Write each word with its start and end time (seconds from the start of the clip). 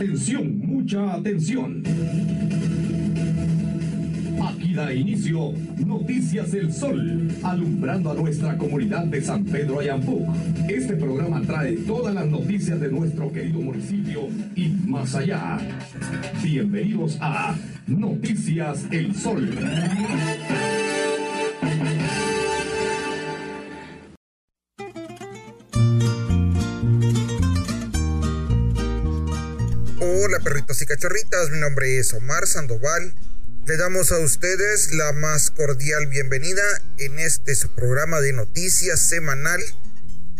Atención, 0.00 0.58
mucha 0.60 1.12
atención. 1.12 1.82
Aquí 4.42 4.72
da 4.72 4.94
inicio 4.94 5.52
Noticias 5.76 6.52
del 6.52 6.72
Sol, 6.72 7.28
alumbrando 7.42 8.10
a 8.10 8.14
nuestra 8.14 8.56
comunidad 8.56 9.04
de 9.04 9.20
San 9.20 9.44
Pedro 9.44 9.80
Ayampuc. 9.80 10.26
Este 10.70 10.96
programa 10.96 11.42
trae 11.42 11.72
todas 11.86 12.14
las 12.14 12.26
noticias 12.26 12.80
de 12.80 12.90
nuestro 12.90 13.30
querido 13.30 13.60
municipio 13.60 14.28
y 14.56 14.68
más 14.86 15.14
allá. 15.14 15.58
Bienvenidos 16.42 17.18
a 17.20 17.54
Noticias 17.86 18.86
El 18.90 19.14
Sol. 19.14 19.50
Y 30.80 30.86
cachorritas, 30.86 31.50
mi 31.50 31.58
nombre 31.58 31.98
es 31.98 32.14
Omar 32.14 32.46
Sandoval. 32.46 33.14
Le 33.66 33.76
damos 33.76 34.12
a 34.12 34.18
ustedes 34.18 34.94
la 34.94 35.12
más 35.12 35.50
cordial 35.50 36.06
bienvenida 36.06 36.62
en 36.96 37.18
este 37.18 37.54
su 37.54 37.74
programa 37.74 38.22
de 38.22 38.32
noticias 38.32 38.98
semanal 38.98 39.60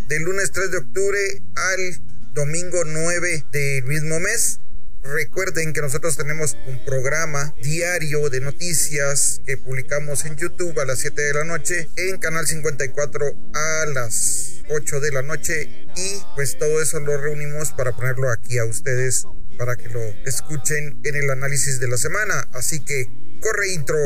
del 0.08 0.22
lunes 0.22 0.50
3 0.52 0.70
de 0.70 0.78
octubre 0.78 1.42
al 1.56 2.32
domingo 2.32 2.84
9 2.86 3.44
del 3.52 3.84
mismo 3.84 4.18
mes. 4.18 4.60
Recuerden 5.02 5.74
que 5.74 5.82
nosotros 5.82 6.16
tenemos 6.16 6.56
un 6.66 6.82
programa 6.86 7.54
diario 7.62 8.30
de 8.30 8.40
noticias 8.40 9.42
que 9.44 9.58
publicamos 9.58 10.24
en 10.24 10.36
YouTube 10.36 10.78
a 10.80 10.86
las 10.86 11.00
7 11.00 11.20
de 11.20 11.34
la 11.34 11.44
noche, 11.44 11.90
en 11.96 12.16
Canal 12.16 12.46
54 12.46 13.26
a 13.52 13.86
las 13.92 14.62
8 14.70 15.00
de 15.00 15.12
la 15.12 15.22
noche 15.22 15.68
y 15.96 16.22
pues 16.34 16.56
todo 16.56 16.80
eso 16.80 16.98
lo 17.00 17.18
reunimos 17.18 17.72
para 17.72 17.94
ponerlo 17.94 18.30
aquí 18.30 18.56
a 18.56 18.64
ustedes 18.64 19.24
para 19.60 19.76
que 19.76 19.90
lo 19.90 20.00
escuchen 20.24 20.98
en 21.04 21.14
el 21.16 21.28
análisis 21.28 21.78
de 21.78 21.86
la 21.86 21.98
semana. 21.98 22.48
Así 22.54 22.80
que 22.80 23.04
corre 23.42 23.74
intro. 23.74 23.98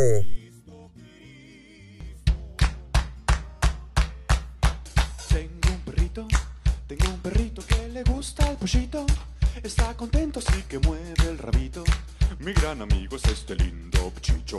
Tengo 5.29 5.69
un 5.71 5.81
perrito, 5.85 6.27
tengo 6.89 7.09
un 7.09 7.21
perrito 7.21 7.65
que 7.65 7.89
le 7.89 8.03
gusta 8.03 8.51
el 8.51 8.57
pollito. 8.57 9.07
Está 9.63 9.95
contento 9.97 10.41
así 10.41 10.61
que 10.69 10.81
mueve 10.81 11.15
el 11.29 11.39
rabito. 11.39 11.85
Mi 12.41 12.53
gran 12.53 12.83
amigo 12.83 13.15
es 13.15 13.25
este 13.27 13.55
lindo 13.55 14.13
chicho. 14.21 14.59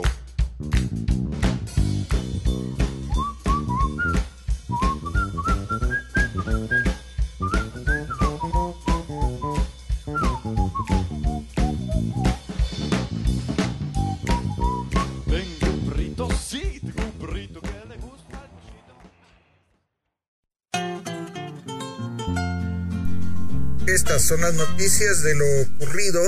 Estas 23.96 24.20
son 24.20 24.42
las 24.42 24.52
noticias 24.52 25.22
de 25.22 25.34
lo 25.34 25.46
ocurrido 25.62 26.20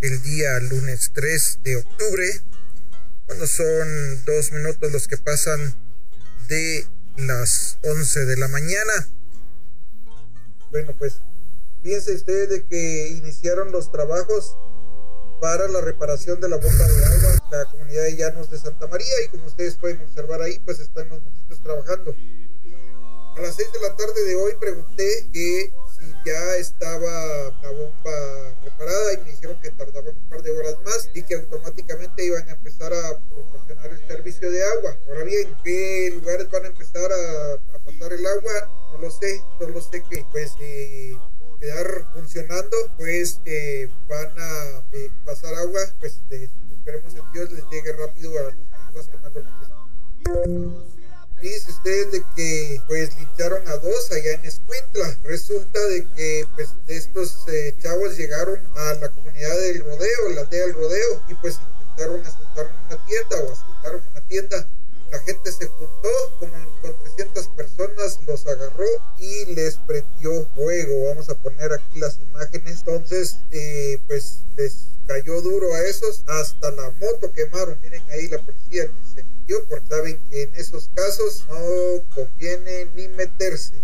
el 0.00 0.22
día 0.22 0.58
lunes 0.60 1.10
3 1.12 1.58
de 1.62 1.76
octubre, 1.76 2.40
cuando 3.26 3.46
son 3.46 4.24
dos 4.24 4.50
minutos 4.52 4.90
los 4.90 5.06
que 5.06 5.18
pasan 5.18 5.74
de 6.48 6.86
las 7.18 7.76
11 7.82 8.24
de 8.24 8.36
la 8.38 8.48
mañana. 8.48 9.08
Bueno, 10.70 10.96
pues 10.96 11.20
fíjense 11.82 12.14
ustedes 12.14 12.48
de 12.48 12.64
que 12.64 13.08
iniciaron 13.10 13.72
los 13.72 13.92
trabajos 13.92 14.56
para 15.42 15.68
la 15.68 15.82
reparación 15.82 16.40
de 16.40 16.48
la 16.48 16.56
bomba 16.56 16.88
de 16.88 17.04
agua 17.04 17.32
en 17.34 17.58
la 17.58 17.70
comunidad 17.70 18.04
de 18.04 18.16
Llanos 18.16 18.50
de 18.50 18.56
Santa 18.56 18.86
María 18.86 19.22
y 19.26 19.28
como 19.28 19.44
ustedes 19.44 19.76
pueden 19.76 20.00
observar 20.00 20.40
ahí, 20.40 20.58
pues 20.60 20.80
están 20.80 21.10
los 21.10 21.22
muchachos 21.22 21.62
trabajando. 21.62 22.14
A 23.36 23.40
las 23.42 23.54
6 23.54 23.68
de 23.70 23.80
la 23.82 23.94
tarde 23.96 24.24
de 24.24 24.34
hoy 24.34 24.52
pregunté 24.58 25.28
que 25.30 25.74
si 26.00 26.12
ya 26.24 26.56
estaba 26.56 27.10
la 27.62 27.70
bomba 27.70 28.54
reparada 28.64 29.14
y 29.14 29.18
me 29.18 29.30
dijeron 29.30 29.60
que 29.60 29.70
tardaban 29.70 30.16
un 30.16 30.28
par 30.28 30.42
de 30.42 30.50
horas 30.50 30.76
más 30.84 31.10
y 31.14 31.22
que 31.22 31.34
automáticamente 31.34 32.24
iban 32.24 32.48
a 32.48 32.52
empezar 32.52 32.92
a 32.92 33.18
proporcionar 33.28 33.90
el 33.90 34.06
servicio 34.06 34.50
de 34.50 34.64
agua. 34.64 34.96
Ahora 35.08 35.24
bien, 35.24 35.54
¿qué 35.62 36.12
lugares 36.14 36.50
van 36.50 36.64
a 36.64 36.68
empezar 36.68 37.10
a, 37.12 37.78
pasar 37.84 38.12
el 38.12 38.26
agua? 38.26 38.52
No 38.92 38.98
lo 38.98 39.10
sé, 39.10 39.42
solo 39.58 39.80
sé 39.80 40.02
que 40.10 40.24
pues 40.32 40.54
eh, 40.60 41.16
quedar 41.60 42.06
funcionando, 42.14 42.76
pues 42.96 43.40
van 44.08 44.38
a 44.38 44.84
eh, 44.92 45.10
pasar 45.24 45.54
agua, 45.54 45.80
pues 45.98 46.22
eh, 46.30 46.48
esperemos 46.72 47.14
en 47.14 47.32
Dios 47.32 47.50
les 47.52 47.64
llegue 47.70 47.92
rápido 47.92 48.32
a 48.38 48.42
las 48.42 48.54
personas 48.54 49.10
que 49.10 49.16
más 49.18 49.34
lo 49.34 49.42
necesitan. 49.42 50.99
Dice 51.40 51.70
usted 51.70 52.10
de 52.10 52.22
que 52.36 52.82
pues 52.86 53.16
lincharon 53.18 53.66
a 53.66 53.76
dos 53.76 54.12
allá 54.12 54.32
en 54.34 54.44
Escuintla. 54.44 55.18
Resulta 55.22 55.80
de 55.86 56.06
que 56.14 56.44
pues 56.54 56.68
estos 56.86 57.48
eh, 57.48 57.74
chavos 57.82 58.16
llegaron 58.16 58.60
a 58.76 58.94
la 58.94 59.08
comunidad 59.08 59.58
del 59.58 59.80
rodeo, 59.80 60.28
la 60.34 60.42
aldea 60.42 60.66
del 60.66 60.74
rodeo, 60.74 61.22
y 61.28 61.34
pues 61.36 61.58
intentaron 61.80 62.26
asaltar 62.26 62.70
una 62.86 63.06
tienda 63.06 63.36
o 63.42 63.52
asaltaron 63.52 64.02
una 64.10 64.28
tienda. 64.28 64.66
La 65.10 65.18
gente 65.20 65.50
se 65.52 65.66
juntó, 65.66 66.08
como 66.38 66.52
con 66.82 66.94
300 67.02 67.48
personas 67.48 68.18
los 68.26 68.46
agarró 68.46 68.86
y 69.18 69.46
les 69.54 69.76
prendió 69.86 70.46
fuego. 70.54 71.06
Vamos 71.06 71.28
a 71.28 71.34
poner 71.42 71.72
aquí 71.72 71.98
las 71.98 72.18
imágenes. 72.20 72.78
Entonces, 72.78 73.36
eh, 73.50 73.98
pues 74.06 74.40
les 74.56 74.86
cayó 75.06 75.40
duro 75.42 75.74
a 75.74 75.82
esos. 75.82 76.22
Hasta 76.26 76.70
la 76.70 76.90
moto 76.92 77.32
quemaron. 77.32 77.78
Miren 77.80 78.02
ahí 78.10 78.28
la 78.28 78.38
policía 78.38 78.84
ni 78.86 79.14
se 79.14 79.24
metió 79.24 79.64
porque 79.68 79.86
saben 79.86 80.20
que 80.30 80.42
en 80.42 80.54
esos 80.54 80.88
casos 80.94 81.44
no 81.48 82.04
conviene 82.14 82.86
ni 82.94 83.08
meterse. 83.08 83.82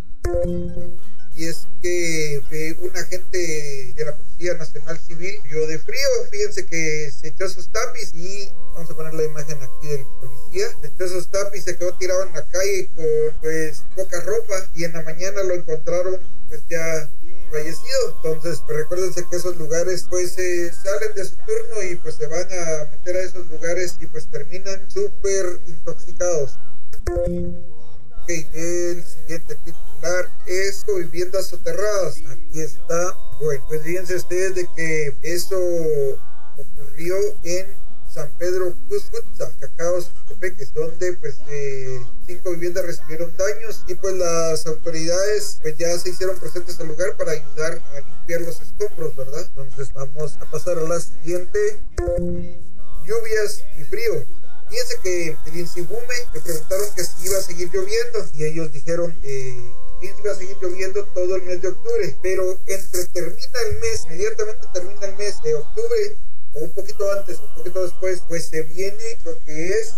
Y 1.36 1.44
es 1.44 1.68
que 1.82 2.36
eh, 2.50 2.76
un 2.80 2.96
agente 2.96 3.92
de 3.94 4.04
la 4.04 4.16
Policía 4.16 4.54
Nacional 4.54 4.98
Civil 4.98 5.34
dio 5.44 5.66
de 5.66 5.78
frío. 5.78 6.08
Fíjense 6.30 6.64
que 6.64 7.10
se 7.10 7.28
echó 7.28 7.46
sus 7.48 7.70
tapis 7.70 8.14
y 8.14 8.50
vamos 8.74 8.90
a 8.90 8.94
poner 8.96 9.12
la 9.12 9.24
imagen 9.24 9.58
aquí 9.62 9.88
del 9.88 10.04
policía. 10.18 10.68
Se 10.80 10.86
echó 10.88 11.08
sus 11.08 11.30
tapis, 11.30 11.64
se 11.64 11.76
quedó 11.76 11.96
tirado 11.98 12.22
en 12.22 12.32
la 12.32 12.42
calle 12.46 12.88
con 12.96 13.04
pues 13.42 13.84
poca 13.94 14.20
ropa 14.22 14.66
y 14.74 14.84
en 14.84 14.94
la 14.94 15.02
mañana 15.02 15.42
lo 15.42 15.54
encontraron 15.54 16.18
pues 16.48 16.62
ya 16.70 17.10
fallecido. 17.50 18.16
Entonces, 18.16 18.62
pues 18.66 18.78
recuérdense 18.78 19.24
que 19.30 19.36
esos 19.36 19.56
lugares 19.56 20.06
pues 20.08 20.38
eh, 20.38 20.72
salen 20.72 21.14
de 21.14 21.24
su 21.24 21.36
turno 21.36 21.82
y 21.90 21.96
pues 21.96 22.14
se 22.14 22.26
van 22.28 22.46
a 22.50 22.90
meter 22.90 23.16
a 23.16 23.20
esos 23.20 23.46
lugares 23.48 23.96
y 24.00 24.06
pues 24.06 24.26
terminan 24.30 24.90
súper 24.90 25.60
intoxicados. 25.66 26.52
Ok, 28.26 28.32
el 28.54 29.04
siguiente 29.04 29.54
titular 29.64 30.28
es 30.46 30.84
viviendas 30.84 31.46
soterradas. 31.46 32.16
Aquí 32.28 32.60
está. 32.60 33.16
Bueno, 33.40 33.64
pues 33.68 33.82
fíjense 33.82 34.16
ustedes 34.16 34.56
de 34.56 34.66
que 34.74 35.14
esto 35.22 35.56
ocurrió 36.56 37.14
en 37.44 37.68
San 38.12 38.28
Pedro 38.36 38.74
Cuscutza, 38.88 39.52
Cacaos, 39.60 40.10
Tepeques, 40.26 40.74
donde 40.74 41.12
pues 41.12 41.38
eh, 41.48 42.00
cinco 42.26 42.50
viviendas 42.50 42.86
recibieron 42.86 43.32
daños 43.36 43.84
y 43.86 43.94
pues 43.94 44.14
las 44.14 44.66
autoridades 44.66 45.60
pues 45.62 45.76
ya 45.76 45.96
se 45.96 46.08
hicieron 46.08 46.36
presentes 46.40 46.80
al 46.80 46.88
lugar 46.88 47.16
para 47.16 47.30
ayudar 47.30 47.80
a 47.94 48.00
limpiar 48.00 48.40
los 48.40 48.60
escombros, 48.60 49.14
¿verdad? 49.14 49.46
Entonces 49.56 49.94
vamos 49.94 50.36
a 50.40 50.50
pasar 50.50 50.78
a 50.78 50.82
la 50.82 50.98
siguiente. 50.98 51.80
Lluvias 53.06 53.62
y 53.78 53.84
frío. 53.84 54.26
Fíjense 54.68 54.98
que 55.02 55.36
el 55.46 55.56
Insibume 55.56 56.14
le 56.34 56.40
preguntaron 56.40 56.86
que 56.94 57.04
si 57.04 57.26
iba 57.26 57.38
a 57.38 57.42
seguir 57.42 57.70
lloviendo 57.72 58.28
y 58.34 58.44
ellos 58.44 58.72
dijeron 58.72 59.18
que 59.20 59.74
iba 60.02 60.32
a 60.32 60.34
seguir 60.34 60.56
lloviendo 60.60 61.04
todo 61.14 61.36
el 61.36 61.42
mes 61.42 61.62
de 61.62 61.68
octubre, 61.68 62.18
pero 62.22 62.58
entre 62.66 63.04
termina 63.06 63.58
el 63.68 63.80
mes, 63.80 64.04
inmediatamente 64.06 64.66
termina 64.72 65.06
el 65.06 65.16
mes 65.16 65.40
de 65.42 65.54
octubre 65.54 66.16
o 66.54 66.58
un 66.60 66.74
poquito 66.74 67.10
antes, 67.12 67.38
un 67.38 67.54
poquito 67.54 67.82
después, 67.82 68.22
pues 68.28 68.48
se 68.48 68.62
viene 68.62 69.18
lo 69.24 69.38
que 69.44 69.68
es 69.68 69.94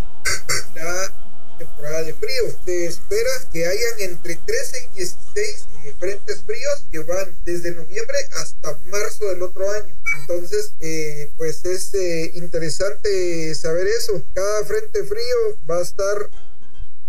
la 0.74 1.27
temporada 1.58 2.02
de 2.04 2.14
frío. 2.14 2.44
Se 2.64 2.86
espera 2.86 3.30
que 3.52 3.66
hayan 3.66 4.00
entre 4.00 4.36
13 4.36 4.90
y 4.94 4.98
16 4.98 5.64
frentes 5.98 6.42
fríos 6.42 6.84
que 6.90 6.98
van 7.00 7.36
desde 7.44 7.72
noviembre 7.72 8.18
hasta 8.32 8.78
marzo 8.86 9.26
del 9.26 9.42
otro 9.42 9.70
año. 9.70 9.94
Entonces, 10.20 10.72
eh, 10.80 11.30
pues 11.36 11.64
es 11.64 11.92
eh, 11.94 12.30
interesante 12.34 13.54
saber 13.54 13.86
eso. 13.86 14.22
Cada 14.34 14.64
frente 14.64 15.04
frío 15.04 15.58
va 15.68 15.78
a 15.78 15.82
estar 15.82 16.30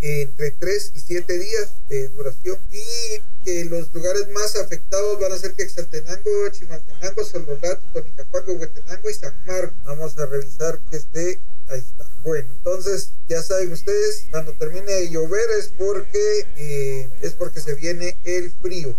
entre 0.00 0.50
3 0.52 0.92
y 0.94 1.00
7 1.00 1.38
días 1.38 1.72
de 1.88 2.08
duración 2.08 2.58
y 2.70 3.20
que 3.44 3.64
los 3.64 3.92
lugares 3.94 4.28
más 4.28 4.56
afectados 4.56 5.20
van 5.20 5.32
a 5.32 5.38
ser 5.38 5.52
Quetzaltenango, 5.52 6.48
Chimaltenango, 6.50 7.24
Sololato, 7.24 7.82
Tonicapaco, 7.92 8.52
Huetenango 8.52 9.10
y 9.10 9.14
San 9.14 9.34
Marcos. 9.46 9.76
Vamos 9.84 10.16
a 10.18 10.26
revisar 10.26 10.80
que 10.90 10.96
esté, 10.96 11.40
ahí 11.70 11.80
está. 11.80 12.04
Bueno, 12.22 12.48
entonces 12.54 13.12
ya 13.28 13.42
saben 13.42 13.72
ustedes, 13.72 14.26
cuando 14.30 14.52
termine 14.54 14.92
de 14.92 15.10
llover 15.10 15.48
es 15.58 15.68
porque 15.68 16.46
eh, 16.56 17.08
es 17.22 17.32
porque 17.32 17.60
se 17.60 17.74
viene 17.74 18.16
el 18.24 18.52
frío. 18.60 18.94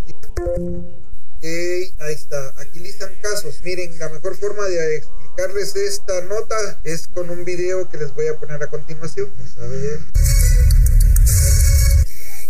ahí 2.00 2.14
está, 2.14 2.50
agilizan 2.58 3.14
casos. 3.22 3.62
Miren, 3.64 3.98
la 4.00 4.10
mejor 4.10 4.36
forma 4.38 4.68
de 4.68 4.98
explicarles 4.98 5.76
esta 5.76 6.22
nota 6.22 6.80
es 6.84 7.08
con 7.08 7.30
un 7.30 7.46
video 7.46 7.90
que 7.90 7.98
les 7.98 8.14
voy 8.14 8.28
a 8.28 8.40
poner 8.40 8.62
a 8.64 8.68
continuación. 8.68 9.30
Vamos 9.38 9.58
a 9.58 9.68
ver. 9.68 10.00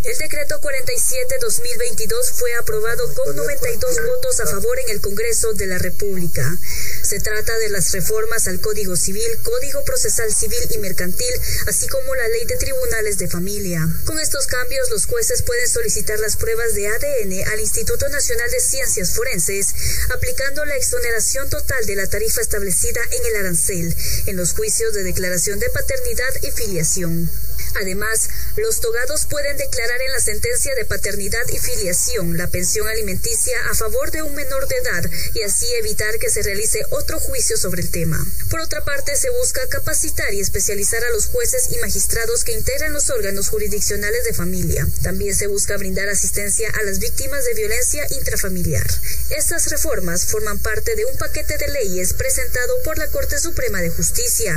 El 0.04 0.18
decreto 0.18 0.60
47-2022 0.62 2.32
fue 2.34 2.56
aprobado 2.56 3.14
con 3.14 3.36
92 3.36 4.04
votos 4.08 4.40
a 4.40 4.48
favor 4.48 4.80
en 4.80 4.90
el 4.90 5.00
Congreso 5.00 5.54
de 5.54 5.68
la 5.68 5.78
República. 5.78 6.58
Se 7.04 7.20
trata 7.20 7.56
de 7.60 7.70
las 7.70 7.92
reformas 7.92 8.48
al 8.48 8.60
Código 8.62 8.96
Civil, 8.96 9.38
Código 9.44 9.84
Procesal 9.84 10.34
Civil 10.34 10.60
y 10.72 10.80
Mercantil, 10.80 11.32
así 11.68 11.88
como 11.88 12.16
la 12.16 12.28
Ley 12.30 12.46
de 12.46 12.56
Tribunales 12.56 13.20
de 13.20 13.28
Familia. 13.28 13.88
Con 14.06 14.20
estos 14.20 14.48
cambios, 14.48 14.90
los 14.90 15.06
jueces 15.06 15.44
pueden 15.44 15.70
solicitar 15.70 16.20
las 16.20 16.36
pruebas 16.36 16.74
de 16.74 16.88
ADN 16.88 17.48
al 17.54 17.60
Instituto 17.60 18.10
Nacional 18.10 18.50
de 18.50 18.60
Ciencias 18.60 19.14
Forenses, 19.14 19.76
aplicando 20.16 20.66
la 20.66 20.78
exoneración 20.78 21.48
total 21.48 21.86
de 21.86 21.96
la 21.96 22.08
tarifa 22.08 22.42
establecida 22.42 23.02
en 23.12 23.26
el 23.28 23.36
arancel 23.36 23.96
en 24.26 24.36
los 24.36 24.54
juicios 24.54 24.94
de 24.94 25.04
declaración 25.04 25.60
de 25.60 25.70
paternidad 25.70 26.34
y 26.42 26.50
filiación. 26.50 27.30
Además, 27.76 28.30
los 28.58 28.82
togados 28.82 29.26
pueden 29.26 29.58
declarar 29.58 29.91
en 30.00 30.14
la 30.14 30.20
sentencia 30.20 30.74
de 30.76 30.86
paternidad 30.86 31.48
y 31.52 31.58
filiación 31.58 32.38
la 32.38 32.48
pensión 32.48 32.88
alimenticia 32.88 33.58
a 33.70 33.76
favor 33.76 34.12
de 34.12 34.22
un 34.22 34.34
menor 34.36 34.68
de 34.68 34.76
edad 34.78 35.10
y 35.34 35.42
así 35.42 35.66
evitar 35.76 36.18
que 36.20 36.30
se 36.30 36.44
realice 36.44 36.86
otro 36.92 37.20
juicio 37.20 37.58
sobre 37.58 37.82
el 37.82 37.90
tema. 37.90 38.24
Por 38.50 38.62
otra 38.62 38.86
parte, 38.86 39.16
se 39.16 39.30
busca 39.32 39.68
capacitar 39.68 40.34
y 40.34 40.40
especializar 40.40 41.04
a 41.04 41.10
los 41.12 41.26
jueces 41.26 41.72
y 41.72 41.78
magistrados 41.80 42.44
que 42.44 42.54
integran 42.54 42.94
los 42.94 43.10
órganos 43.10 43.50
jurisdiccionales 43.50 44.24
de 44.24 44.34
familia. 44.34 44.88
También 45.04 45.36
se 45.36 45.48
busca 45.48 45.78
brindar 45.78 46.08
asistencia 46.10 46.70
a 46.70 46.84
las 46.84 47.00
víctimas 47.00 47.46
de 47.46 47.54
violencia 47.56 48.06
intrafamiliar. 48.12 48.88
Estas 49.32 49.70
reformas 49.70 50.26
forman 50.26 50.60
parte 50.60 50.96
de 50.96 51.06
un 51.06 51.18
paquete 51.18 51.58
de 51.58 51.68
leyes 51.70 52.14
presentado 52.14 52.74
por 52.84 52.98
la 52.98 53.08
Corte 53.08 53.40
Suprema 53.40 53.82
de 53.82 53.90
Justicia. 53.90 54.56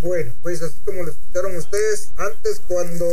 Bueno, 0.00 0.34
pues 0.42 0.62
así 0.62 0.76
como 0.84 1.04
lo 1.04 1.12
escucharon 1.12 1.56
ustedes, 1.56 2.08
antes 2.16 2.60
cuando 2.66 3.06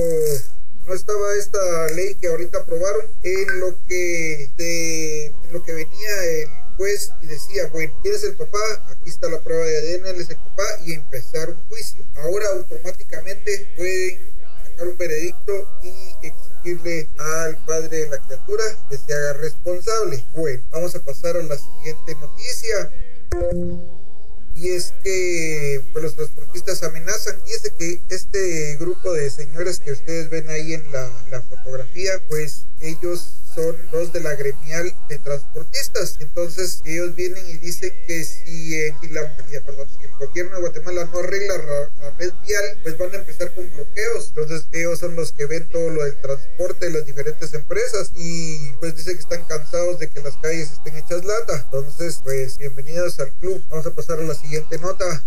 no 0.90 0.96
estaba 0.96 1.36
esta 1.36 1.88
ley 1.94 2.16
que 2.16 2.28
ahorita 2.28 2.58
aprobaron, 2.58 3.06
en 3.22 3.60
lo 3.60 3.80
que, 3.88 4.52
de, 4.58 5.32
lo 5.52 5.64
que 5.64 5.74
venía 5.74 6.26
el 6.26 6.48
juez 6.78 7.12
y 7.22 7.28
decía, 7.28 7.70
bueno, 7.72 7.94
¿quién 8.02 8.16
es 8.16 8.24
el 8.24 8.36
papá? 8.36 8.58
Aquí 8.90 9.12
está 9.12 9.30
la 9.30 9.40
prueba 9.40 9.66
de 9.66 9.78
ADN, 9.78 10.08
él 10.08 10.22
es 10.22 10.32
el 10.32 10.38
papá, 10.38 10.64
y 10.84 10.94
empezar 10.94 11.52
un 11.52 11.64
juicio. 11.68 12.04
Ahora 12.16 12.48
automáticamente 12.54 13.72
pueden 13.78 14.34
sacar 14.64 14.88
un 14.88 14.98
veredicto 14.98 15.80
y 15.84 16.26
exigirle 16.26 17.08
al 17.20 17.64
padre 17.66 18.06
de 18.06 18.10
la 18.10 18.18
criatura 18.26 18.64
que 18.90 18.98
se 18.98 19.14
haga 19.14 19.34
responsable. 19.34 20.26
Bueno, 20.36 20.64
vamos 20.72 20.96
a 20.96 21.04
pasar 21.04 21.38
a 21.38 21.44
la 21.44 21.56
siguiente 21.56 22.16
noticia 22.16 22.92
y 24.60 24.70
es 24.72 24.94
que 25.04 25.82
pues, 25.94 26.04
los 26.04 26.16
transportistas 26.16 26.84
amenazan. 26.84 27.42
Dice 27.46 27.72
que 27.78 28.02
este 28.10 28.76
grupo 28.78 29.14
de 29.14 29.30
señores 29.30 29.80
que 29.80 29.94
ustedes 29.94 30.30
ven 30.30 30.50
ahí 30.50 30.74
en 30.74 30.92
la, 30.92 31.10
la 31.32 31.42
fotografía, 31.42 32.12
pues 32.28 32.66
ellos 32.82 33.34
son 33.56 33.76
los 33.92 34.14
de 34.14 34.22
la 34.22 34.36
gremial 34.36 34.94
de 35.08 35.18
transportistas. 35.20 36.16
Entonces 36.20 36.82
ellos 36.86 37.16
vienen 37.16 37.48
y 37.50 37.58
dicen 37.58 37.92
que 38.08 38.24
si, 38.24 38.92
la, 39.10 39.22
el 39.22 40.28
gobierno 40.28 40.56
de 40.56 40.62
Guatemala 40.62 41.06
no 41.06 41.20
arregla 41.20 41.58
la, 41.58 42.10
red 42.18 42.32
vial, 42.46 42.64
pues 42.84 42.98
van 42.98 43.14
a 43.14 43.18
empezar 43.18 43.54
con 43.56 43.70
bloqueos. 43.74 44.28
Entonces 44.30 44.68
ellos 44.72 45.00
son 45.00 45.16
los 45.16 45.32
que 45.32 45.46
ven 45.46 45.68
todo 45.70 45.90
lo 45.90 46.04
del 46.04 46.20
transporte 46.22 46.86
de 46.86 46.92
las 46.92 47.06
diferentes 47.06 47.54
empresas 47.54 48.12
y 48.16 48.72
pues 48.80 48.96
dicen 48.96 49.16
que 49.16 49.22
están 49.22 49.44
cansados 49.46 50.00
de 50.00 50.10
que 50.10 50.22
las 50.22 50.36
calles 50.38 50.72
estén 50.72 50.98
hechas 50.98 51.24
lata. 51.24 51.62
Entonces 51.66 52.20
pues 52.24 52.58
bienvenidos 52.58 53.20
al 53.20 53.32
club. 53.40 53.64
Vamos 53.70 53.86
a 53.86 53.92
pasar 53.92 54.20
a 54.20 54.24
la 54.24 54.34
siguiente 54.34 54.49
nota. 54.82 55.24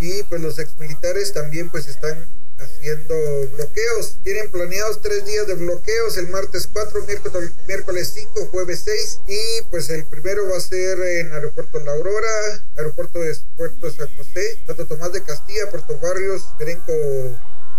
Y 0.00 0.22
pues 0.24 0.40
los 0.40 0.58
exmilitares 0.58 1.32
también 1.32 1.70
pues 1.70 1.88
están 1.88 2.26
haciendo 2.58 3.14
bloqueos. 3.56 4.18
Tienen 4.22 4.50
planeados 4.50 5.00
tres 5.02 5.24
días 5.24 5.46
de 5.46 5.54
bloqueos, 5.54 6.16
el 6.18 6.28
martes 6.28 6.68
4, 6.72 7.04
miércoles, 7.06 7.52
miércoles 7.66 8.12
5, 8.14 8.46
jueves 8.46 8.82
6 8.84 9.20
y 9.28 9.62
pues 9.70 9.90
el 9.90 10.06
primero 10.06 10.48
va 10.48 10.56
a 10.56 10.60
ser 10.60 10.98
en 11.00 11.32
Aeropuerto 11.32 11.80
La 11.80 11.92
Aurora, 11.92 12.66
Aeropuerto 12.76 13.18
de 13.18 13.36
Puerto 13.56 13.90
San 13.90 14.08
José, 14.16 14.62
Santo 14.66 14.86
Tomás 14.86 15.12
de 15.12 15.22
Castilla, 15.22 15.70
Puerto 15.70 15.98
Barrios, 15.98 16.44
Perenco 16.58 16.92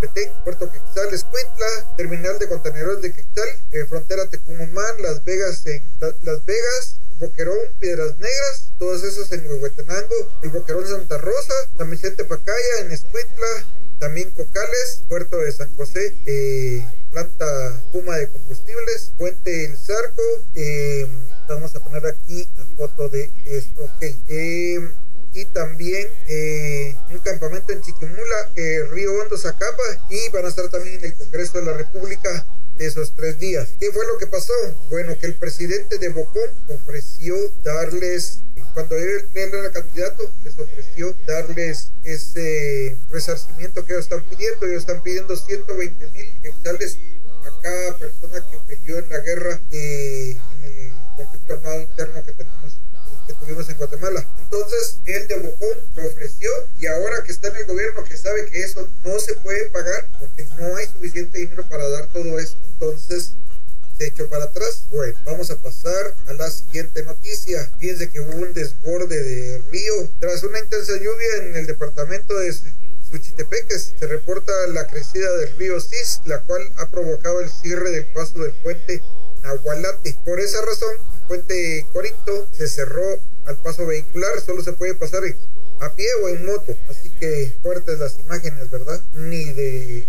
Petén, 0.02 0.30
Puerto 0.44 0.70
Quetzal, 0.72 1.14
Escuintla, 1.14 1.96
Terminal 1.98 2.38
de 2.38 2.48
Contenedores 2.48 3.02
de 3.02 3.14
Quetzal, 3.14 3.48
eh, 3.72 3.86
Frontera 3.88 4.28
Tecumumán, 4.28 5.02
Las 5.02 5.24
Vegas 5.24 5.66
en 5.66 5.82
Las 6.00 6.46
Vegas, 6.46 7.00
Boquerón, 7.20 7.58
Piedras 7.80 8.18
Negras, 8.20 8.72
todos 8.80 9.04
esos 9.04 9.32
en 9.32 9.48
Huehuetenango, 9.48 10.16
el 10.44 10.50
Boquerón 10.50 10.88
Santa 10.88 11.18
Rosa, 11.18 11.54
Vicente 11.90 12.26
Pacaya, 12.26 12.82
en 12.82 12.92
Escuintla, 12.92 13.66
también 14.00 14.32
Cocales, 14.32 15.04
Puerto 15.08 15.38
de 15.38 15.52
San 15.52 15.72
José, 15.76 16.14
eh, 16.26 16.86
planta 17.12 17.84
Puma 17.92 18.18
de 18.18 18.28
combustibles, 18.28 19.14
Puente 19.18 19.66
El 19.66 19.78
Zarco, 19.78 20.22
eh, 20.56 21.08
vamos 21.48 21.76
a 21.76 21.80
poner 21.80 22.06
aquí 22.08 22.50
la 22.58 22.66
foto 22.76 23.08
de 23.10 23.32
esto, 23.46 23.84
ok. 23.84 24.04
Eh, 24.28 24.80
y 25.36 25.46
también 25.46 26.08
un 27.12 27.20
campamento 27.20 27.74
en 27.74 27.82
Chiquimula, 27.82 28.52
Río 28.92 29.14
Hondo, 29.14 29.38
Zacapa, 29.38 29.84
y 30.10 30.30
van 30.30 30.46
a 30.46 30.48
estar 30.48 30.70
también 30.70 30.96
en 31.00 31.06
el 31.06 31.16
Congreso 31.16 31.60
de 31.60 31.66
la 31.66 31.74
República 31.74 32.48
esos 32.80 33.16
tres 33.16 33.40
días. 33.40 33.70
¿Qué 33.80 33.92
fue 33.92 34.06
lo 34.08 34.18
que 34.18 34.28
pasó? 34.28 34.54
Bueno, 34.90 35.18
que 35.20 35.28
el 35.28 35.36
presidente 35.36 35.98
de 35.98 36.10
Bocón 36.10 36.50
ofreció 36.68 37.36
darles, 37.64 38.40
cuando 38.74 38.98
él, 38.98 39.28
era 39.34 39.72
candidato, 39.72 40.34
les 40.44 40.58
ofreció 40.60 41.16
darles 41.28 41.92
ese 42.04 42.98
resarcimiento 43.12 43.86
que 43.86 43.94
ellos 43.94 44.06
están 44.06 44.24
pidiendo. 44.24 44.66
Ellos 44.66 44.82
están 44.82 45.02
pidiendo 45.04 45.36
120 45.36 46.12
mil 46.12 46.42
quetzales 46.42 46.98
a 47.46 47.62
cada 47.62 47.98
persona 47.98 48.46
que 48.52 48.76
peleó 48.76 49.00
en 49.00 49.10
la 49.10 49.20
guerra, 49.20 49.62
eh, 49.72 50.38
en 50.58 50.64
el 50.64 50.94
conflicto 51.16 51.54
armado 51.54 51.82
interno 51.82 52.26
que 52.26 52.32
tenemos 52.34 52.74
tuvimos 53.40 53.70
en 53.70 53.78
Guatemala. 53.78 54.28
Entonces, 54.40 54.98
él 55.06 55.28
de 55.28 55.36
Bocón 55.40 55.78
lo 55.96 56.08
ofreció 56.08 56.50
y 56.80 56.88
ahora 56.88 57.24
que 57.24 57.32
está 57.32 57.50
en 57.50 57.58
el 57.58 57.66
gobierno 57.66 58.04
que 58.04 58.18
sabe 58.18 58.46
que 58.46 58.64
eso 58.64 58.88
no 59.04 59.20
se 59.20 59.34
puede 59.36 59.70
pagar 59.70 60.10
porque 60.20 60.46
no 60.58 60.76
hay 60.76 60.88
suficiente 60.88 61.40
dinero 61.40 61.68
para 61.70 61.88
dar 61.90 62.08
todo 62.08 62.40
eso, 62.40 62.58
entonces 62.74 63.34
se 63.98 64.08
echó 64.08 64.30
para 64.30 64.46
atrás. 64.46 64.86
Bueno, 64.92 65.18
vamos 65.26 65.50
a 65.52 65.58
pasar 65.58 66.16
a 66.28 66.34
la 66.34 66.50
siguiente 66.50 67.04
noticia. 67.04 67.72
Fíjense 67.80 68.10
que 68.10 68.20
hubo 68.20 68.36
un 68.36 68.54
desborde 68.54 69.22
de 69.22 69.58
río 69.72 70.10
tras 70.20 70.44
una 70.44 70.60
intensa 70.60 70.94
lluvia 70.94 71.38
en 71.44 71.56
el 71.56 71.66
departamento 71.66 72.38
de 72.38 72.54
Suchitepeques. 73.10 73.94
Se 74.00 74.08
reporta 74.08 74.52
la 74.68 74.88
crecida 74.88 75.32
del 75.38 75.56
río 75.58 75.80
Cis, 75.80 76.22
la 76.26 76.42
cual 76.42 76.62
ha 76.78 76.90
provocado 76.90 77.40
el 77.40 77.50
cierre 77.50 77.90
del 77.92 78.12
paso 78.14 78.40
del 78.40 78.54
puente 78.64 79.02
Nahualate. 79.46 80.18
Por 80.26 80.40
esa 80.40 80.62
razón, 80.66 80.90
el 81.22 81.28
puente 81.28 81.88
Corinto 81.94 82.48
se 82.52 82.68
cerró 82.68 83.20
al 83.46 83.58
paso 83.62 83.86
vehicular, 83.86 84.42
solo 84.42 84.64
se 84.64 84.74
puede 84.74 84.96
pasar 84.96 85.22
a 85.82 85.96
pie 85.96 86.08
o 86.24 86.30
en 86.30 86.46
moto. 86.46 86.76
Así 86.90 87.10
que 87.20 87.58
fuertes 87.62 88.00
las 88.00 88.20
imágenes, 88.20 88.70
¿verdad? 88.70 89.00
Ni 89.14 89.46
de 89.54 90.08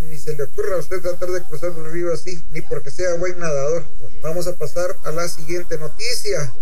ni 0.00 0.16
se 0.16 0.34
le 0.34 0.44
ocurra 0.44 0.76
a 0.76 0.78
usted 0.78 1.00
tratar 1.00 1.30
de 1.30 1.42
cruzar 1.42 1.70
un 1.70 1.92
río 1.92 2.12
así, 2.12 2.42
ni 2.52 2.62
porque 2.62 2.90
sea 2.90 3.14
buen 3.14 3.38
nadador. 3.38 3.84
vamos 4.22 4.46
a 4.46 4.54
pasar 4.54 4.96
a 5.04 5.10
la 5.12 5.28
siguiente 5.28 5.76
noticia. 5.78 6.52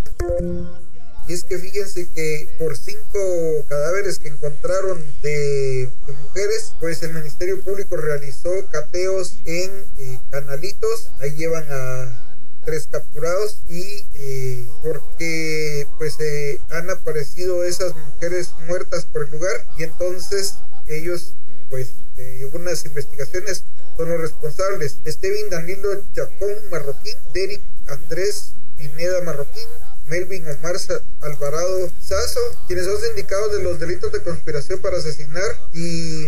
Y 1.28 1.33
es 1.33 1.45
que 1.45 1.59
fíjense 1.59 2.09
que 2.14 2.54
por 2.59 2.76
cinco 2.76 3.64
cadáveres 3.68 4.18
que 4.18 4.28
encontraron 4.28 5.04
de, 5.23 5.88
mujeres, 6.06 6.73
pues 6.80 7.02
el 7.02 7.14
Ministerio 7.14 7.62
Público 7.62 7.97
realizó 7.97 8.50
cateos 8.71 9.38
en 9.45 9.71
eh, 9.99 10.18
canalitos. 10.30 11.11
Ahí 11.21 11.33
llevan 11.33 11.64
a 11.68 12.26
tres 12.66 12.88
capturados 12.90 13.61
y 13.68 14.04
eh, 14.14 14.68
porque 14.83 15.87
pues 15.99 16.18
eh, 16.18 16.59
han 16.71 16.90
aparecido 16.90 17.62
esas 17.62 17.95
mujeres 17.95 18.50
muertas 18.66 19.06
por 19.06 19.25
el 19.25 19.30
lugar 19.30 19.64
y 19.78 19.85
entonces 19.85 20.56
ellos 20.88 21.35
pues 21.71 21.95
eh, 22.16 22.50
unas 22.52 22.85
investigaciones 22.85 23.64
son 23.97 24.09
los 24.09 24.21
responsables. 24.21 24.99
Esteban 25.04 25.49
Danilo 25.49 25.88
Chacón 26.12 26.56
Marroquín, 26.71 27.16
Derek 27.33 27.62
Andrés 27.87 28.52
Pineda 28.76 29.23
Marroquín, 29.23 29.68
Melvin 30.08 30.46
Omar 30.48 30.76
Alvarado 31.20 31.90
Sazo, 32.00 32.40
quienes 32.66 32.86
son 32.86 33.00
sindicados 33.00 33.52
de 33.52 33.62
los 33.62 33.78
delitos 33.80 34.12
de 34.12 34.22
conspiración 34.22 34.80
para 34.80 34.98
asesinar 34.98 35.44
y 35.72 36.26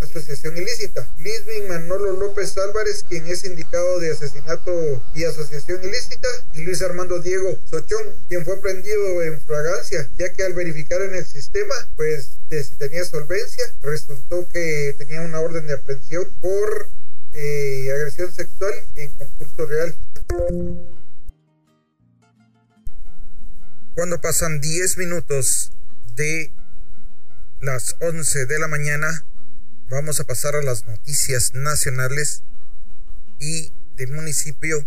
asociación 0.00 0.56
ilícita. 0.56 1.08
Lisbin 1.18 1.68
Manolo 1.68 2.12
López 2.12 2.56
Álvarez, 2.58 3.04
quien 3.08 3.26
es 3.26 3.44
indicado 3.44 4.00
de 4.00 4.12
asesinato 4.12 5.02
y 5.14 5.24
asociación 5.24 5.82
ilícita, 5.84 6.28
y 6.54 6.62
Luis 6.62 6.82
Armando 6.82 7.20
Diego 7.20 7.56
Sochón, 7.64 8.12
quien 8.28 8.44
fue 8.44 8.60
prendido 8.60 9.22
en 9.22 9.40
fragancia, 9.42 10.08
ya 10.18 10.32
que 10.32 10.42
al 10.42 10.54
verificar 10.54 11.00
en 11.02 11.14
el 11.14 11.24
sistema, 11.24 11.74
pues 11.96 12.30
de 12.50 12.64
si 12.64 12.76
tenía 12.76 13.04
solvencia, 13.04 13.64
resultó 13.82 14.46
que 14.48 14.94
tenía 14.98 15.20
una 15.22 15.40
orden 15.40 15.66
de 15.66 15.74
aprehensión 15.74 16.28
por 16.40 16.88
eh, 17.34 17.90
agresión 17.94 18.32
sexual 18.32 18.72
en 18.96 19.10
concurso 19.12 19.66
real. 19.66 19.96
Cuando 23.94 24.20
pasan 24.20 24.60
10 24.60 24.98
minutos 24.98 25.72
de 26.16 26.50
las 27.60 27.96
11 28.00 28.46
de 28.46 28.58
la 28.58 28.68
mañana, 28.68 29.24
vamos 29.90 30.18
a 30.20 30.24
pasar 30.24 30.56
a 30.56 30.62
las 30.62 30.86
noticias 30.86 31.52
nacionales 31.54 32.42
y 33.38 33.70
del 33.96 34.12
municipio 34.12 34.86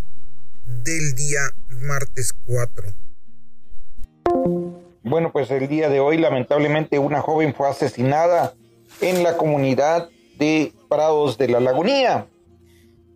del 0.84 1.14
día 1.16 1.42
martes 1.82 2.34
4. 2.48 2.94
Bueno, 5.04 5.32
pues 5.32 5.52
el 5.52 5.68
día 5.68 5.90
de 5.90 6.00
hoy 6.00 6.18
lamentablemente 6.18 6.98
una 6.98 7.22
joven 7.22 7.54
fue 7.54 7.70
asesinada 7.70 8.56
en 9.02 9.22
la 9.22 9.38
comunidad 9.38 10.10
de 10.40 10.74
Prados 10.90 11.38
de 11.38 11.48
la 11.48 11.60
Lagunía. 11.60 12.28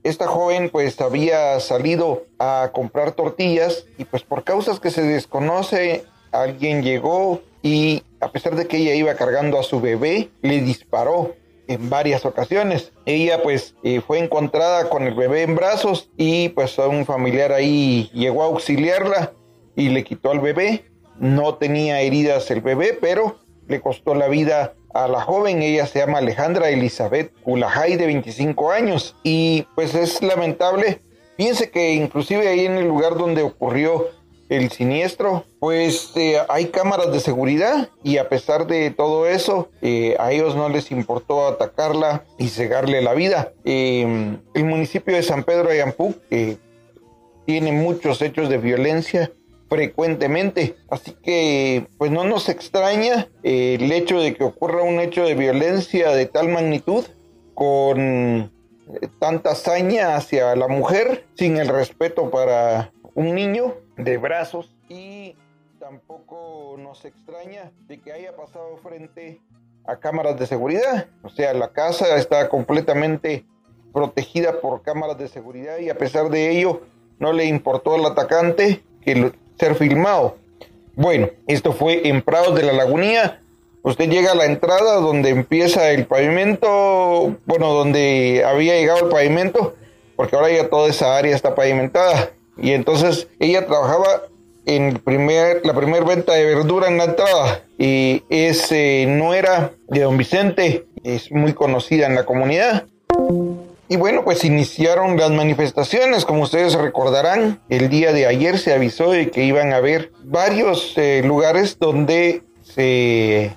Esta 0.04 0.28
joven 0.28 0.70
pues 0.70 1.00
había 1.02 1.60
salido 1.60 2.26
a 2.40 2.72
comprar 2.74 3.12
tortillas 3.12 3.86
y 3.98 4.06
pues 4.06 4.24
por 4.24 4.44
causas 4.44 4.80
que 4.80 4.92
se 4.92 5.02
desconoce 5.02 6.06
alguien 6.32 6.84
llegó 6.84 7.42
y 7.62 8.04
a 8.22 8.32
pesar 8.32 8.56
de 8.56 8.68
que 8.68 8.78
ella 8.78 8.94
iba 8.94 9.16
cargando 9.16 9.60
a 9.60 9.64
su 9.64 9.82
bebé, 9.82 10.30
le 10.42 10.62
disparó 10.62 11.36
en 11.68 11.90
varias 11.90 12.26
ocasiones. 12.26 12.92
Ella 13.06 13.44
pues 13.44 13.76
eh, 13.84 14.02
fue 14.02 14.20
encontrada 14.20 14.90
con 14.90 15.04
el 15.04 15.14
bebé 15.14 15.44
en 15.44 15.56
brazos 15.56 16.10
y 16.18 16.50
pues 16.50 16.78
un 16.78 17.06
familiar 17.06 17.52
ahí 17.52 18.10
llegó 18.14 18.44
a 18.44 18.48
auxiliarla 18.48 19.34
y 19.76 19.90
le 19.90 20.04
quitó 20.04 20.32
al 20.32 20.40
bebé. 20.40 20.86
No 21.20 21.56
tenía 21.56 22.02
heridas 22.02 22.50
el 22.50 22.62
bebé, 22.62 22.98
pero 23.00 23.40
le 23.68 23.82
costó 23.82 24.16
la 24.16 24.28
vida 24.28 24.74
a 24.94 25.08
la 25.08 25.22
joven. 25.22 25.62
Ella 25.62 25.86
se 25.86 26.00
llama 26.00 26.20
Alejandra 26.20 26.70
Elizabeth 26.70 27.32
Culajay 27.44 27.96
de 27.98 28.06
25 28.06 28.72
años 28.72 29.16
y 29.24 29.66
pues 29.76 29.96
es 29.96 30.22
lamentable. 30.22 31.02
Piense 31.38 31.72
que 31.72 31.94
inclusive 31.94 32.48
ahí 32.48 32.66
en 32.66 32.78
el 32.78 32.88
lugar 32.88 33.18
donde 33.18 33.44
ocurrió 33.44 34.10
el 34.50 34.72
siniestro, 34.72 35.46
pues 35.60 36.12
eh, 36.16 36.40
hay 36.50 36.66
cámaras 36.66 37.12
de 37.12 37.20
seguridad 37.20 37.90
y 38.04 38.18
a 38.18 38.30
pesar 38.30 38.66
de 38.66 38.90
todo 38.90 39.28
eso, 39.28 39.70
eh, 39.82 40.16
a 40.20 40.32
ellos 40.32 40.56
no 40.56 40.70
les 40.70 40.92
importó 40.92 41.48
atacarla 41.48 42.26
y 42.40 42.50
cegarle 42.50 43.02
la 43.02 43.14
vida. 43.14 43.54
Em, 43.64 44.40
el 44.56 44.66
municipio 44.66 45.16
de 45.16 45.24
San 45.24 45.44
Pedro 45.44 45.70
Ayampuc 45.70 46.18
eh, 46.32 46.58
tiene 47.46 47.72
muchos 47.72 48.22
hechos 48.22 48.50
de 48.50 48.58
violencia 48.58 49.32
frecuentemente, 49.70 50.76
así 50.90 51.16
que 51.22 51.88
pues 51.98 52.12
no 52.12 52.24
nos 52.24 52.50
extraña 52.50 53.30
el 53.44 53.92
hecho 53.92 54.20
de 54.20 54.34
que 54.34 54.44
ocurra 54.44 54.82
un 54.82 55.00
hecho 55.00 55.24
de 55.24 55.36
violencia 55.36 56.10
de 56.10 56.26
tal 56.26 56.50
magnitud 56.50 57.06
con 57.54 58.52
tanta 59.20 59.52
hazaña 59.52 60.16
hacia 60.16 60.56
la 60.56 60.68
mujer 60.68 61.26
sin 61.36 61.58
el 61.58 61.68
respeto 61.68 62.32
para 62.32 62.92
un 63.14 63.36
niño 63.36 63.76
de 63.98 64.18
brazos 64.18 64.76
y 64.90 65.36
tampoco 65.80 66.76
nos 66.80 67.06
extraña 67.06 67.72
de 67.88 68.00
que 68.00 68.12
haya 68.12 68.36
pasado 68.36 68.78
frente 68.78 69.40
a 69.86 69.98
cámaras 69.98 70.40
de 70.40 70.48
seguridad. 70.48 71.08
O 71.24 71.30
sea, 71.30 71.54
la 71.54 71.72
casa 71.72 72.16
está 72.18 72.50
completamente 72.50 73.46
protegida 73.94 74.62
por 74.62 74.82
cámaras 74.82 75.18
de 75.18 75.28
seguridad 75.28 75.78
y 75.78 75.90
a 75.90 75.98
pesar 75.98 76.30
de 76.30 76.50
ello 76.52 76.82
no 77.20 77.34
le 77.34 77.46
importó 77.46 77.96
al 77.96 78.06
atacante 78.06 78.84
que 79.02 79.34
ser 79.60 79.76
filmado. 79.76 80.38
Bueno, 80.96 81.30
esto 81.48 81.74
fue 81.74 82.08
en 82.08 82.22
Prados 82.22 82.56
de 82.56 82.64
la 82.64 82.74
Lagunía. 82.74 83.42
Usted 83.84 84.10
llega 84.10 84.32
a 84.32 84.36
la 84.36 84.46
entrada 84.46 84.96
donde 84.96 85.30
empieza 85.30 85.92
el 85.92 86.06
pavimento, 86.06 87.38
bueno, 87.46 87.74
donde 87.74 88.44
había 88.46 88.76
llegado 88.76 89.06
el 89.06 89.10
pavimento, 89.10 89.76
porque 90.16 90.36
ahora 90.36 90.52
ya 90.52 90.70
toda 90.70 90.90
esa 90.90 91.18
área 91.18 91.36
está 91.36 91.56
pavimentada. 91.56 92.32
Y 92.58 92.72
entonces 92.72 93.28
ella 93.40 93.66
trabajaba 93.66 94.24
en 94.66 94.96
primer, 95.00 95.66
la 95.66 95.74
primera 95.74 96.06
venta 96.06 96.34
de 96.34 96.46
verdura 96.46 96.88
en 96.88 96.98
la 96.98 97.06
entrada 97.06 97.64
y 97.78 98.24
es 98.30 98.70
no 99.08 99.34
era 99.34 99.72
de 99.88 100.02
don 100.02 100.18
Vicente, 100.18 100.86
es 101.04 101.32
muy 101.32 101.54
conocida 101.54 102.06
en 102.06 102.16
la 102.16 102.26
comunidad. 102.26 102.86
Y 103.92 103.98
bueno, 103.98 104.24
pues 104.24 104.46
iniciaron 104.46 105.18
las 105.18 105.32
manifestaciones, 105.32 106.24
como 106.24 106.44
ustedes 106.44 106.76
recordarán, 106.76 107.60
el 107.70 107.90
día 107.90 108.14
de 108.14 108.28
ayer 108.28 108.60
se 108.60 108.72
avisó 108.72 109.10
de 109.10 109.32
que 109.32 109.44
iban 109.44 109.74
a 109.74 109.78
haber 109.78 110.12
varios 110.24 110.94
eh, 110.96 111.24
lugares 111.26 111.80
donde 111.80 112.44
se, 112.62 113.52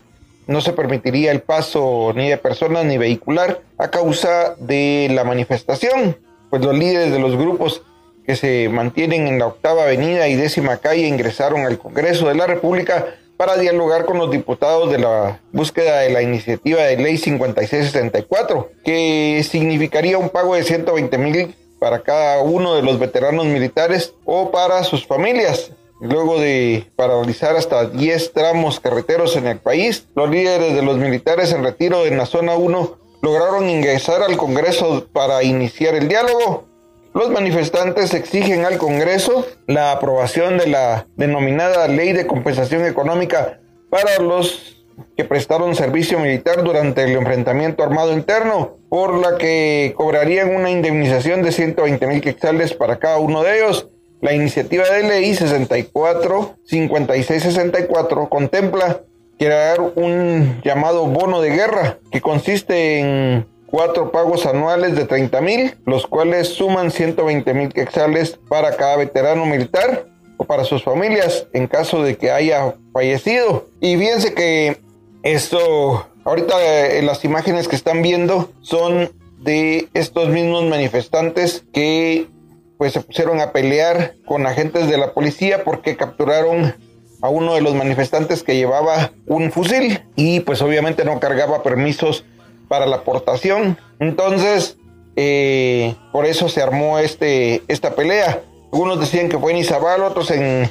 no 0.46 0.62
se 0.62 0.72
permitiría 0.72 1.32
el 1.32 1.42
paso 1.42 2.14
ni 2.16 2.30
de 2.30 2.38
personas 2.38 2.86
ni 2.86 2.96
vehicular 2.96 3.60
a 3.76 3.90
causa 3.90 4.56
de 4.58 5.10
la 5.12 5.24
manifestación. 5.24 6.16
Pues 6.48 6.64
los 6.64 6.78
líderes 6.78 7.12
de 7.12 7.18
los 7.18 7.36
grupos 7.36 7.82
que 8.24 8.34
se 8.34 8.70
mantienen 8.70 9.26
en 9.26 9.38
la 9.38 9.48
octava 9.48 9.82
avenida 9.82 10.28
y 10.28 10.36
décima 10.36 10.78
calle 10.78 11.08
ingresaron 11.08 11.66
al 11.66 11.76
Congreso 11.76 12.28
de 12.28 12.36
la 12.36 12.46
República 12.46 13.16
para 13.42 13.56
dialogar 13.56 14.04
con 14.04 14.18
los 14.18 14.30
diputados 14.30 14.92
de 14.92 14.98
la 14.98 15.40
búsqueda 15.50 15.98
de 15.98 16.10
la 16.10 16.22
iniciativa 16.22 16.82
de 16.82 16.96
ley 16.96 17.18
5664, 17.18 18.70
que 18.84 19.44
significaría 19.50 20.16
un 20.16 20.28
pago 20.28 20.54
de 20.54 20.62
120 20.62 21.18
mil 21.18 21.56
para 21.80 22.04
cada 22.04 22.40
uno 22.40 22.76
de 22.76 22.82
los 22.82 23.00
veteranos 23.00 23.46
militares 23.46 24.14
o 24.24 24.52
para 24.52 24.84
sus 24.84 25.08
familias. 25.08 25.72
Luego 26.00 26.38
de 26.38 26.86
paralizar 26.94 27.56
hasta 27.56 27.86
10 27.86 28.32
tramos 28.32 28.78
carreteros 28.78 29.34
en 29.34 29.48
el 29.48 29.58
país, 29.58 30.06
los 30.14 30.30
líderes 30.30 30.76
de 30.76 30.82
los 30.82 30.98
militares 30.98 31.52
en 31.52 31.64
retiro 31.64 32.06
en 32.06 32.18
la 32.18 32.26
zona 32.26 32.54
1 32.54 32.98
lograron 33.22 33.68
ingresar 33.68 34.22
al 34.22 34.36
Congreso 34.36 35.08
para 35.12 35.42
iniciar 35.42 35.96
el 35.96 36.06
diálogo 36.06 36.68
los 37.14 37.30
manifestantes 37.30 38.14
exigen 38.14 38.64
al 38.64 38.78
Congreso 38.78 39.46
la 39.66 39.92
aprobación 39.92 40.58
de 40.58 40.66
la 40.66 41.06
denominada 41.16 41.88
Ley 41.88 42.12
de 42.12 42.26
Compensación 42.26 42.84
Económica 42.86 43.60
para 43.90 44.18
los 44.18 44.84
que 45.16 45.24
prestaron 45.24 45.74
servicio 45.74 46.18
militar 46.18 46.62
durante 46.62 47.04
el 47.04 47.12
enfrentamiento 47.16 47.82
armado 47.82 48.12
interno, 48.12 48.78
por 48.88 49.18
la 49.18 49.36
que 49.38 49.94
cobrarían 49.96 50.54
una 50.54 50.70
indemnización 50.70 51.42
de 51.42 51.52
120 51.52 52.06
mil 52.06 52.20
quetzales 52.20 52.74
para 52.74 52.98
cada 52.98 53.18
uno 53.18 53.42
de 53.42 53.58
ellos. 53.58 53.88
La 54.20 54.32
iniciativa 54.32 54.88
de 54.88 55.02
ley 55.02 55.34
64 55.34 56.56
5664 56.64 58.28
contempla 58.28 59.02
crear 59.38 59.80
un 59.80 60.60
llamado 60.62 61.06
bono 61.06 61.40
de 61.40 61.50
guerra 61.50 61.98
que 62.10 62.20
consiste 62.20 63.00
en 63.00 63.46
cuatro 63.72 64.12
pagos 64.12 64.44
anuales 64.44 64.94
de 64.94 65.06
30 65.06 65.40
mil, 65.40 65.74
los 65.86 66.06
cuales 66.06 66.48
suman 66.48 66.90
120 66.90 67.54
mil 67.54 67.72
quetzales 67.72 68.38
para 68.48 68.76
cada 68.76 68.98
veterano 68.98 69.46
militar 69.46 70.06
o 70.36 70.44
para 70.44 70.64
sus 70.64 70.84
familias 70.84 71.48
en 71.54 71.66
caso 71.66 72.02
de 72.02 72.18
que 72.18 72.30
haya 72.30 72.76
fallecido. 72.92 73.66
Y 73.80 73.96
fíjense 73.96 74.34
que 74.34 74.78
esto, 75.22 76.06
ahorita 76.24 76.54
eh, 76.62 77.02
las 77.02 77.24
imágenes 77.24 77.66
que 77.66 77.76
están 77.76 78.02
viendo 78.02 78.52
son 78.60 79.10
de 79.38 79.88
estos 79.94 80.28
mismos 80.28 80.64
manifestantes 80.64 81.64
que 81.72 82.28
pues 82.76 82.92
se 82.92 83.00
pusieron 83.00 83.40
a 83.40 83.52
pelear 83.52 84.16
con 84.26 84.46
agentes 84.46 84.86
de 84.88 84.98
la 84.98 85.14
policía 85.14 85.64
porque 85.64 85.96
capturaron 85.96 86.74
a 87.22 87.28
uno 87.30 87.54
de 87.54 87.62
los 87.62 87.74
manifestantes 87.74 88.42
que 88.42 88.56
llevaba 88.56 89.12
un 89.26 89.50
fusil 89.50 90.02
y 90.14 90.40
pues 90.40 90.60
obviamente 90.60 91.04
no 91.04 91.20
cargaba 91.20 91.62
permisos 91.62 92.24
para 92.72 92.86
la 92.86 92.96
aportación. 92.96 93.76
Entonces, 94.00 94.78
eh, 95.14 95.94
por 96.10 96.24
eso 96.24 96.48
se 96.48 96.62
armó 96.62 96.98
este, 96.98 97.60
esta 97.68 97.94
pelea. 97.94 98.40
Algunos 98.72 98.98
decían 98.98 99.28
que 99.28 99.38
fue 99.38 99.52
en 99.52 99.58
Izabal, 99.58 100.02
otros 100.02 100.30
en, 100.30 100.70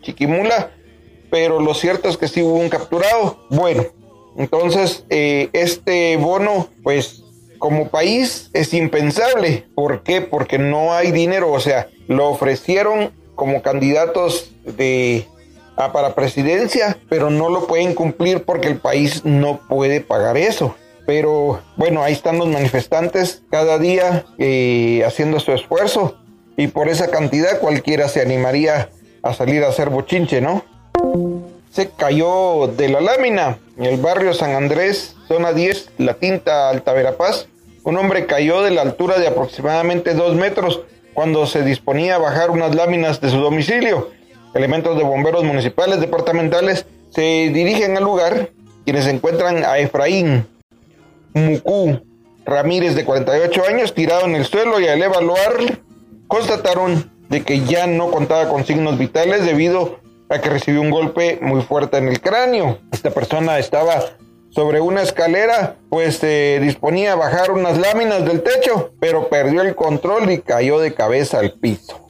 Chiquimula, 0.00 0.70
pero 1.30 1.60
lo 1.60 1.74
cierto 1.74 2.08
es 2.08 2.16
que 2.16 2.28
sí 2.28 2.40
hubo 2.40 2.54
un 2.54 2.70
capturado. 2.70 3.46
Bueno, 3.50 3.84
entonces 4.38 5.04
eh, 5.10 5.50
este 5.52 6.16
bono, 6.16 6.70
pues 6.82 7.22
como 7.58 7.88
país 7.88 8.48
es 8.54 8.72
impensable. 8.72 9.66
¿Por 9.74 10.02
qué? 10.02 10.22
Porque 10.22 10.56
no 10.56 10.94
hay 10.94 11.12
dinero. 11.12 11.52
O 11.52 11.60
sea, 11.60 11.90
lo 12.08 12.30
ofrecieron 12.30 13.12
como 13.34 13.60
candidatos 13.60 14.50
de 14.64 15.26
para 15.74 16.14
presidencia, 16.14 16.96
pero 17.10 17.28
no 17.28 17.50
lo 17.50 17.66
pueden 17.66 17.92
cumplir 17.92 18.44
porque 18.44 18.68
el 18.68 18.78
país 18.78 19.26
no 19.26 19.60
puede 19.68 20.00
pagar 20.00 20.38
eso. 20.38 20.74
Pero 21.06 21.62
bueno, 21.76 22.02
ahí 22.02 22.12
están 22.12 22.38
los 22.38 22.48
manifestantes 22.48 23.42
cada 23.50 23.78
día 23.78 24.26
eh, 24.38 25.04
haciendo 25.06 25.38
su 25.38 25.52
esfuerzo 25.52 26.16
y 26.56 26.66
por 26.66 26.88
esa 26.88 27.08
cantidad 27.08 27.60
cualquiera 27.60 28.08
se 28.08 28.20
animaría 28.20 28.90
a 29.22 29.32
salir 29.34 29.62
a 29.62 29.68
hacer 29.68 29.90
bochinche, 29.90 30.40
¿no? 30.40 30.64
Se 31.70 31.90
cayó 31.90 32.68
de 32.68 32.88
la 32.88 33.00
lámina 33.00 33.58
en 33.76 33.84
el 33.84 33.98
barrio 33.98 34.32
San 34.34 34.52
Andrés, 34.52 35.14
zona 35.28 35.52
10, 35.52 35.90
La 35.98 36.14
Tinta, 36.14 36.70
Alta 36.70 36.92
Verapaz. 36.92 37.46
Un 37.84 37.98
hombre 37.98 38.26
cayó 38.26 38.62
de 38.62 38.70
la 38.70 38.82
altura 38.82 39.18
de 39.18 39.28
aproximadamente 39.28 40.14
dos 40.14 40.34
metros 40.34 40.80
cuando 41.12 41.46
se 41.46 41.62
disponía 41.62 42.16
a 42.16 42.18
bajar 42.18 42.50
unas 42.50 42.74
láminas 42.74 43.20
de 43.20 43.30
su 43.30 43.38
domicilio. 43.38 44.10
Elementos 44.54 44.96
de 44.96 45.04
bomberos 45.04 45.44
municipales 45.44 46.00
departamentales 46.00 46.86
se 47.10 47.20
dirigen 47.52 47.96
al 47.96 48.04
lugar, 48.04 48.50
quienes 48.84 49.06
encuentran 49.06 49.64
a 49.64 49.78
Efraín, 49.78 50.46
Mucú 51.36 52.00
Ramírez, 52.46 52.94
de 52.94 53.04
48 53.04 53.62
años, 53.68 53.94
tirado 53.94 54.24
en 54.24 54.34
el 54.34 54.46
suelo 54.46 54.80
y 54.80 54.88
al 54.88 55.02
evaluar 55.02 55.52
constataron 56.28 57.10
de 57.28 57.42
que 57.42 57.60
ya 57.64 57.86
no 57.86 58.10
contaba 58.10 58.48
con 58.48 58.64
signos 58.64 58.98
vitales 58.98 59.44
debido 59.44 60.00
a 60.28 60.40
que 60.40 60.48
recibió 60.48 60.80
un 60.80 60.90
golpe 60.90 61.38
muy 61.42 61.60
fuerte 61.60 61.98
en 61.98 62.08
el 62.08 62.20
cráneo. 62.20 62.78
Esta 62.90 63.10
persona 63.10 63.58
estaba 63.58 64.02
sobre 64.48 64.80
una 64.80 65.02
escalera, 65.02 65.76
pues 65.90 66.16
se 66.16 66.58
disponía 66.62 67.12
a 67.12 67.16
bajar 67.16 67.50
unas 67.50 67.78
láminas 67.78 68.24
del 68.24 68.42
techo, 68.42 68.92
pero 68.98 69.28
perdió 69.28 69.60
el 69.60 69.74
control 69.74 70.30
y 70.30 70.38
cayó 70.38 70.78
de 70.78 70.94
cabeza 70.94 71.40
al 71.40 71.52
piso. 71.52 72.08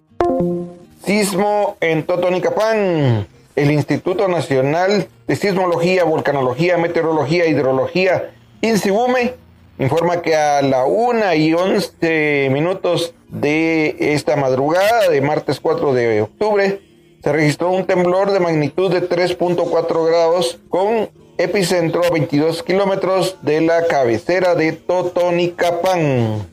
Sismo 1.04 1.76
en 1.80 2.04
Totonicapán. 2.04 3.26
El 3.56 3.70
Instituto 3.70 4.28
Nacional 4.28 5.08
de 5.26 5.34
Sismología, 5.34 6.04
Volcanología, 6.04 6.76
Meteorología, 6.76 7.46
Hidrología, 7.46 8.32
INSIBUME, 8.62 9.34
informa 9.78 10.22
que 10.22 10.34
a 10.34 10.62
la 10.62 10.86
una 10.86 11.34
y 11.34 11.52
11 11.52 12.48
minutos 12.50 13.14
de 13.28 13.96
esta 13.98 14.36
madrugada 14.36 15.08
de 15.10 15.20
martes 15.20 15.60
4 15.60 15.92
de 15.92 16.22
octubre 16.22 16.80
se 17.22 17.32
registró 17.32 17.70
un 17.70 17.86
temblor 17.86 18.30
de 18.30 18.40
magnitud 18.40 18.90
de 18.90 19.06
3.4 19.08 20.06
grados 20.06 20.58
con 20.68 21.10
epicentro 21.38 22.04
a 22.04 22.10
22 22.10 22.62
kilómetros 22.62 23.36
de 23.42 23.60
la 23.60 23.86
cabecera 23.86 24.54
de 24.54 24.72
Totonicapán. 24.72 26.46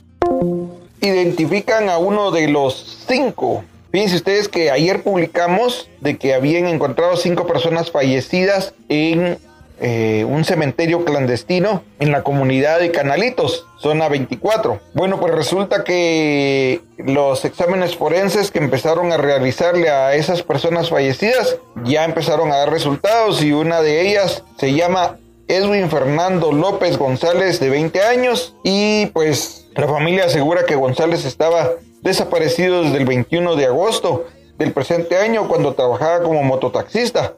Identifican 1.00 1.88
a 1.88 1.98
uno 1.98 2.30
de 2.30 2.48
los 2.48 3.04
cinco. 3.08 3.64
Fíjense 3.92 4.16
ustedes 4.16 4.48
que 4.48 4.70
ayer 4.70 5.02
publicamos 5.02 5.88
de 6.00 6.18
que 6.18 6.34
habían 6.34 6.66
encontrado 6.66 7.16
cinco 7.16 7.46
personas 7.46 7.90
fallecidas 7.90 8.74
en 8.88 9.38
eh, 9.80 10.24
un 10.28 10.44
cementerio 10.44 11.04
clandestino 11.04 11.82
en 11.98 12.12
la 12.12 12.22
comunidad 12.22 12.78
de 12.78 12.92
Canalitos, 12.92 13.66
zona 13.78 14.08
24. 14.08 14.80
Bueno, 14.94 15.18
pues 15.18 15.34
resulta 15.34 15.82
que 15.82 16.80
los 16.96 17.44
exámenes 17.44 17.96
forenses 17.96 18.50
que 18.50 18.60
empezaron 18.60 19.12
a 19.12 19.16
realizarle 19.16 19.90
a 19.90 20.14
esas 20.14 20.42
personas 20.42 20.90
fallecidas 20.90 21.58
ya 21.84 22.04
empezaron 22.04 22.52
a 22.52 22.58
dar 22.58 22.70
resultados 22.70 23.42
y 23.42 23.52
una 23.52 23.82
de 23.82 24.08
ellas 24.08 24.44
se 24.58 24.74
llama 24.74 25.18
Edwin 25.48 25.90
Fernando 25.90 26.52
López 26.52 26.96
González 26.96 27.58
de 27.60 27.68
20 27.68 28.00
años 28.02 28.54
y 28.62 29.06
pues 29.06 29.66
la 29.74 29.88
familia 29.88 30.26
asegura 30.26 30.64
que 30.66 30.76
González 30.76 31.24
estaba 31.24 31.70
desaparecido 32.02 32.82
desde 32.84 32.98
el 32.98 33.06
21 33.06 33.56
de 33.56 33.66
agosto 33.66 34.26
del 34.56 34.72
presente 34.72 35.16
año 35.16 35.48
cuando 35.48 35.74
trabajaba 35.74 36.22
como 36.22 36.42
mototaxista. 36.42 37.34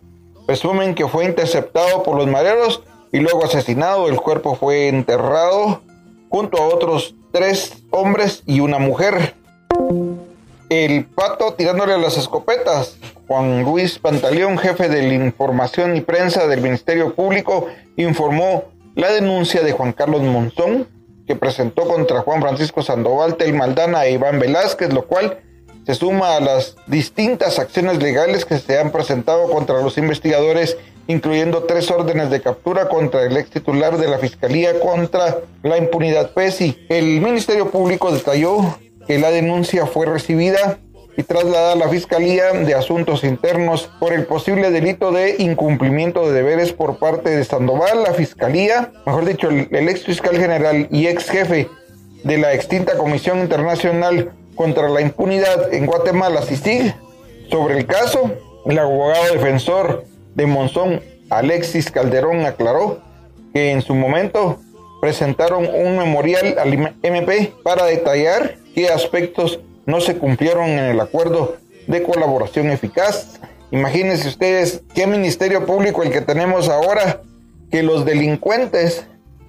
Presumen 0.46 0.94
que 0.94 1.08
fue 1.08 1.24
interceptado 1.24 2.04
por 2.04 2.16
los 2.16 2.28
mareros 2.28 2.82
y 3.12 3.18
luego 3.18 3.44
asesinado. 3.44 4.08
El 4.08 4.20
cuerpo 4.20 4.54
fue 4.54 4.88
enterrado 4.88 5.82
junto 6.28 6.58
a 6.58 6.68
otros 6.68 7.14
tres 7.32 7.82
hombres 7.90 8.42
y 8.46 8.60
una 8.60 8.78
mujer. 8.78 9.34
El 10.68 11.04
pato 11.04 11.54
tirándole 11.54 11.98
las 11.98 12.16
escopetas. 12.16 12.96
Juan 13.26 13.64
Luis 13.64 13.98
Pantaleón, 13.98 14.56
jefe 14.56 14.88
de 14.88 15.02
la 15.02 15.14
información 15.14 15.96
y 15.96 16.00
prensa 16.00 16.46
del 16.46 16.60
Ministerio 16.60 17.14
Público, 17.14 17.66
informó 17.96 18.64
la 18.94 19.10
denuncia 19.10 19.62
de 19.62 19.72
Juan 19.72 19.92
Carlos 19.92 20.22
Monzón, 20.22 20.86
que 21.26 21.34
presentó 21.34 21.88
contra 21.88 22.20
Juan 22.20 22.40
Francisco 22.40 22.82
Sandoval, 22.82 23.34
Tel 23.34 23.52
Maldana 23.52 24.04
e 24.06 24.12
Iván 24.12 24.38
Velázquez, 24.38 24.92
lo 24.92 25.06
cual 25.06 25.40
se 25.86 25.94
suma 25.94 26.36
a 26.36 26.40
las 26.40 26.76
distintas 26.88 27.60
acciones 27.60 28.02
legales 28.02 28.44
que 28.44 28.58
se 28.58 28.76
han 28.76 28.90
presentado 28.90 29.48
contra 29.48 29.80
los 29.80 29.96
investigadores, 29.98 30.76
incluyendo 31.06 31.62
tres 31.62 31.88
órdenes 31.92 32.28
de 32.28 32.40
captura 32.40 32.88
contra 32.88 33.22
el 33.22 33.36
ex 33.36 33.50
titular 33.50 33.96
de 33.96 34.08
la 34.08 34.18
Fiscalía 34.18 34.80
contra 34.80 35.38
la 35.62 35.78
impunidad 35.78 36.32
PESI. 36.32 36.86
El 36.88 37.20
Ministerio 37.20 37.70
Público 37.70 38.10
detalló 38.10 38.76
que 39.06 39.20
la 39.20 39.30
denuncia 39.30 39.86
fue 39.86 40.06
recibida 40.06 40.80
y 41.16 41.22
trasladada 41.22 41.74
a 41.74 41.76
la 41.76 41.88
Fiscalía 41.88 42.52
de 42.52 42.74
Asuntos 42.74 43.22
Internos 43.22 43.88
por 44.00 44.12
el 44.12 44.26
posible 44.26 44.72
delito 44.72 45.12
de 45.12 45.36
incumplimiento 45.38 46.26
de 46.26 46.34
deberes 46.34 46.72
por 46.72 46.98
parte 46.98 47.30
de 47.30 47.44
Sandoval, 47.44 48.02
la 48.02 48.12
Fiscalía, 48.12 48.92
mejor 49.06 49.24
dicho, 49.24 49.48
el, 49.48 49.88
ex 49.88 50.02
fiscal 50.02 50.36
general 50.36 50.88
y 50.90 51.06
ex 51.06 51.30
jefe 51.30 51.68
de 52.24 52.38
la 52.38 52.52
extinta 52.54 52.98
Comisión 52.98 53.38
Internacional 53.38 54.32
contra 54.56 54.88
la 54.88 55.00
impunidad 55.00 55.72
en 55.72 55.86
Guatemala, 55.86 56.42
CICIG, 56.42 56.94
sobre 57.50 57.78
el 57.78 57.86
caso, 57.86 58.32
el 58.66 58.78
abogado 58.78 59.32
defensor 59.32 60.04
de 60.34 60.46
Monzón, 60.46 61.00
Alexis 61.30 61.90
Calderón, 61.90 62.44
aclaró 62.44 63.00
que 63.54 63.70
en 63.70 63.82
su 63.82 63.94
momento 63.94 64.58
presentaron 65.00 65.68
un 65.72 65.96
memorial 65.96 66.56
al 66.58 66.96
MP 67.02 67.52
para 67.62 67.84
detallar 67.84 68.56
qué 68.74 68.88
aspectos 68.88 69.60
no 69.84 70.00
se 70.00 70.18
cumplieron 70.18 70.68
en 70.70 70.84
el 70.84 71.00
acuerdo 71.00 71.56
de 71.86 72.02
colaboración 72.02 72.70
eficaz. 72.70 73.40
Imagínense 73.70 74.28
ustedes 74.28 74.82
qué 74.94 75.06
ministerio 75.06 75.64
público 75.64 76.02
el 76.02 76.10
que 76.10 76.20
tenemos 76.20 76.68
ahora, 76.68 77.20
que 77.70 77.82
los 77.82 78.04
delincuentes 78.04 79.06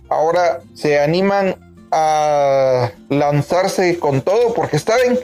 ahora 0.09 0.61
se 0.73 0.99
animan 0.99 1.55
a 1.97 2.91
lanzarse 3.09 3.99
con 3.99 4.21
todo 4.21 4.53
porque 4.53 4.79
saben 4.79 5.19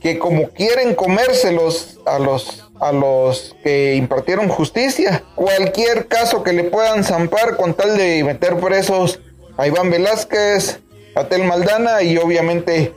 que 0.00 0.18
como 0.18 0.48
quieren 0.50 0.94
comérselos 0.94 1.98
a 2.06 2.18
los 2.18 2.64
a 2.80 2.92
los 2.92 3.56
que 3.62 3.94
impartieron 3.94 4.48
justicia, 4.48 5.24
cualquier 5.36 6.06
caso 6.08 6.42
que 6.42 6.52
le 6.52 6.64
puedan 6.64 7.04
zampar 7.04 7.56
con 7.56 7.74
tal 7.74 7.96
de 7.96 8.22
meter 8.24 8.58
presos 8.58 9.20
a 9.56 9.66
Iván 9.66 9.90
Velázquez, 9.90 10.80
a 11.14 11.24
Tel 11.24 11.44
Maldana 11.44 12.02
y 12.02 12.18
obviamente 12.18 12.92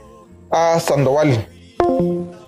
a 0.49 0.79
Sandoval. 0.79 1.47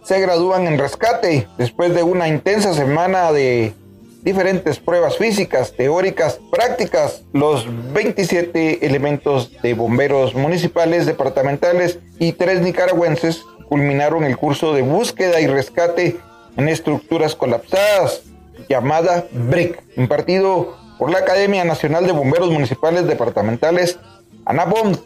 Se 0.03 0.19
gradúan 0.19 0.67
en 0.67 0.79
rescate 0.79 1.47
después 1.57 1.93
de 1.93 2.03
una 2.03 2.27
intensa 2.27 2.73
semana 2.73 3.31
de 3.31 3.73
diferentes 4.21 4.79
pruebas 4.79 5.17
físicas, 5.17 5.73
teóricas, 5.73 6.39
prácticas, 6.51 7.23
los 7.33 7.65
27 7.93 8.85
elementos 8.85 9.51
de 9.61 9.73
bomberos 9.73 10.35
municipales, 10.35 11.05
departamentales 11.05 11.99
y 12.19 12.33
tres 12.33 12.61
nicaragüenses 12.61 13.43
culminaron 13.67 14.23
el 14.23 14.37
curso 14.37 14.73
de 14.73 14.81
búsqueda 14.81 15.39
y 15.39 15.47
rescate 15.47 16.17
en 16.57 16.67
estructuras 16.67 17.35
colapsadas, 17.35 18.23
llamada 18.67 19.25
BRIC, 19.31 19.81
impartido 19.95 20.77
por 20.97 21.11
la 21.11 21.19
Academia 21.19 21.63
Nacional 21.63 22.05
de 22.05 22.11
Bomberos 22.11 22.51
Municipales 22.51 23.07
Departamentales, 23.07 23.99
ANABOM. 24.45 24.97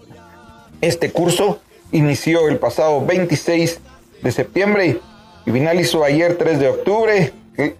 Este 0.81 1.11
curso 1.11 1.59
inició 1.91 2.49
el 2.49 2.57
pasado 2.57 3.05
26 3.05 3.79
de 4.23 4.31
septiembre 4.31 4.99
y 5.45 5.51
finalizó 5.51 6.03
ayer 6.03 6.37
3 6.37 6.59
de 6.59 6.67
octubre. 6.69 7.33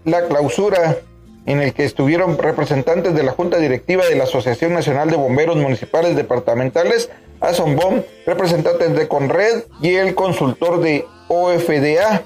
La 0.06 0.28
clausura 0.28 0.98
en 1.46 1.62
el 1.62 1.74
que 1.74 1.86
estuvieron 1.86 2.38
representantes 2.38 3.14
de 3.14 3.24
la 3.24 3.34
Junta 3.34 3.58
Directiva 3.58 4.06
de 4.06 4.16
la 4.16 4.24
Asociación 4.24 4.74
Nacional 4.74 5.10
de 5.10 5.18
Bomberos 5.18 5.58
Municipales 5.58 6.16
Departamentales, 6.16 7.10
ASOMBOM, 7.42 8.04
representantes 8.26 8.96
de 8.96 9.08
CONRED 9.08 9.66
y 9.82 9.96
el 9.96 10.16
consultor 10.16 10.80
de 10.80 11.06
OFDA 11.28 12.24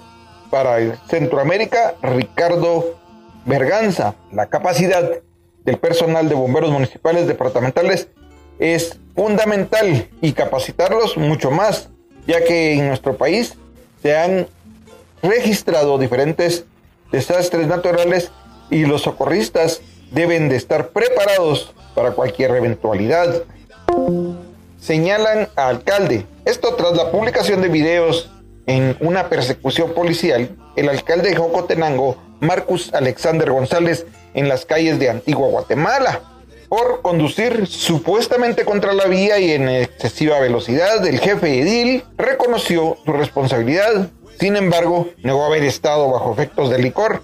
para 0.52 0.96
Centroamérica, 1.08 1.96
Ricardo 2.02 2.96
Berganza. 3.46 4.16
La 4.32 4.48
capacidad 4.48 5.10
del 5.64 5.78
personal 5.78 6.30
de 6.30 6.36
bomberos 6.36 6.72
municipales 6.72 7.28
departamentales 7.28 8.10
es 8.60 9.00
fundamental 9.16 10.08
y 10.22 10.34
capacitarlos 10.34 11.18
mucho 11.18 11.52
más, 11.52 11.90
ya 12.28 12.44
que 12.44 12.74
en 12.74 12.88
nuestro 12.88 13.18
país 13.18 13.58
se 14.02 14.16
han 14.16 14.48
registrado 15.24 15.98
diferentes 15.98 16.66
desastres 17.12 17.68
naturales 17.68 18.32
y 18.70 18.86
los 18.86 19.04
socorristas 19.04 19.82
deben 20.12 20.50
de 20.50 20.56
estar 20.56 20.90
preparados 20.90 21.74
para 21.96 22.12
cualquier 22.12 22.52
eventualidad. 22.52 23.44
Señalan 24.80 25.50
a 25.56 25.68
alcalde. 25.68 26.26
Esto 26.46 26.76
tras 26.76 26.96
la 26.96 27.12
publicación 27.12 27.62
de 27.62 27.70
videos 27.70 28.30
en 28.68 28.98
una 29.00 29.30
persecución 29.30 29.94
policial, 29.94 30.50
el 30.76 30.90
alcalde 30.90 31.30
de 31.30 31.36
Jocotenango, 31.36 32.18
Marcus 32.40 32.94
Alexander 32.94 33.52
González, 33.52 34.06
en 34.34 34.48
las 34.48 34.66
calles 34.66 35.00
de 35.00 35.10
Antigua 35.10 35.48
Guatemala, 35.48 36.22
por 36.70 37.02
conducir 37.02 37.66
supuestamente 37.66 38.66
contra 38.66 38.94
la 38.94 39.06
vía 39.06 39.40
y 39.40 39.52
en 39.52 39.70
excesiva 39.70 40.40
velocidad. 40.40 41.06
El 41.08 41.20
jefe 41.20 41.62
Edil 41.62 42.04
reconoció 42.18 42.98
su 43.06 43.14
responsabilidad, 43.14 44.10
sin 44.40 44.56
embargo, 44.56 45.10
negó 45.24 45.46
haber 45.46 45.64
estado 45.64 46.12
bajo 46.12 46.34
efectos 46.34 46.70
de 46.70 46.80
licor 46.80 47.24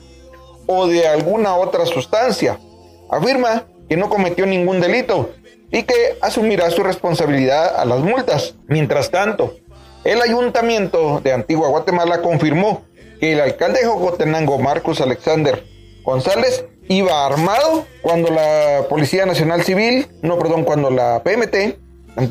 o 0.66 0.88
de 0.88 1.08
alguna 1.08 1.56
otra 1.56 1.86
sustancia. 1.86 2.60
Afirma 3.10 3.66
que 3.90 3.98
no 3.98 4.10
cometió 4.10 4.46
ningún 4.46 4.80
delito 4.80 5.32
y 5.72 5.84
que 5.84 6.18
asumirá 6.22 6.70
su 6.70 6.84
responsabilidad 6.84 7.76
a 7.76 7.86
las 7.86 8.00
multas. 8.00 8.56
Mientras 8.68 9.10
tanto, 9.12 9.56
el 10.04 10.22
ayuntamiento 10.22 11.22
de 11.22 11.34
Antigua 11.34 11.70
Guatemala 11.70 12.22
confirmó 12.22 12.84
que 13.20 13.34
el 13.34 13.42
alcalde 13.42 13.80
de 13.80 13.88
Jocotenango, 13.88 14.60
Marcos 14.60 15.02
Alexander 15.02 15.64
González, 16.04 16.66
iba 16.88 17.26
armado 17.26 17.86
cuando 18.02 18.30
la 18.30 18.86
Policía 18.90 19.26
Nacional 19.26 19.64
Civil, 19.64 20.08
no, 20.22 20.38
perdón, 20.38 20.64
cuando 20.64 20.90
la 20.90 21.24
PMT 21.24 21.54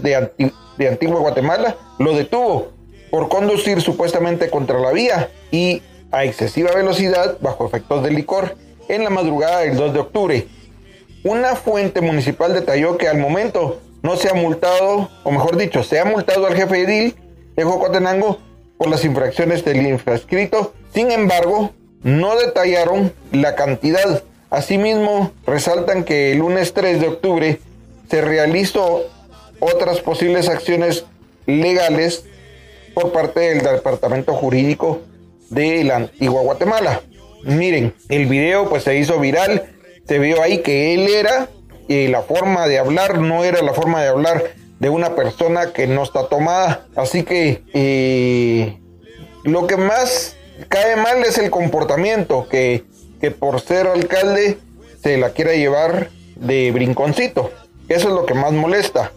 de, 0.03 0.31
de 0.77 0.89
Antigua 0.89 1.21
Guatemala 1.21 1.77
lo 1.99 2.15
detuvo 2.15 2.73
por 3.11 3.29
conducir 3.29 3.81
supuestamente 3.81 4.51
contra 4.51 4.79
la 4.79 4.93
vía 4.93 5.31
y 5.51 5.83
a 6.13 6.25
excesiva 6.25 6.71
velocidad 6.73 7.39
bajo 7.41 7.67
efectos 7.67 8.05
de 8.05 8.11
licor 8.11 8.55
en 8.89 9.03
la 9.03 9.11
madrugada 9.11 9.61
del 9.61 9.77
2 9.77 9.95
de 9.95 9.99
octubre. 9.99 10.49
Una 11.25 11.57
fuente 11.57 12.01
municipal 12.01 12.53
detalló 12.53 12.99
que 12.99 13.09
al 13.09 13.19
momento 13.19 13.81
no 14.03 14.17
se 14.17 14.29
ha 14.29 14.35
multado, 14.35 15.09
o 15.25 15.31
mejor 15.31 15.57
dicho, 15.57 15.83
se 15.83 15.99
ha 15.99 16.05
multado 16.05 16.47
al 16.47 16.55
jefe 16.55 16.83
edil 16.83 17.17
de 17.57 17.65
Jocotenango 17.65 18.39
por 18.77 18.89
las 18.89 19.05
infracciones 19.05 19.65
del 19.65 19.87
infrascrito. 19.87 20.75
Sin 20.93 21.11
embargo, 21.11 21.71
no 22.03 22.37
detallaron 22.37 23.13
la 23.31 23.55
cantidad. 23.55 24.23
Asimismo, 24.51 25.33
resaltan 25.47 26.05
que 26.05 26.33
el 26.33 26.39
lunes 26.39 26.75
3 26.75 27.01
de 27.01 27.09
octubre 27.09 27.61
se 28.11 28.21
realizó 28.21 29.03
otras 29.61 30.01
posibles 30.01 30.49
acciones 30.49 31.07
legales 31.47 32.25
por 32.93 33.13
parte 33.13 33.41
del 33.41 33.61
Departamento 33.61 34.35
Jurídico 34.35 35.01
de 35.53 35.85
la 35.85 35.97
antigua 35.97 36.43
Guatemala. 36.43 37.01
Miren, 37.45 37.95
el 38.09 38.27
video 38.27 38.69
pues 38.69 38.85
se 38.85 38.97
hizo 38.97 39.19
viral, 39.21 39.65
se 40.07 40.19
vio 40.19 40.43
ahí 40.43 40.59
que 40.59 40.95
él 40.95 41.09
era 41.09 41.49
y 41.89 42.09
la 42.09 42.23
forma 42.23 42.67
de 42.67 42.79
hablar 42.79 43.19
no 43.19 43.45
era 43.45 43.63
la 43.63 43.75
forma 43.75 44.03
de 44.03 44.09
hablar 44.09 44.45
de 44.79 44.89
una 44.89 45.15
persona 45.15 45.73
que 45.73 45.87
no 45.87 46.03
está 46.03 46.29
tomada. 46.29 46.87
Así 46.97 47.23
que 47.23 47.63
eh, 47.75 48.79
lo 49.45 49.67
que 49.67 49.77
más 49.77 50.37
cae 50.69 50.97
mal 50.97 51.23
es 51.25 51.39
el 51.39 51.51
comportamiento, 51.51 52.49
que, 52.49 52.85
que 53.21 53.31
por 53.31 53.61
ser 53.61 53.87
alcalde 53.87 54.59
se 55.03 55.19
la 55.19 55.31
quiera 55.31 55.53
llevar 55.53 56.11
de 56.37 56.71
brinconcito. 56.73 57.51
Eso 57.89 58.09
es 58.09 58.15
lo 58.15 58.25
que 58.25 58.35
más 58.35 58.53
molesta. 58.53 59.13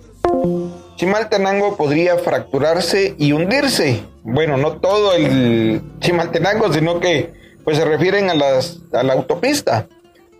Chimaltenango 0.97 1.77
podría 1.77 2.17
fracturarse 2.17 3.15
y 3.17 3.31
hundirse. 3.31 4.01
Bueno, 4.27 4.57
no 4.57 4.77
todo 4.77 5.13
el 5.13 5.83
Chimaltenango, 5.99 6.73
sino 6.73 6.99
que 6.99 7.31
pues 7.63 7.77
se 7.77 7.85
refieren 7.85 8.31
a, 8.31 8.33
la 8.33 9.13
autopista. 9.13 9.87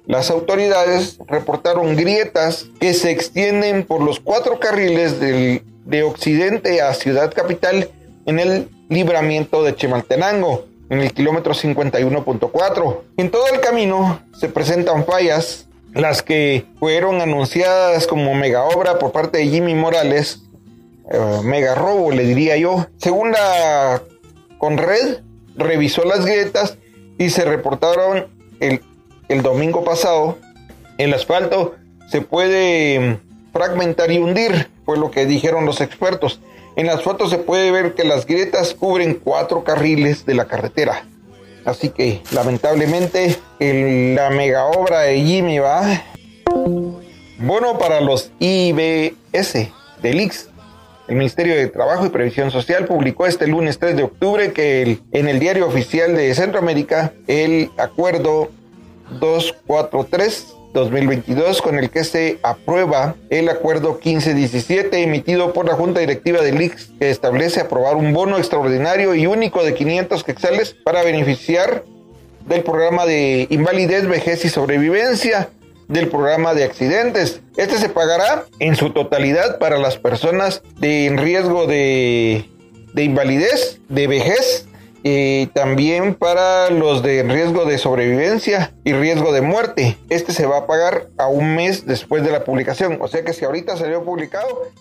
Las 0.08 0.32
autoridades 0.32 1.20
reportaron 1.28 1.96
grietas 1.96 2.66
que 2.80 2.96
se 2.96 3.12
extienden 3.12 3.86
por 3.86 4.02
los 4.02 4.20
cuatro 4.20 4.60
carriles 4.60 5.20
del, 5.20 5.64
de 5.86 6.02
occidente 6.02 6.82
a 6.82 6.96
Ciudad 6.96 7.32
Capital 7.32 7.92
en 8.26 8.40
el 8.40 8.70
libramiento 8.90 9.64
de 9.64 9.76
Chimaltenango, 9.76 10.66
en 10.90 11.02
el 11.02 11.14
kilómetro 11.14 11.54
51.4. 11.54 13.02
En 13.18 13.30
todo 13.30 13.48
el 13.54 13.60
camino 13.60 14.20
se 14.34 14.50
presentan 14.50 15.06
fallas, 15.06 15.68
las 15.94 16.24
que 16.24 16.66
fueron 16.80 17.22
anunciadas 17.22 18.08
como 18.08 18.34
mega 18.34 18.64
obra 18.64 18.98
por 18.98 19.12
parte 19.12 19.38
de 19.38 19.48
Jimmy 19.48 19.76
Morales, 19.76 20.42
eh, 21.12 21.40
mega 21.44 21.76
robo 21.76 22.12
le 22.12 22.24
diría 22.24 22.58
yo. 22.58 22.88
Según 22.98 23.32
la 23.32 24.02
Conred, 24.58 25.20
revisó 25.56 26.04
las 26.06 26.26
grietas 26.26 26.78
y 27.18 27.30
se 27.30 27.46
reportaron 27.46 28.28
el 28.60 28.82
el 29.28 29.42
domingo 29.42 29.84
pasado, 29.84 30.38
el 30.98 31.14
asfalto 31.14 31.76
se 32.08 32.22
puede 32.22 33.00
mm, 33.00 33.52
fragmentar 33.52 34.12
y 34.12 34.20
hundir, 34.20 34.70
fue 34.86 34.98
lo 34.98 35.12
que 35.12 35.26
dijeron 35.26 35.66
los 35.66 35.82
expertos. 35.82 36.40
En 36.76 36.88
las 36.88 37.02
fotos 37.02 37.30
se 37.30 37.38
puede 37.38 37.72
ver 37.72 37.96
que 37.96 38.04
las 38.04 38.26
grietas 38.26 38.74
cubren 38.74 39.16
cuatro 39.16 39.64
carriles 39.64 40.26
de 40.26 40.36
la 40.36 40.46
carretera. 40.46 41.06
Así 41.64 41.90
que 41.90 42.22
lamentablemente 42.32 43.38
la 43.60 44.30
mega 44.30 44.66
obra 44.66 45.02
de 45.02 45.24
Jimmy 45.24 45.58
va. 45.58 46.04
Bueno, 47.40 47.80
para 47.80 48.02
los 48.02 48.32
IBS 48.40 49.70
del 50.02 50.22
IX, 50.22 50.50
el 51.08 51.16
Ministerio 51.16 51.56
de 51.56 51.68
Trabajo 51.68 52.06
y 52.06 52.10
Previsión 52.10 52.52
Social 52.52 52.86
publicó 52.86 53.28
este 53.28 53.48
lunes 53.48 53.80
3 53.80 53.96
de 53.96 54.04
octubre 54.04 54.52
que 54.54 55.00
en 55.12 55.28
el 55.28 55.40
diario 55.40 55.68
oficial 55.68 56.16
de 56.16 56.34
Centroamérica 56.34 57.14
el 57.28 57.70
acuerdo 57.78 58.50
243 59.20 60.56
2022 60.74 61.62
con 61.62 61.78
el 61.78 61.90
que 61.90 62.04
se 62.04 62.40
aprueba 62.44 63.16
el 63.30 63.50
acuerdo 63.50 63.94
1517 63.94 65.04
emitido 65.04 65.54
por 65.54 65.66
la 65.66 65.76
Junta 65.76 66.00
Directiva 66.00 66.42
del 66.42 66.62
IX 66.62 66.90
que 67.00 67.10
establece 67.12 67.62
aprobar 67.62 67.96
un 67.96 68.14
bono 68.14 68.38
extraordinario 68.38 69.16
y 69.16 69.28
único 69.28 69.64
de 69.64 69.74
500 69.74 70.24
quetzales 70.24 70.76
para 70.84 71.04
beneficiar 71.04 71.86
del 72.48 72.64
programa 72.64 73.06
de 73.06 73.48
invalidez, 73.50 74.08
vejez 74.08 74.44
y 74.46 74.50
sobrevivencia 74.50 75.50
del 75.88 76.10
programa 76.10 76.54
de 76.54 76.64
accidentes. 76.64 77.42
Este 77.58 77.78
se 77.78 77.90
pagará 77.90 78.46
en 78.60 78.76
su 78.76 78.92
totalidad 78.92 79.60
para 79.60 79.78
las 79.78 79.98
personas 79.98 80.64
de, 80.80 81.06
en 81.06 81.18
riesgo 81.18 81.68
de, 81.68 82.50
de 82.94 83.04
invalidez, 83.04 83.80
de 83.90 84.08
vejez 84.08 84.68
y 85.08 85.46
también 85.54 86.16
para 86.16 86.72
los 86.72 87.04
de 87.04 87.22
riesgo 87.22 87.66
de 87.66 87.78
sobrevivencia 87.78 88.74
y 88.84 88.94
riesgo 88.94 89.32
de 89.32 89.42
muerte. 89.42 89.98
Este 90.10 90.32
se 90.32 90.48
va 90.48 90.58
a 90.58 90.66
pagar 90.66 91.10
a 91.20 91.28
un 91.28 91.56
mes 91.56 91.86
después 91.86 92.24
de 92.24 92.32
la 92.32 92.44
publicación. 92.44 92.98
O 93.00 93.08
sea 93.08 93.24
que 93.24 93.32
si 93.32 93.46
ahorita 93.46 93.78
salió 93.78 94.04
publicado. 94.04 94.72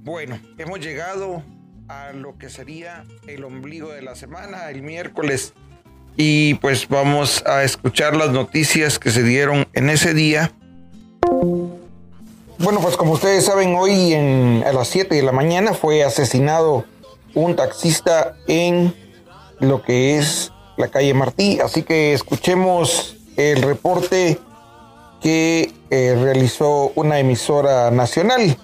Bueno, 0.00 0.40
hemos 0.56 0.80
llegado 0.80 1.42
a 1.88 2.12
lo 2.12 2.38
que 2.38 2.48
sería 2.48 3.04
el 3.26 3.44
ombligo 3.44 3.92
de 3.92 4.00
la 4.00 4.14
semana, 4.14 4.70
el 4.70 4.80
miércoles. 4.80 5.52
Y 6.16 6.54
pues 6.54 6.88
vamos 6.88 7.42
a 7.46 7.64
escuchar 7.64 8.14
las 8.14 8.30
noticias 8.30 8.98
que 8.98 9.10
se 9.10 9.22
dieron 9.22 9.66
en 9.72 9.90
ese 9.90 10.14
día. 10.14 10.52
Bueno, 12.58 12.80
pues 12.80 12.96
como 12.96 13.12
ustedes 13.12 13.44
saben, 13.44 13.74
hoy 13.74 14.14
a 14.14 14.72
las 14.72 14.88
7 14.88 15.14
de 15.14 15.22
la 15.22 15.32
mañana 15.32 15.74
fue 15.74 16.04
asesinado 16.04 16.84
un 17.34 17.56
taxista 17.56 18.36
en 18.46 18.94
lo 19.58 19.82
que 19.82 20.18
es 20.18 20.52
la 20.76 20.88
calle 20.88 21.14
Martí. 21.14 21.58
Así 21.60 21.82
que 21.82 22.12
escuchemos 22.12 23.16
el 23.36 23.62
reporte 23.62 24.38
que 25.20 25.72
eh, 25.90 26.16
realizó 26.20 26.92
una 26.94 27.18
emisora 27.18 27.90
nacional. 27.90 28.56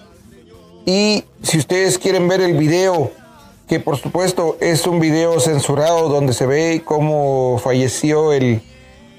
Y 0.85 1.25
si 1.43 1.57
ustedes 1.57 1.97
quieren 1.97 2.27
ver 2.27 2.41
el 2.41 2.57
video, 2.57 3.11
que 3.71 3.79
por 3.79 3.95
supuesto 3.95 4.57
es 4.59 4.85
un 4.85 4.99
video 4.99 5.39
censurado 5.39 6.09
donde 6.09 6.33
se 6.33 6.45
ve 6.45 6.81
cómo 6.83 7.57
falleció 7.57 8.33
el, 8.33 8.61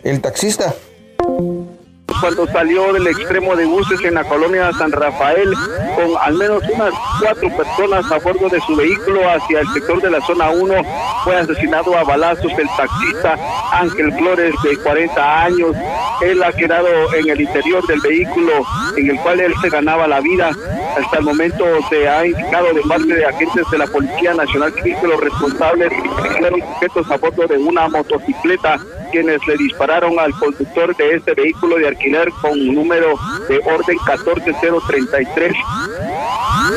el 0.04 0.20
taxista 0.20 0.74
cuando 2.22 2.46
salió 2.46 2.92
del 2.92 3.08
extremo 3.08 3.56
de 3.56 3.66
buses 3.66 4.00
en 4.04 4.14
la 4.14 4.22
colonia 4.22 4.72
San 4.78 4.92
Rafael 4.92 5.52
con 5.96 6.16
al 6.20 6.35
menos 6.35 6.62
unas 6.72 6.94
cuatro 7.20 7.48
personas 7.56 8.12
a 8.12 8.18
bordo 8.20 8.48
de 8.48 8.61
su 8.61 8.76
vehículo 8.76 9.28
hacia 9.28 9.58
el 9.58 9.68
sector 9.72 10.00
de 10.00 10.08
la 10.08 10.20
zona 10.20 10.50
1. 10.50 10.74
Fue 11.24 11.37
asesinado 11.37 11.98
a 11.98 12.04
balazos 12.04 12.52
el 12.56 12.68
taxista 12.76 13.37
Ángel 13.72 14.12
Flores 14.12 14.54
de 14.62 14.76
40 14.76 15.42
años. 15.42 15.76
Él 16.20 16.40
ha 16.44 16.52
quedado 16.52 17.12
en 17.12 17.28
el 17.28 17.40
interior 17.40 17.85
del 17.88 18.00
vehículo 18.00 18.52
en 18.96 19.11
el 19.11 19.18
cual 19.18 19.40
él 19.40 19.52
se 19.61 19.68
ganaba 19.68 20.06
la 20.06 20.20
vida. 20.20 20.52
Hasta 20.96 21.18
el 21.18 21.24
momento 21.24 21.64
se 21.90 22.08
ha 22.08 22.24
indicado 22.24 22.72
de 22.72 22.82
parte 22.82 23.16
de 23.16 23.26
agentes 23.26 23.64
de 23.68 23.78
la 23.78 23.87
Policía 23.88 24.32
Nacional 24.35 24.72
que 24.72 24.96
los 25.08 25.20
responsables 25.20 25.92
fueron 26.38 26.61
sujetos 26.61 27.11
a 27.11 27.16
bordo 27.16 27.48
de 27.48 27.58
una 27.58 27.88
motocicleta 27.88 28.78
quienes 29.12 29.46
le 29.46 29.57
dispararon 29.59 30.18
al 30.18 30.33
conductor 30.33 30.96
de 30.96 31.16
este 31.16 31.35
vehículo 31.35 31.77
de 31.77 31.88
alquiler 31.88 32.31
con 32.40 32.75
número 32.75 33.14
de 33.48 33.61
orden 33.64 33.98
14033. 33.98 35.53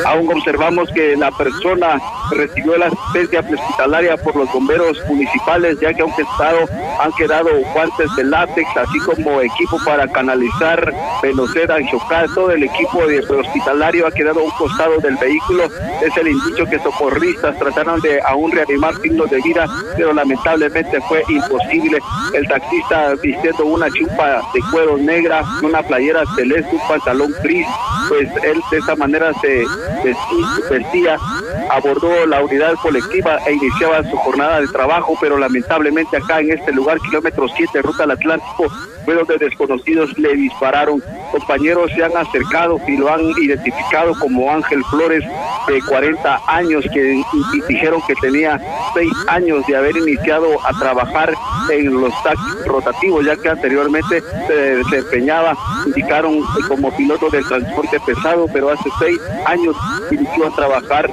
Aún 0.06 0.30
observamos 0.32 0.88
que 0.90 1.16
la 1.16 1.30
persona 1.32 2.00
recibió 2.30 2.76
la 2.76 2.86
asistencia 2.86 3.40
hospitalaria 3.40 4.16
por 4.16 4.36
los 4.36 4.52
bomberos 4.52 4.98
municipales, 5.08 5.78
ya 5.80 5.92
que 5.92 6.02
aunque 6.02 6.22
estado 6.22 6.68
han 7.00 7.12
quedado 7.12 7.50
guantes 7.72 8.14
de 8.16 8.24
látex, 8.24 8.68
así 8.76 8.98
como 9.00 9.40
equipo 9.40 9.78
para 9.84 10.06
canalizar, 10.08 10.92
venocera, 11.22 11.78
chocar, 11.90 12.26
todo 12.34 12.50
el 12.50 12.62
equipo 12.62 13.06
de 13.06 13.20
hospitalario 13.20 14.06
ha 14.06 14.10
quedado 14.10 14.40
a 14.40 14.44
un 14.44 14.50
costado 14.52 14.98
del 14.98 15.16
vehículo. 15.16 15.64
Es 16.02 16.16
el 16.16 16.28
indicio 16.28 16.66
que 16.66 16.78
socorristas 16.80 17.58
trataron 17.58 18.00
de 18.00 18.20
aún 18.26 18.50
reanimar 18.52 18.94
signos 19.00 19.30
de 19.30 19.40
vida, 19.42 19.66
pero 19.96 20.12
lamentablemente 20.12 21.00
fue 21.02 21.22
imposible. 21.28 21.98
El 22.34 22.46
taxista 22.48 23.14
vistiendo 23.22 23.64
una 23.64 23.90
chupa 23.90 24.42
de 24.52 24.60
cuero 24.70 24.96
negra, 24.96 25.44
una 25.62 25.82
playera 25.82 26.24
celeste, 26.34 26.74
un 26.74 26.88
pantalón 26.88 27.34
gris, 27.42 27.66
pues 28.08 28.28
él 28.42 28.60
de 28.70 28.78
esa 28.78 28.96
manera 28.96 29.32
se 29.40 29.64
vestía, 30.70 31.18
abordó 31.70 32.26
la 32.26 32.42
unidad 32.42 32.74
colectiva 32.76 33.38
e 33.46 33.52
iniciaba 33.52 34.02
su 34.02 34.16
jornada 34.16 34.60
de 34.60 34.68
trabajo, 34.68 35.16
pero 35.20 35.38
lamentablemente 35.38 36.16
acá 36.16 36.40
en 36.40 36.52
este 36.52 36.72
lugar, 36.72 36.98
kilómetro 37.00 37.46
7, 37.48 37.82
ruta 37.82 38.04
al 38.04 38.12
Atlántico, 38.12 38.66
fue 39.04 39.14
donde 39.14 39.38
desconocidos 39.38 40.16
le 40.18 40.34
dispararon. 40.34 41.02
Compañeros 41.30 41.90
se 41.94 42.04
han 42.04 42.16
acercado 42.16 42.80
y 42.86 42.96
lo 42.96 43.12
han 43.12 43.22
identificado 43.38 44.14
como 44.18 44.52
Ángel 44.52 44.82
Flores, 44.90 45.24
de 45.68 45.80
40 45.82 46.40
años, 46.46 46.84
que 46.92 47.22
dijeron 47.68 48.00
que 48.06 48.14
tenía 48.16 48.60
6 48.94 49.12
años 49.28 49.66
de 49.66 49.76
haber 49.76 49.96
iniciado 49.96 50.48
a 50.64 50.72
trabajar 50.78 51.32
en 51.70 52.00
los 52.00 52.12
taxis 52.22 52.66
rotativos, 52.66 53.24
ya 53.24 53.36
que 53.36 53.48
anteriormente 53.48 54.22
se 54.46 54.54
desempeñaba, 54.76 55.56
indicaron 55.86 56.40
como 56.68 56.94
piloto 56.96 57.30
del 57.30 57.46
transporte 57.46 57.98
pesado, 58.00 58.46
pero 58.52 58.70
hace 58.70 58.88
6 58.98 59.18
años 59.46 59.76
inició 60.10 60.46
a 60.46 60.50
trabajar 60.54 61.10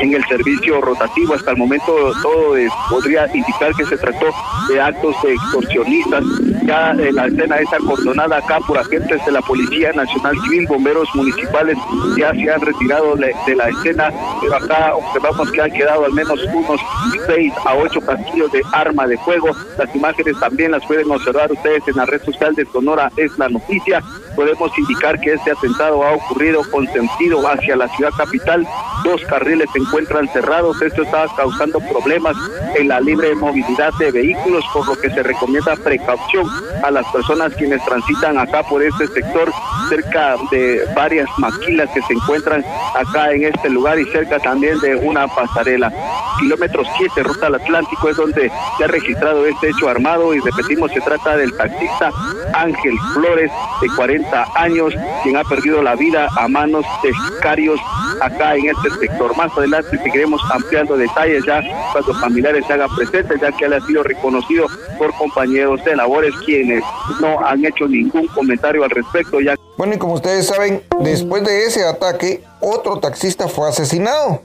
en 0.00 0.14
el 0.14 0.24
servicio 0.26 0.80
rotativo. 0.80 1.34
Hasta 1.34 1.52
el 1.52 1.56
momento 1.56 2.12
todo 2.22 2.54
podría 2.90 3.26
indicar 3.34 3.74
que 3.74 3.84
se 3.84 3.96
trató 3.96 4.26
de 4.68 4.80
actos 4.80 5.14
de 5.22 5.34
extorsionistas. 5.34 6.24
Ya 6.64 6.94
la 6.94 7.26
escena 7.26 7.56
es 7.56 7.72
acordonada 7.72 8.38
acá 8.38 8.58
por 8.66 8.78
agentes 8.78 9.24
de 9.24 9.32
la 9.32 9.40
Policía 9.42 9.92
Nacional 9.92 10.36
Civil, 10.44 10.66
bomberos 10.68 11.08
municipales 11.14 11.78
ya 12.16 12.32
se 12.32 12.50
han 12.50 12.60
retirado 12.60 13.16
de, 13.16 13.56
la 13.56 13.68
escena, 13.68 14.12
pero 14.40 14.56
acá 14.56 14.94
observamos 14.94 15.50
que 15.50 15.62
han 15.62 15.70
quedado 15.70 16.04
al 16.04 16.12
menos 16.12 16.40
unos 16.52 16.80
seis 17.26 17.52
a 17.64 17.74
ocho 17.74 18.00
castillos 18.00 18.50
de 18.52 18.62
arma 18.72 19.06
de 19.06 19.16
fuego. 19.18 19.48
Las 19.78 19.94
imágenes 19.94 20.38
también 20.38 20.72
las 20.72 20.84
pueden 20.86 21.10
observar 21.10 21.50
ustedes 21.50 21.82
en 21.86 21.96
la 21.96 22.06
red 22.06 22.22
social 22.22 22.54
de 22.54 22.66
Sonora, 22.66 23.10
es 23.16 23.36
la 23.38 23.48
noticia. 23.48 24.02
Podemos 24.34 24.70
indicar 24.78 25.20
que 25.20 25.34
este 25.34 25.50
atentado 25.50 26.02
ha 26.04 26.12
ocurrido 26.12 26.62
con 26.70 26.86
sentido 26.88 27.46
hacia 27.48 27.76
la 27.76 27.88
ciudad 27.88 28.10
capital. 28.16 28.66
Dos 29.04 29.22
carriles 29.24 29.68
se 29.72 29.80
encuentran 29.80 30.28
cerrados. 30.28 30.80
Esto 30.82 31.02
está 31.02 31.26
causando 31.36 31.80
problemas 31.80 32.36
en 32.76 32.88
la 32.88 33.00
libre 33.00 33.34
movilidad 33.34 33.92
de 33.98 34.10
vehículos, 34.10 34.64
por 34.72 34.86
lo 34.86 35.00
que 35.00 35.10
se 35.10 35.22
recomienda 35.22 35.76
precaución 35.76 36.46
a 36.82 36.90
las 36.90 37.06
personas 37.08 37.54
quienes 37.54 37.84
transitan 37.84 38.38
acá 38.38 38.62
por 38.62 38.82
este 38.82 39.06
sector, 39.08 39.52
cerca 39.88 40.36
de 40.50 40.84
varias 40.94 41.28
maquilas 41.38 41.90
que 41.90 42.02
se 42.02 42.12
encuentran 42.12 42.64
acá 42.94 43.32
en 43.32 43.44
este 43.44 43.70
lugar 43.70 43.98
y 43.98 44.04
cerca 44.06 44.38
también 44.38 44.78
de 44.80 44.96
una 44.96 45.26
pasarela. 45.28 45.92
Kilómetro 46.38 46.82
7, 46.98 47.22
ruta 47.22 47.46
al 47.46 47.56
Atlántico, 47.56 48.08
es 48.08 48.16
donde 48.16 48.50
se 48.76 48.84
ha 48.84 48.86
registrado 48.86 49.44
este 49.46 49.70
hecho 49.70 49.88
armado 49.88 50.34
y 50.34 50.40
repetimos, 50.40 50.92
se 50.92 51.00
trata 51.00 51.36
del 51.36 51.56
taxista 51.56 52.10
Ángel 52.54 52.94
Flores, 53.14 53.50
de 53.80 53.88
40 53.96 54.27
años, 54.54 54.94
quien 55.22 55.36
ha 55.36 55.44
perdido 55.44 55.82
la 55.82 55.94
vida 55.94 56.28
a 56.36 56.48
manos 56.48 56.84
de 57.02 57.12
sicarios 57.12 57.80
acá 58.20 58.54
en 58.56 58.66
este 58.66 58.90
sector. 59.06 59.36
Más 59.36 59.56
adelante 59.56 59.98
seguiremos 60.02 60.40
ampliando 60.52 60.96
detalles 60.96 61.44
ya 61.46 61.62
cuando 61.92 62.14
familiares 62.14 62.64
se 62.66 62.72
hagan 62.72 62.94
presentes, 62.96 63.40
ya 63.40 63.52
que 63.52 63.64
él 63.64 63.72
ha 63.74 63.80
sido 63.86 64.02
reconocido 64.02 64.66
por 64.98 65.14
compañeros 65.14 65.84
de 65.84 65.96
labores 65.96 66.34
quienes 66.44 66.82
no 67.20 67.44
han 67.44 67.64
hecho 67.64 67.86
ningún 67.86 68.26
comentario 68.28 68.84
al 68.84 68.90
respecto. 68.90 69.40
Ya... 69.40 69.54
Bueno, 69.76 69.94
y 69.94 69.98
como 69.98 70.14
ustedes 70.14 70.46
saben, 70.46 70.82
después 71.00 71.44
de 71.44 71.66
ese 71.66 71.84
ataque, 71.86 72.42
otro 72.60 72.98
taxista 72.98 73.48
fue 73.48 73.68
asesinado. 73.68 74.42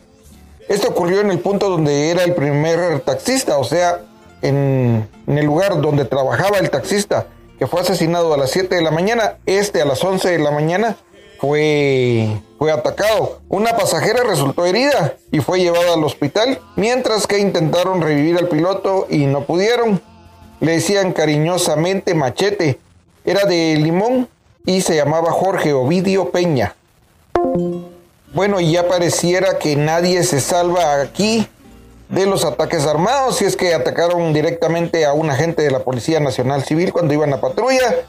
Esto 0.67 0.89
ocurrió 0.89 1.21
en 1.21 1.31
el 1.31 1.39
punto 1.39 1.69
donde 1.69 2.09
era 2.09 2.23
el 2.23 2.33
primer 2.33 3.01
taxista, 3.01 3.57
o 3.57 3.63
sea, 3.63 3.99
en, 4.41 5.07
en 5.27 5.37
el 5.37 5.45
lugar 5.45 5.81
donde 5.81 6.05
trabajaba 6.05 6.57
el 6.59 6.69
taxista, 6.69 7.27
que 7.59 7.67
fue 7.67 7.81
asesinado 7.81 8.33
a 8.33 8.37
las 8.37 8.51
7 8.51 8.75
de 8.75 8.81
la 8.81 8.91
mañana. 8.91 9.37
Este 9.45 9.81
a 9.81 9.85
las 9.85 10.03
11 10.03 10.29
de 10.29 10.39
la 10.39 10.51
mañana 10.51 10.97
fue, 11.39 12.41
fue 12.57 12.71
atacado. 12.71 13.39
Una 13.49 13.75
pasajera 13.75 14.23
resultó 14.23 14.65
herida 14.65 15.15
y 15.31 15.39
fue 15.39 15.59
llevada 15.59 15.93
al 15.93 16.03
hospital, 16.03 16.59
mientras 16.75 17.27
que 17.27 17.39
intentaron 17.39 18.01
revivir 18.01 18.37
al 18.37 18.47
piloto 18.47 19.07
y 19.09 19.25
no 19.25 19.45
pudieron. 19.45 20.01
Le 20.59 20.73
decían 20.73 21.13
cariñosamente 21.13 22.15
machete. 22.15 22.79
Era 23.25 23.45
de 23.45 23.75
Limón 23.77 24.29
y 24.65 24.81
se 24.81 24.95
llamaba 24.95 25.31
Jorge 25.31 25.73
Ovidio 25.73 26.31
Peña. 26.31 26.75
Bueno, 28.33 28.59
ya 28.59 28.87
pareciera 28.87 29.59
que 29.59 29.75
nadie 29.75 30.23
se 30.23 30.41
salva 30.41 31.01
aquí 31.01 31.47
de 32.13 32.25
los 32.25 32.45
ataques 32.45 32.85
armados, 32.85 33.37
si 33.37 33.45
es 33.45 33.55
que 33.55 33.73
atacaron 33.73 34.33
directamente 34.33 35.05
a 35.05 35.13
un 35.13 35.29
agente 35.29 35.63
de 35.63 35.71
la 35.71 35.79
Policía 35.79 36.19
Nacional 36.19 36.63
Civil 36.63 36.93
cuando 36.93 37.13
iban 37.13 37.33
a 37.33 37.41
patrulla 37.41 38.05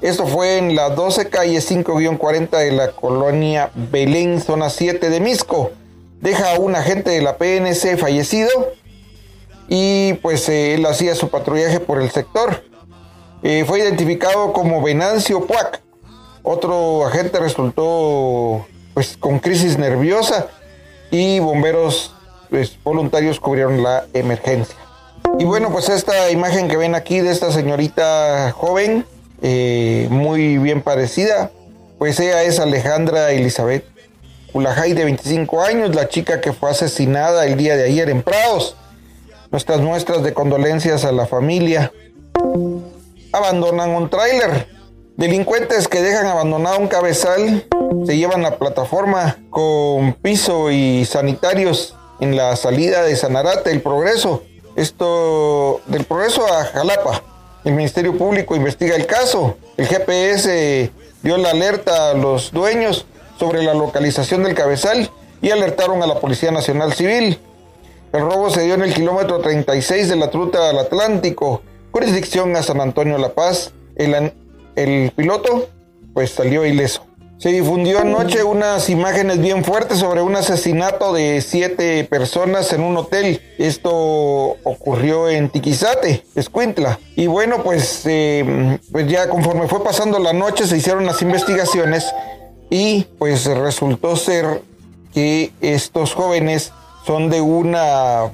esto 0.00 0.26
fue 0.26 0.56
en 0.56 0.74
la 0.74 0.88
12 0.88 1.28
calle 1.28 1.58
5-40 1.58 2.48
de 2.56 2.72
la 2.72 2.92
colonia 2.92 3.70
Belén, 3.74 4.40
zona 4.40 4.70
7 4.70 5.10
de 5.10 5.20
Misco. 5.20 5.72
Deja 6.22 6.54
a 6.54 6.58
un 6.58 6.74
agente 6.74 7.10
de 7.10 7.20
la 7.20 7.36
PNC 7.36 7.98
fallecido 7.98 8.48
y 9.68 10.14
pues 10.14 10.48
eh, 10.48 10.74
él 10.74 10.86
hacía 10.86 11.14
su 11.14 11.28
patrullaje 11.28 11.80
por 11.80 12.00
el 12.00 12.10
sector. 12.10 12.64
Eh, 13.42 13.64
fue 13.66 13.80
identificado 13.80 14.54
como 14.54 14.82
Venancio 14.82 15.46
Puac. 15.46 15.82
Otro 16.42 17.04
agente 17.04 17.38
resultó 17.38 18.66
pues 18.94 19.18
con 19.18 19.38
crisis 19.38 19.76
nerviosa 19.76 20.48
y 21.10 21.40
bomberos 21.40 22.14
pues, 22.50 22.76
voluntarios 22.82 23.40
cubrieron 23.40 23.82
la 23.82 24.04
emergencia. 24.12 24.76
Y 25.38 25.44
bueno, 25.44 25.70
pues 25.70 25.88
esta 25.88 26.30
imagen 26.30 26.68
que 26.68 26.76
ven 26.76 26.94
aquí 26.94 27.20
de 27.20 27.30
esta 27.30 27.52
señorita 27.52 28.52
joven 28.52 29.06
eh, 29.42 30.08
muy 30.10 30.58
bien 30.58 30.82
parecida. 30.82 31.50
Pues 31.98 32.18
ella 32.20 32.42
es 32.42 32.58
Alejandra 32.58 33.30
Elizabeth 33.30 33.84
Culajay, 34.52 34.94
de 34.94 35.04
25 35.04 35.62
años, 35.62 35.94
la 35.94 36.08
chica 36.08 36.40
que 36.40 36.52
fue 36.52 36.70
asesinada 36.70 37.46
el 37.46 37.56
día 37.56 37.76
de 37.76 37.84
ayer 37.84 38.10
en 38.10 38.22
Prados. 38.22 38.76
Nuestras 39.50 39.80
muestras 39.80 40.22
de 40.22 40.32
condolencias 40.32 41.04
a 41.04 41.12
la 41.12 41.26
familia. 41.26 41.92
Abandonan 43.32 43.90
un 43.90 44.10
tráiler. 44.10 44.68
Delincuentes 45.16 45.86
que 45.86 46.00
dejan 46.00 46.26
abandonado 46.26 46.78
un 46.78 46.88
cabezal 46.88 47.66
se 48.06 48.16
llevan 48.16 48.42
la 48.42 48.56
plataforma 48.56 49.38
con 49.50 50.14
piso 50.14 50.70
y 50.70 51.04
sanitarios 51.04 51.94
en 52.20 52.36
la 52.36 52.54
salida 52.56 53.02
de 53.02 53.16
Sanarate, 53.16 53.70
el 53.70 53.82
Progreso. 53.82 54.42
Esto 54.76 55.80
del 55.86 56.04
Progreso 56.04 56.46
a 56.46 56.64
Jalapa. 56.64 57.22
El 57.64 57.74
Ministerio 57.74 58.16
Público 58.16 58.54
investiga 58.54 58.96
el 58.96 59.06
caso. 59.06 59.56
El 59.76 59.86
GPS 59.86 60.90
dio 61.22 61.36
la 61.36 61.50
alerta 61.50 62.10
a 62.10 62.14
los 62.14 62.52
dueños 62.52 63.06
sobre 63.38 63.62
la 63.62 63.74
localización 63.74 64.42
del 64.42 64.54
cabezal 64.54 65.10
y 65.42 65.50
alertaron 65.50 66.02
a 66.02 66.06
la 66.06 66.20
Policía 66.20 66.50
Nacional 66.50 66.92
Civil. 66.92 67.38
El 68.12 68.20
robo 68.20 68.50
se 68.50 68.62
dio 68.62 68.74
en 68.74 68.82
el 68.82 68.94
kilómetro 68.94 69.40
36 69.40 70.08
de 70.08 70.16
la 70.16 70.26
ruta 70.28 70.68
al 70.70 70.78
Atlántico, 70.78 71.62
jurisdicción 71.92 72.56
a 72.56 72.62
San 72.62 72.80
Antonio 72.80 73.18
La 73.18 73.34
Paz. 73.34 73.72
El, 73.96 74.32
el 74.76 75.12
piloto 75.14 75.68
pues 76.12 76.30
salió 76.30 76.64
ileso. 76.64 77.09
Se 77.40 77.48
difundió 77.48 78.00
anoche 78.00 78.44
unas 78.44 78.90
imágenes 78.90 79.40
bien 79.40 79.64
fuertes 79.64 80.00
sobre 80.00 80.20
un 80.20 80.36
asesinato 80.36 81.14
de 81.14 81.40
siete 81.40 82.04
personas 82.04 82.70
en 82.74 82.82
un 82.82 82.98
hotel. 82.98 83.40
Esto 83.56 83.90
ocurrió 84.62 85.26
en 85.26 85.48
Tiquizate, 85.48 86.22
Escuintla. 86.34 87.00
Y 87.16 87.28
bueno, 87.28 87.62
pues, 87.62 88.02
eh, 88.04 88.78
pues 88.92 89.08
ya 89.08 89.30
conforme 89.30 89.68
fue 89.68 89.82
pasando 89.82 90.18
la 90.18 90.34
noche 90.34 90.66
se 90.66 90.76
hicieron 90.76 91.06
las 91.06 91.22
investigaciones 91.22 92.12
y 92.68 93.04
pues 93.18 93.46
resultó 93.46 94.16
ser 94.16 94.60
que 95.14 95.50
estos 95.62 96.12
jóvenes 96.12 96.74
son 97.06 97.30
de 97.30 97.40
una 97.40 98.30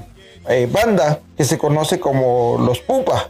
eh, 0.48 0.68
banda 0.68 1.20
que 1.36 1.44
se 1.44 1.58
conoce 1.58 2.00
como 2.00 2.56
los 2.58 2.80
Pupa. 2.80 3.28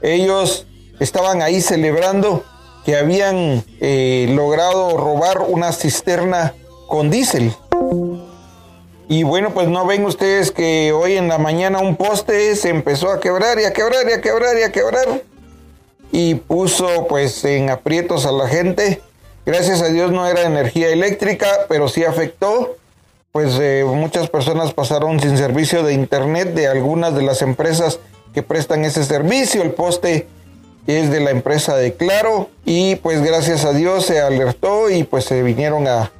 Ellos 0.00 0.66
estaban 1.00 1.42
ahí 1.42 1.60
celebrando 1.60 2.46
que 2.84 2.96
habían 2.96 3.64
eh, 3.80 4.26
logrado 4.30 4.96
robar 4.96 5.42
una 5.48 5.72
cisterna 5.72 6.54
con 6.88 7.10
diésel. 7.10 7.52
Y 9.08 9.24
bueno, 9.24 9.52
pues 9.52 9.68
no 9.68 9.86
ven 9.86 10.04
ustedes 10.04 10.50
que 10.50 10.92
hoy 10.92 11.16
en 11.16 11.28
la 11.28 11.38
mañana 11.38 11.80
un 11.80 11.96
poste 11.96 12.56
se 12.56 12.70
empezó 12.70 13.10
a 13.10 13.20
quebrar 13.20 13.58
y 13.58 13.64
a 13.64 13.72
quebrar 13.72 14.08
y 14.08 14.12
a 14.12 14.20
quebrar 14.20 14.56
y 14.58 14.62
a 14.62 14.72
quebrar. 14.72 15.22
Y 16.10 16.36
puso 16.36 17.06
pues 17.08 17.44
en 17.44 17.70
aprietos 17.70 18.26
a 18.26 18.32
la 18.32 18.48
gente. 18.48 19.02
Gracias 19.44 19.82
a 19.82 19.88
Dios 19.88 20.12
no 20.12 20.26
era 20.26 20.42
energía 20.42 20.88
eléctrica, 20.88 21.46
pero 21.68 21.88
sí 21.88 22.04
afectó. 22.04 22.76
Pues 23.32 23.58
eh, 23.60 23.84
muchas 23.86 24.28
personas 24.28 24.72
pasaron 24.72 25.18
sin 25.20 25.36
servicio 25.36 25.82
de 25.82 25.94
internet 25.94 26.54
de 26.54 26.68
algunas 26.68 27.14
de 27.14 27.22
las 27.22 27.42
empresas 27.42 27.98
que 28.34 28.42
prestan 28.42 28.84
ese 28.84 29.04
servicio. 29.04 29.62
El 29.62 29.72
poste 29.72 30.26
es 30.86 31.10
de 31.10 31.20
la 31.20 31.30
empresa 31.30 31.76
de 31.76 31.94
Claro 31.94 32.50
y 32.64 32.96
pues 32.96 33.22
gracias 33.22 33.64
a 33.64 33.72
Dios 33.72 34.06
se 34.06 34.20
alertó 34.20 34.90
y 34.90 35.04
pues 35.04 35.24
se 35.24 35.42
vinieron 35.42 35.86
a, 35.86 36.10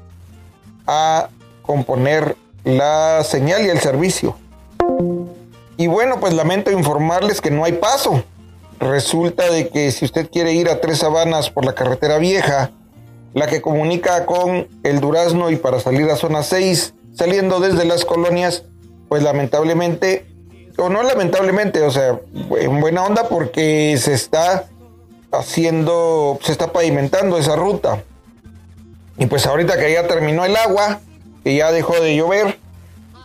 a 0.87 1.29
componer 1.62 2.37
la 2.64 3.25
señal 3.25 3.64
y 3.64 3.70
el 3.70 3.81
servicio. 3.81 4.37
Y 5.77 5.87
bueno, 5.88 6.20
pues 6.20 6.35
lamento 6.35 6.70
informarles 6.70 7.40
que 7.40 7.51
no 7.51 7.64
hay 7.64 7.72
paso. 7.72 8.22
Resulta 8.79 9.51
de 9.51 9.68
que 9.68 9.90
si 9.90 10.05
usted 10.05 10.31
quiere 10.31 10.53
ir 10.53 10.68
a 10.68 10.81
Tres 10.81 10.98
Sabanas 10.98 11.51
por 11.51 11.64
la 11.64 11.75
carretera 11.75 12.18
vieja, 12.18 12.70
la 13.35 13.46
que 13.46 13.62
comunica 13.62 14.27
con 14.27 14.68
el 14.83 15.01
Durazno 15.01 15.51
y 15.51 15.57
para 15.57 15.81
salir 15.81 16.09
a 16.11 16.16
zona 16.16 16.42
6, 16.42 16.94
saliendo 17.14 17.61
desde 17.61 17.85
las 17.85 18.05
colonias, 18.05 18.64
pues 19.09 19.22
lamentablemente 19.22 20.27
o 20.77 20.89
no 20.89 21.03
lamentablemente, 21.03 21.83
o 21.83 21.91
sea, 21.91 22.21
en 22.59 22.81
buena 22.81 23.05
onda 23.05 23.29
porque 23.29 23.97
se 23.99 24.15
está 24.15 24.67
haciendo, 25.31 26.39
se 26.43 26.53
está 26.53 26.73
pavimentando 26.73 27.39
esa 27.39 27.57
ruta. 27.57 28.03
Y 29.19 29.27
pues 29.27 29.47
ahorita 29.47 29.79
que 29.79 29.93
ya 29.93 30.07
terminó 30.07 30.45
el 30.45 30.57
agua, 30.57 31.01
que 31.45 31.55
ya 31.55 31.73
dejó 31.73 31.95
de 32.01 32.17
llover, 32.17 32.59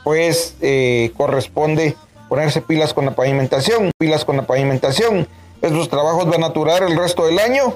pues 0.03 0.55
eh, 0.61 1.11
corresponde 1.17 1.95
ponerse 2.29 2.61
pilas 2.61 2.93
con 2.93 3.05
la 3.05 3.15
pavimentación, 3.15 3.91
pilas 3.97 4.25
con 4.25 4.37
la 4.37 4.45
pavimentación. 4.45 5.27
Estos 5.61 5.89
trabajos 5.89 6.29
van 6.29 6.43
a 6.43 6.49
durar 6.49 6.83
el 6.83 6.97
resto 6.97 7.25
del 7.25 7.39
año 7.39 7.73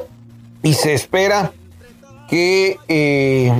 y 0.61 0.73
se 0.73 0.93
espera 0.93 1.51
que 2.29 2.77
eh, 2.87 3.51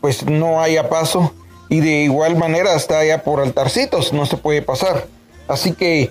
pues 0.00 0.24
no 0.26 0.60
haya 0.60 0.88
paso 0.88 1.32
y 1.68 1.80
de 1.80 2.02
igual 2.02 2.36
manera 2.36 2.74
está 2.74 2.98
allá 2.98 3.22
por 3.22 3.40
Altarcitos, 3.40 4.12
no 4.12 4.26
se 4.26 4.36
puede 4.36 4.60
pasar. 4.62 5.06
Así 5.52 5.72
que 5.72 6.10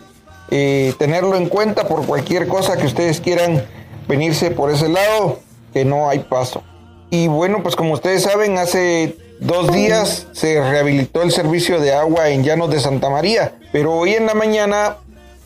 eh, 0.49 0.93
tenerlo 0.97 1.35
en 1.35 1.47
cuenta 1.47 1.87
por 1.87 2.05
cualquier 2.05 2.47
cosa 2.47 2.77
que 2.77 2.85
ustedes 2.85 3.21
quieran 3.21 3.65
venirse 4.07 4.51
por 4.51 4.69
ese 4.71 4.89
lado, 4.89 5.39
que 5.73 5.85
no 5.85 6.09
hay 6.09 6.19
paso. 6.19 6.63
Y 7.09 7.27
bueno, 7.27 7.63
pues 7.63 7.75
como 7.75 7.93
ustedes 7.93 8.23
saben, 8.23 8.57
hace 8.57 9.17
dos 9.39 9.71
días 9.71 10.27
se 10.33 10.61
rehabilitó 10.61 11.23
el 11.23 11.31
servicio 11.31 11.79
de 11.79 11.93
agua 11.93 12.29
en 12.29 12.43
Llanos 12.43 12.69
de 12.69 12.79
Santa 12.79 13.09
María, 13.09 13.55
pero 13.71 13.93
hoy 13.93 14.13
en 14.13 14.25
la 14.25 14.33
mañana, 14.33 14.97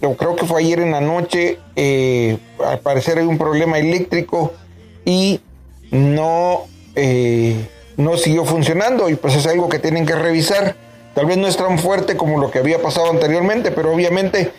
o 0.01 0.15
creo 0.15 0.35
que 0.35 0.45
fue 0.45 0.61
ayer 0.61 0.79
en 0.79 0.91
la 0.91 1.01
noche, 1.01 1.59
eh, 1.75 2.37
al 2.63 2.79
parecer 2.79 3.17
hay 3.17 3.25
un 3.25 3.37
problema 3.37 3.79
eléctrico 3.79 4.53
y 5.05 5.39
no, 5.91 6.65
eh, 6.95 7.67
no 7.97 8.17
siguió 8.17 8.45
funcionando 8.45 9.09
y 9.09 9.15
pues 9.15 9.35
es 9.35 9.47
algo 9.47 9.69
que 9.69 9.79
tienen 9.79 10.05
que 10.05 10.15
revisar. 10.15 10.75
Tal 11.15 11.25
vez 11.25 11.37
no 11.37 11.47
es 11.47 11.55
tan 11.55 11.79
fuerte 11.79 12.17
como 12.17 12.37
lo 12.37 12.51
que 12.51 12.59
había 12.59 12.81
pasado 12.81 13.09
anteriormente, 13.09 13.71
pero 13.71 13.91
obviamente 13.93 14.51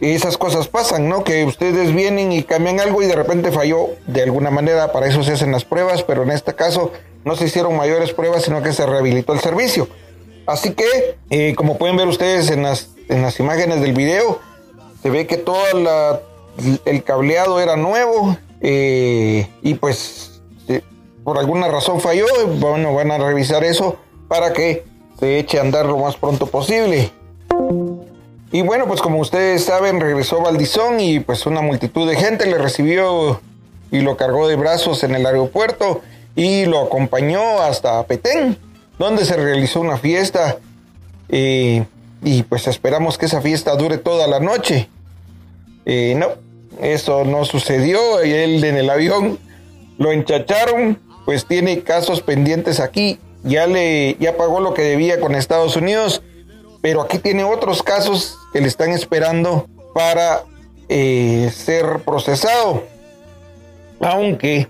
esas 0.00 0.38
cosas 0.38 0.68
pasan, 0.68 1.08
¿no? 1.08 1.24
Que 1.24 1.44
ustedes 1.44 1.92
vienen 1.92 2.30
y 2.30 2.44
cambian 2.44 2.78
algo 2.78 3.02
y 3.02 3.06
de 3.06 3.16
repente 3.16 3.50
falló 3.50 3.88
de 4.06 4.22
alguna 4.22 4.50
manera, 4.50 4.92
para 4.92 5.08
eso 5.08 5.24
se 5.24 5.32
hacen 5.32 5.50
las 5.50 5.64
pruebas, 5.64 6.04
pero 6.04 6.22
en 6.22 6.30
este 6.30 6.54
caso 6.54 6.92
no 7.24 7.34
se 7.34 7.46
hicieron 7.46 7.76
mayores 7.76 8.12
pruebas, 8.12 8.44
sino 8.44 8.62
que 8.62 8.72
se 8.72 8.86
rehabilitó 8.86 9.32
el 9.32 9.40
servicio. 9.40 9.88
Así 10.46 10.74
que, 10.74 11.16
eh, 11.30 11.54
como 11.56 11.76
pueden 11.76 11.96
ver 11.96 12.06
ustedes 12.06 12.50
en 12.50 12.62
las, 12.62 12.90
en 13.08 13.22
las 13.22 13.40
imágenes 13.40 13.80
del 13.80 13.92
video, 13.92 14.38
se 15.02 15.10
ve 15.10 15.26
que 15.26 15.36
todo 15.36 15.58
el 16.84 17.02
cableado 17.02 17.60
era 17.60 17.76
nuevo 17.76 18.36
eh, 18.60 19.48
y 19.60 19.74
pues 19.74 20.40
por 21.24 21.38
alguna 21.38 21.66
razón 21.66 22.00
falló. 22.00 22.26
Bueno, 22.60 22.94
van 22.94 23.10
a 23.10 23.18
revisar 23.18 23.64
eso 23.64 23.96
para 24.28 24.52
que 24.52 24.84
se 25.18 25.38
eche 25.38 25.58
a 25.58 25.62
andar 25.62 25.86
lo 25.86 25.98
más 25.98 26.16
pronto 26.16 26.46
posible. 26.46 27.10
Y 28.52 28.62
bueno, 28.62 28.86
pues 28.86 29.00
como 29.00 29.18
ustedes 29.18 29.64
saben, 29.64 30.00
regresó 30.00 30.40
Valdizón 30.40 31.00
y 31.00 31.20
pues 31.20 31.46
una 31.46 31.60
multitud 31.60 32.08
de 32.08 32.16
gente 32.16 32.46
le 32.46 32.58
recibió 32.58 33.40
y 33.90 34.00
lo 34.00 34.16
cargó 34.16 34.48
de 34.48 34.56
brazos 34.56 35.02
en 35.04 35.14
el 35.14 35.26
aeropuerto 35.26 36.00
y 36.34 36.66
lo 36.66 36.80
acompañó 36.80 37.60
hasta 37.60 38.06
Petén, 38.06 38.56
donde 38.98 39.24
se 39.24 39.36
realizó 39.36 39.80
una 39.80 39.96
fiesta. 39.96 40.58
Eh, 41.28 41.84
y 42.22 42.42
pues 42.44 42.66
esperamos 42.66 43.18
que 43.18 43.26
esa 43.26 43.40
fiesta 43.40 43.74
dure 43.76 43.98
toda 43.98 44.26
la 44.26 44.40
noche. 44.40 44.88
Eh, 45.84 46.14
no, 46.16 46.28
eso 46.80 47.24
no 47.24 47.44
sucedió. 47.44 48.20
Él 48.20 48.62
en 48.64 48.76
el 48.76 48.90
avión 48.90 49.38
lo 49.98 50.12
enchacharon, 50.12 51.00
pues 51.24 51.46
tiene 51.46 51.80
casos 51.82 52.22
pendientes 52.22 52.80
aquí. 52.80 53.18
Ya 53.46 53.66
le 53.66 54.16
ya 54.18 54.36
pagó 54.36 54.60
lo 54.60 54.74
que 54.74 54.82
debía 54.82 55.20
con 55.20 55.34
Estados 55.34 55.76
Unidos 55.76 56.22
pero 56.86 57.02
aquí 57.02 57.18
tiene 57.18 57.42
otros 57.42 57.82
casos 57.82 58.38
que 58.52 58.60
le 58.60 58.68
están 58.68 58.90
esperando 58.90 59.66
para 59.92 60.44
eh, 60.88 61.50
ser 61.52 61.98
procesado. 62.04 62.84
Aunque 63.98 64.68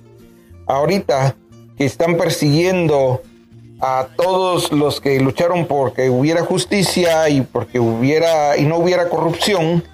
ahorita 0.67 1.37
que 1.77 1.85
están 1.85 2.17
persiguiendo 2.17 3.21
a 3.81 4.09
todos 4.17 4.73
los 4.73 5.03
que 5.03 5.21
lucharon 5.21 5.67
porque 5.67 6.09
hubiera 6.09 6.43
justicia 6.43 7.29
y 7.29 7.43
porque 7.43 7.81
hubiera 7.81 8.57
y 8.57 8.65
no 8.65 8.79
hubiera 8.79 9.11
corrupción, 9.11 9.85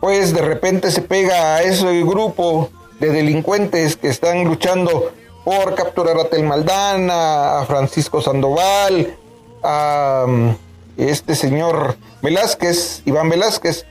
pues 0.00 0.32
de 0.32 0.40
repente 0.40 0.90
se 0.90 1.02
pega 1.02 1.56
a 1.56 1.62
ese 1.62 2.02
grupo 2.02 2.70
de 2.98 3.10
delincuentes 3.10 3.96
que 3.96 4.08
están 4.08 4.44
luchando 4.44 5.12
por 5.46 5.76
capturar 5.76 6.18
a 6.18 6.24
Telmaldana, 6.24 7.60
a 7.60 7.66
Francisco 7.66 8.20
Sandoval, 8.20 9.16
a 9.62 10.26
este 10.96 11.36
señor 11.36 11.94
Velázquez, 12.20 13.02
Iván 13.04 13.28
Velázquez. 13.28 13.86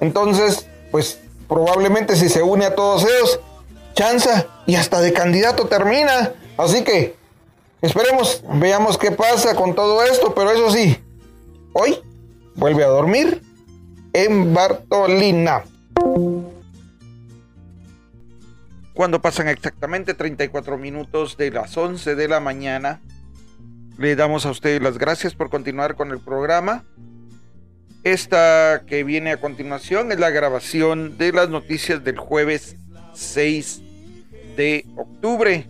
Entonces, 0.00 0.68
pues 0.92 1.18
probablemente 1.48 2.14
si 2.14 2.28
se 2.28 2.44
une 2.44 2.66
a 2.66 2.76
todos 2.76 3.02
ellos, 3.02 3.40
chanza 3.94 4.46
y 4.66 4.76
hasta 4.76 5.00
de 5.00 5.12
candidato 5.12 5.66
termina. 5.66 6.32
Así 6.56 6.84
que 6.84 7.16
esperemos, 7.82 8.44
veamos 8.52 8.96
qué 8.96 9.10
pasa 9.10 9.56
con 9.56 9.74
todo 9.74 10.00
esto, 10.04 10.32
pero 10.32 10.52
eso 10.52 10.70
sí, 10.70 11.02
hoy 11.72 12.04
vuelve 12.54 12.84
a 12.84 12.88
dormir 12.88 13.42
en 14.12 14.54
Bartolina. 14.54 15.64
Cuando 18.94 19.20
pasan 19.20 19.48
exactamente 19.48 20.14
34 20.14 20.78
minutos 20.78 21.36
de 21.36 21.50
las 21.50 21.76
11 21.76 22.14
de 22.14 22.28
la 22.28 22.38
mañana, 22.38 23.00
le 23.98 24.14
damos 24.14 24.46
a 24.46 24.52
ustedes 24.52 24.80
las 24.80 24.98
gracias 24.98 25.34
por 25.34 25.50
continuar 25.50 25.96
con 25.96 26.12
el 26.12 26.20
programa. 26.20 26.84
Esta 28.04 28.84
que 28.86 29.02
viene 29.02 29.32
a 29.32 29.40
continuación 29.40 30.12
es 30.12 30.20
la 30.20 30.30
grabación 30.30 31.18
de 31.18 31.32
las 31.32 31.48
noticias 31.48 32.04
del 32.04 32.18
jueves 32.18 32.76
6 33.14 33.82
de 34.56 34.86
octubre. 34.96 35.66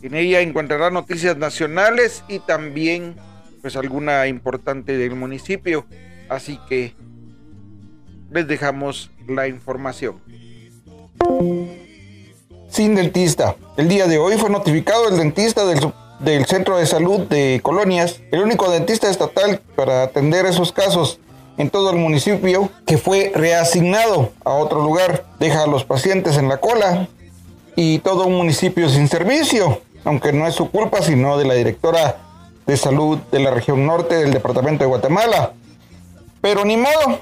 En 0.00 0.14
ella 0.14 0.40
encontrará 0.40 0.90
noticias 0.90 1.36
nacionales 1.36 2.24
y 2.28 2.38
también 2.38 3.16
pues 3.60 3.76
alguna 3.76 4.26
importante 4.28 4.96
del 4.96 5.14
municipio. 5.14 5.84
Así 6.30 6.58
que 6.70 6.94
les 8.30 8.48
dejamos 8.48 9.10
la 9.28 9.46
información. 9.46 10.22
Sin 12.74 12.96
dentista. 12.96 13.54
El 13.76 13.86
día 13.86 14.08
de 14.08 14.18
hoy 14.18 14.36
fue 14.36 14.50
notificado 14.50 15.08
el 15.08 15.16
dentista 15.16 15.64
del 15.64 16.44
Centro 16.44 16.76
de 16.76 16.86
Salud 16.86 17.20
de 17.20 17.60
Colonias, 17.62 18.20
el 18.32 18.42
único 18.42 18.68
dentista 18.68 19.08
estatal 19.08 19.60
para 19.76 20.02
atender 20.02 20.44
esos 20.44 20.72
casos 20.72 21.20
en 21.56 21.70
todo 21.70 21.90
el 21.90 21.96
municipio, 21.98 22.68
que 22.84 22.98
fue 22.98 23.30
reasignado 23.32 24.32
a 24.44 24.54
otro 24.54 24.82
lugar, 24.82 25.24
deja 25.38 25.62
a 25.62 25.66
los 25.68 25.84
pacientes 25.84 26.36
en 26.36 26.48
la 26.48 26.56
cola 26.56 27.06
y 27.76 28.00
todo 28.00 28.26
un 28.26 28.34
municipio 28.34 28.88
sin 28.88 29.06
servicio, 29.06 29.80
aunque 30.04 30.32
no 30.32 30.44
es 30.48 30.56
su 30.56 30.68
culpa, 30.68 31.00
sino 31.00 31.38
de 31.38 31.44
la 31.44 31.54
directora 31.54 32.16
de 32.66 32.76
salud 32.76 33.18
de 33.30 33.38
la 33.38 33.52
región 33.52 33.86
norte 33.86 34.16
del 34.16 34.32
departamento 34.32 34.82
de 34.82 34.88
Guatemala. 34.88 35.52
Pero 36.40 36.64
ni 36.64 36.76
modo, 36.76 37.20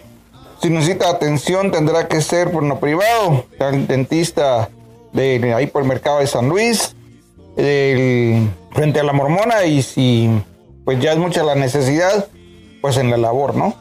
si 0.63 0.71
necesita 0.71 1.11
atención 1.11 1.71
tendrá 1.71 2.09
que 2.09 2.23
ser 2.23 2.51
por 2.51 2.63
lo 2.63 2.81
privado, 2.81 3.45
el 3.59 3.87
dentista 3.87 4.71
de 5.13 5.55
ahí 5.55 5.67
por 5.67 5.83
el 5.83 5.89
mercado 5.89 6.21
de 6.21 6.27
San 6.27 6.49
Luis, 6.49 6.95
frente 7.55 9.01
a 9.01 9.05
la 9.05 9.13
mormona 9.13 9.65
y 9.65 9.83
si 9.83 10.31
pues 10.85 11.01
ya 11.01 11.13
es 11.13 11.19
mucha 11.19 11.43
la 11.45 11.55
necesidad, 11.55 12.29
pues 12.81 12.97
en 12.97 13.11
la 13.11 13.17
labor, 13.17 13.55
¿no? 13.55 13.75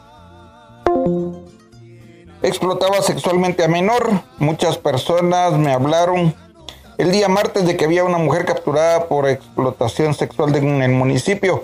Explotaba 2.43 3.01
sexualmente 3.01 3.63
a 3.63 3.67
menor. 3.67 4.09
Muchas 4.39 4.77
personas 4.77 5.53
me 5.53 5.71
hablaron 5.71 6.35
el 6.97 7.11
día 7.11 7.27
martes 7.27 7.65
de 7.65 7.77
que 7.77 7.85
había 7.85 8.03
una 8.03 8.17
mujer 8.17 8.45
capturada 8.45 9.07
por 9.07 9.27
explotación 9.27 10.13
sexual 10.13 10.55
en 10.55 10.81
el 10.83 10.91
municipio. 10.91 11.63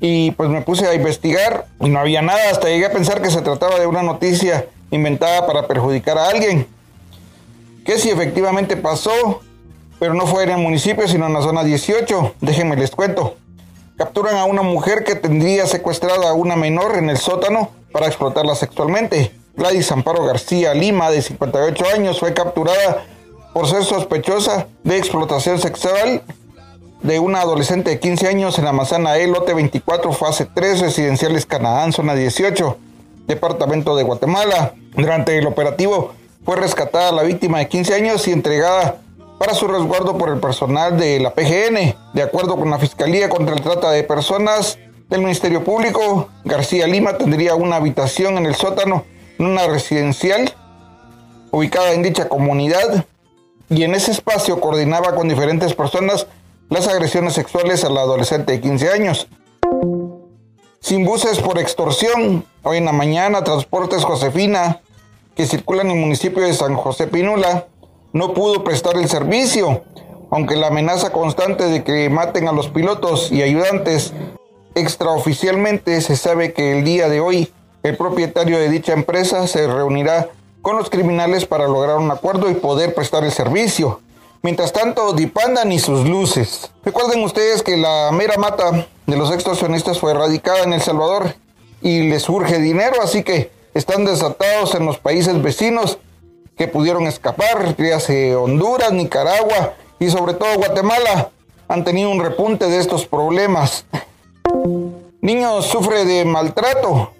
Y 0.00 0.32
pues 0.32 0.50
me 0.50 0.62
puse 0.62 0.86
a 0.88 0.94
investigar 0.94 1.66
y 1.80 1.88
no 1.88 2.00
había 2.00 2.22
nada. 2.22 2.50
Hasta 2.50 2.68
llegué 2.68 2.86
a 2.86 2.92
pensar 2.92 3.22
que 3.22 3.30
se 3.30 3.42
trataba 3.42 3.78
de 3.78 3.86
una 3.86 4.02
noticia 4.02 4.66
inventada 4.90 5.46
para 5.46 5.68
perjudicar 5.68 6.18
a 6.18 6.28
alguien. 6.28 6.66
Que 7.84 7.98
si 7.98 8.10
efectivamente 8.10 8.76
pasó, 8.76 9.42
pero 9.98 10.14
no 10.14 10.26
fue 10.26 10.44
en 10.44 10.50
el 10.50 10.58
municipio, 10.58 11.06
sino 11.08 11.26
en 11.26 11.32
la 11.32 11.42
zona 11.42 11.64
18. 11.64 12.34
Déjenme 12.40 12.76
les 12.76 12.90
cuento. 12.90 13.36
Capturan 13.96 14.36
a 14.36 14.44
una 14.44 14.62
mujer 14.62 15.04
que 15.04 15.14
tendría 15.14 15.66
secuestrada 15.66 16.30
a 16.30 16.34
una 16.34 16.56
menor 16.56 16.96
en 16.96 17.10
el 17.10 17.18
sótano 17.18 17.70
para 17.92 18.06
explotarla 18.06 18.54
sexualmente. 18.54 19.32
Gladys 19.54 19.92
Amparo 19.92 20.24
García 20.24 20.74
Lima, 20.74 21.10
de 21.10 21.22
58 21.22 21.84
años, 21.94 22.20
fue 22.20 22.32
capturada 22.32 23.04
por 23.52 23.68
ser 23.68 23.84
sospechosa 23.84 24.66
de 24.82 24.96
explotación 24.96 25.58
sexual 25.58 26.22
de 27.02 27.18
una 27.18 27.40
adolescente 27.40 27.90
de 27.90 28.00
15 28.00 28.28
años 28.28 28.58
en 28.58 28.64
la 28.64 28.72
manzana 28.72 29.16
E, 29.18 29.26
lote 29.26 29.54
24, 29.54 30.12
fase 30.12 30.46
3, 30.46 30.80
residenciales 30.80 31.46
Canaán, 31.46 31.92
zona 31.92 32.14
18, 32.14 32.78
departamento 33.26 33.96
de 33.96 34.04
Guatemala. 34.04 34.74
Durante 34.94 35.36
el 35.36 35.46
operativo 35.46 36.12
fue 36.44 36.56
rescatada 36.56 37.12
la 37.12 37.22
víctima 37.22 37.58
de 37.58 37.68
15 37.68 37.94
años 37.94 38.26
y 38.28 38.32
entregada 38.32 38.96
para 39.38 39.54
su 39.54 39.66
resguardo 39.66 40.18
por 40.18 40.28
el 40.28 40.40
personal 40.40 40.98
de 40.98 41.20
la 41.20 41.34
PGN. 41.34 41.96
De 42.14 42.22
acuerdo 42.22 42.56
con 42.56 42.70
la 42.70 42.78
Fiscalía 42.78 43.28
contra 43.28 43.54
el 43.54 43.62
Trata 43.62 43.90
de 43.90 44.02
Personas 44.02 44.78
del 45.08 45.20
Ministerio 45.20 45.62
Público, 45.64 46.28
García 46.44 46.86
Lima 46.86 47.16
tendría 47.18 47.54
una 47.54 47.76
habitación 47.76 48.38
en 48.38 48.46
el 48.46 48.54
sótano 48.54 49.04
en 49.38 49.46
una 49.46 49.66
residencial 49.66 50.52
ubicada 51.50 51.92
en 51.92 52.02
dicha 52.02 52.28
comunidad 52.28 53.04
y 53.68 53.84
en 53.84 53.94
ese 53.94 54.10
espacio 54.10 54.60
coordinaba 54.60 55.14
con 55.14 55.28
diferentes 55.28 55.74
personas 55.74 56.26
las 56.70 56.88
agresiones 56.88 57.34
sexuales 57.34 57.84
a 57.84 57.90
la 57.90 58.00
adolescente 58.00 58.52
de 58.52 58.60
15 58.60 58.90
años. 58.90 59.28
Sin 60.80 61.04
buses 61.04 61.38
por 61.38 61.58
extorsión, 61.58 62.44
hoy 62.62 62.78
en 62.78 62.86
la 62.86 62.92
mañana 62.92 63.44
Transportes 63.44 64.04
Josefina, 64.04 64.80
que 65.34 65.46
circula 65.46 65.82
en 65.82 65.90
el 65.90 65.98
municipio 65.98 66.42
de 66.42 66.54
San 66.54 66.74
José 66.76 67.06
Pinula, 67.06 67.66
no 68.12 68.34
pudo 68.34 68.62
prestar 68.64 68.96
el 68.96 69.08
servicio, 69.08 69.82
aunque 70.30 70.56
la 70.56 70.68
amenaza 70.68 71.12
constante 71.12 71.64
de 71.64 71.82
que 71.84 72.10
maten 72.10 72.48
a 72.48 72.52
los 72.52 72.68
pilotos 72.68 73.32
y 73.32 73.42
ayudantes 73.42 74.12
extraoficialmente 74.74 76.00
se 76.00 76.16
sabe 76.16 76.52
que 76.52 76.78
el 76.78 76.84
día 76.84 77.08
de 77.08 77.20
hoy 77.20 77.52
el 77.82 77.96
propietario 77.96 78.58
de 78.58 78.70
dicha 78.70 78.92
empresa 78.92 79.46
se 79.46 79.66
reunirá 79.66 80.30
con 80.62 80.76
los 80.76 80.88
criminales 80.88 81.46
para 81.46 81.66
lograr 81.66 81.98
un 81.98 82.10
acuerdo 82.10 82.48
y 82.48 82.54
poder 82.54 82.94
prestar 82.94 83.24
el 83.24 83.32
servicio. 83.32 84.00
Mientras 84.42 84.72
tanto, 84.72 85.12
Dipanda 85.12 85.64
ni 85.64 85.78
sus 85.78 86.08
luces. 86.08 86.70
Recuerden 86.84 87.22
ustedes 87.22 87.62
que 87.62 87.76
la 87.76 88.10
mera 88.12 88.36
mata 88.38 88.86
de 89.06 89.16
los 89.16 89.32
extorsionistas 89.32 89.98
fue 89.98 90.12
erradicada 90.12 90.62
en 90.62 90.72
El 90.72 90.80
Salvador 90.80 91.34
y 91.80 92.08
les 92.08 92.22
surge 92.22 92.58
dinero, 92.58 93.02
así 93.02 93.22
que 93.22 93.50
están 93.74 94.04
desatados 94.04 94.74
en 94.74 94.86
los 94.86 94.98
países 94.98 95.40
vecinos 95.42 95.98
que 96.56 96.68
pudieron 96.68 97.06
escapar, 97.06 97.74
hace 97.94 98.36
Honduras, 98.36 98.92
Nicaragua 98.92 99.74
y 99.98 100.10
sobre 100.10 100.34
todo 100.34 100.56
Guatemala, 100.56 101.30
han 101.68 101.84
tenido 101.84 102.10
un 102.10 102.20
repunte 102.20 102.68
de 102.68 102.78
estos 102.78 103.06
problemas. 103.06 103.86
Niños 105.20 105.66
sufre 105.66 106.04
de 106.04 106.24
maltrato, 106.24 107.12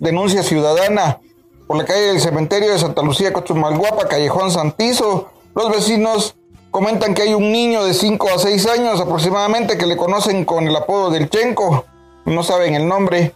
denuncia 0.00 0.42
ciudadana 0.42 1.20
por 1.66 1.76
la 1.76 1.84
calle 1.84 2.08
del 2.08 2.20
cementerio 2.20 2.72
de 2.72 2.78
Santa 2.78 3.02
Lucía, 3.02 3.32
Cochumalguapa, 3.32 4.08
Callejón 4.08 4.50
Santizo. 4.50 5.30
Los 5.54 5.70
vecinos 5.70 6.34
comentan 6.70 7.14
que 7.14 7.22
hay 7.22 7.34
un 7.34 7.52
niño 7.52 7.84
de 7.84 7.94
5 7.94 8.28
a 8.30 8.38
6 8.38 8.66
años 8.66 9.00
aproximadamente 9.00 9.78
que 9.78 9.86
le 9.86 9.96
conocen 9.96 10.44
con 10.44 10.66
el 10.66 10.74
apodo 10.74 11.10
del 11.10 11.30
Chenco, 11.30 11.84
no 12.24 12.42
saben 12.42 12.74
el 12.74 12.88
nombre, 12.88 13.34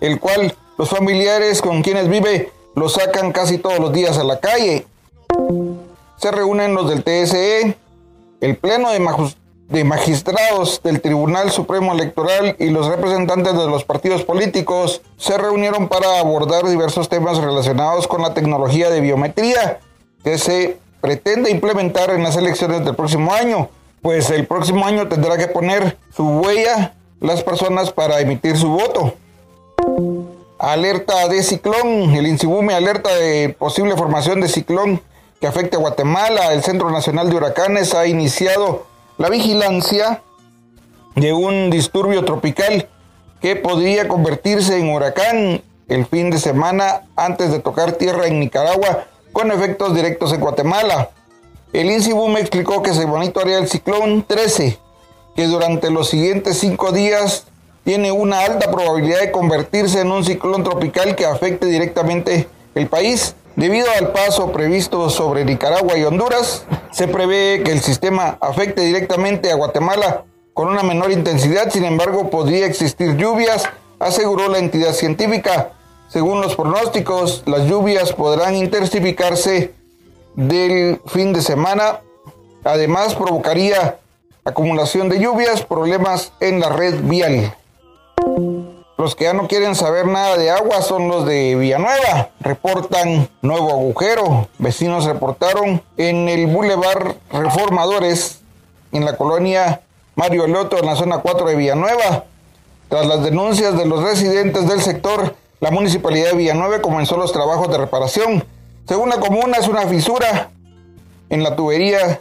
el 0.00 0.20
cual 0.20 0.54
los 0.78 0.88
familiares 0.88 1.62
con 1.62 1.82
quienes 1.82 2.08
vive 2.08 2.52
lo 2.74 2.88
sacan 2.88 3.32
casi 3.32 3.58
todos 3.58 3.78
los 3.78 3.92
días 3.92 4.18
a 4.18 4.24
la 4.24 4.38
calle. 4.38 4.86
Se 6.16 6.30
reúnen 6.30 6.74
los 6.74 6.88
del 6.88 7.02
TSE, 7.02 7.76
el 8.40 8.56
Pleno 8.56 8.90
de, 9.68 9.84
Magistrados 9.84 10.82
del 10.82 11.00
Tribunal 11.00 11.50
Supremo 11.50 11.92
Electoral 11.92 12.56
y 12.58 12.68
los 12.68 12.86
representantes 12.86 13.54
de 13.54 13.66
los 13.66 13.84
partidos 13.84 14.22
políticos 14.24 15.00
se 15.16 15.38
reunieron 15.38 15.88
para 15.88 16.20
abordar 16.20 16.66
diversos 16.66 17.08
temas 17.08 17.38
relacionados 17.38 18.06
con 18.06 18.22
la 18.22 18.34
tecnología 18.34 18.90
de 18.90 19.00
biometría 19.00 19.80
que 20.22 20.38
se 20.38 20.78
pretende 21.00 21.50
implementar 21.50 22.10
en 22.10 22.22
las 22.22 22.36
elecciones 22.36 22.84
del 22.84 22.94
próximo 22.94 23.32
año, 23.32 23.70
pues 24.02 24.30
el 24.30 24.46
próximo 24.46 24.84
año 24.84 25.08
tendrá 25.08 25.38
que 25.38 25.48
poner 25.48 25.96
su 26.14 26.24
huella 26.24 26.94
las 27.20 27.42
personas 27.42 27.92
para 27.92 28.20
emitir 28.20 28.56
su 28.56 28.68
voto. 28.68 29.14
Alerta 30.58 31.28
de 31.28 31.42
ciclón, 31.42 32.14
el 32.14 32.26
INSIBUME 32.26 32.72
alerta 32.72 33.14
de 33.14 33.50
posible 33.50 33.94
formación 33.94 34.40
de 34.40 34.48
ciclón 34.48 35.02
que 35.38 35.46
afecte 35.46 35.76
a 35.76 35.80
Guatemala. 35.80 36.54
El 36.54 36.62
Centro 36.62 36.90
Nacional 36.90 37.28
de 37.28 37.36
Huracanes 37.36 37.92
ha 37.92 38.06
iniciado 38.06 38.86
la 39.18 39.28
vigilancia 39.28 40.22
de 41.14 41.34
un 41.34 41.68
disturbio 41.68 42.24
tropical 42.24 42.88
que 43.42 43.56
podría 43.56 44.08
convertirse 44.08 44.78
en 44.78 44.88
huracán 44.88 45.62
el 45.88 46.06
fin 46.06 46.30
de 46.30 46.38
semana 46.38 47.02
antes 47.16 47.52
de 47.52 47.58
tocar 47.58 47.92
tierra 47.92 48.26
en 48.26 48.40
Nicaragua 48.40 49.04
con 49.32 49.52
efectos 49.52 49.94
directos 49.94 50.32
en 50.32 50.40
Guatemala. 50.40 51.10
El 51.74 51.90
INSIBUM 51.90 52.38
explicó 52.38 52.82
que 52.82 52.94
se 52.94 53.06
monitorea 53.06 53.58
el 53.58 53.68
ciclón 53.68 54.24
13, 54.26 54.78
que 55.34 55.46
durante 55.48 55.90
los 55.90 56.08
siguientes 56.08 56.58
cinco 56.58 56.92
días 56.92 57.44
tiene 57.86 58.10
una 58.10 58.40
alta 58.40 58.68
probabilidad 58.68 59.20
de 59.20 59.30
convertirse 59.30 60.00
en 60.00 60.10
un 60.10 60.24
ciclón 60.24 60.64
tropical 60.64 61.14
que 61.14 61.24
afecte 61.24 61.66
directamente 61.66 62.48
el 62.74 62.88
país. 62.88 63.36
Debido 63.54 63.86
al 63.96 64.10
paso 64.10 64.50
previsto 64.50 65.08
sobre 65.08 65.44
Nicaragua 65.44 65.96
y 65.96 66.02
Honduras, 66.02 66.64
se 66.90 67.06
prevé 67.06 67.62
que 67.62 67.70
el 67.70 67.80
sistema 67.80 68.38
afecte 68.40 68.82
directamente 68.82 69.52
a 69.52 69.54
Guatemala 69.54 70.24
con 70.52 70.66
una 70.66 70.82
menor 70.82 71.12
intensidad, 71.12 71.70
sin 71.70 71.84
embargo 71.84 72.28
podría 72.28 72.66
existir 72.66 73.16
lluvias, 73.16 73.68
aseguró 74.00 74.48
la 74.48 74.58
entidad 74.58 74.92
científica. 74.92 75.70
Según 76.08 76.40
los 76.40 76.56
pronósticos, 76.56 77.44
las 77.46 77.68
lluvias 77.68 78.12
podrán 78.12 78.56
intensificarse 78.56 79.74
del 80.34 81.00
fin 81.06 81.32
de 81.32 81.40
semana. 81.40 82.00
Además, 82.64 83.14
provocaría 83.14 84.00
acumulación 84.44 85.08
de 85.08 85.20
lluvias, 85.20 85.62
problemas 85.64 86.32
en 86.40 86.58
la 86.58 86.70
red 86.70 86.96
vial. 87.04 87.54
Los 88.98 89.14
que 89.14 89.24
ya 89.24 89.34
no 89.34 89.46
quieren 89.46 89.74
saber 89.74 90.06
nada 90.06 90.38
de 90.38 90.50
agua 90.50 90.80
son 90.80 91.08
los 91.08 91.26
de 91.26 91.54
Villanueva. 91.54 92.30
Reportan 92.40 93.28
nuevo 93.42 93.70
agujero. 93.70 94.48
Vecinos 94.58 95.04
reportaron 95.04 95.82
en 95.98 96.28
el 96.28 96.46
Boulevard 96.46 97.14
Reformadores, 97.30 98.40
en 98.92 99.04
la 99.04 99.16
colonia 99.16 99.82
Mario 100.14 100.46
Loto, 100.46 100.78
en 100.78 100.86
la 100.86 100.96
zona 100.96 101.18
4 101.18 101.46
de 101.46 101.56
Villanueva. 101.56 102.24
Tras 102.88 103.06
las 103.06 103.22
denuncias 103.22 103.76
de 103.76 103.84
los 103.84 104.02
residentes 104.02 104.66
del 104.66 104.80
sector, 104.80 105.36
la 105.60 105.70
municipalidad 105.70 106.30
de 106.30 106.38
Villanueva 106.38 106.80
comenzó 106.80 107.16
los 107.16 107.32
trabajos 107.32 107.70
de 107.70 107.78
reparación. 107.78 108.44
Según 108.88 109.10
la 109.10 109.20
comuna, 109.20 109.58
es 109.58 109.68
una 109.68 109.82
fisura 109.82 110.50
en 111.28 111.42
la 111.42 111.54
tubería 111.54 112.20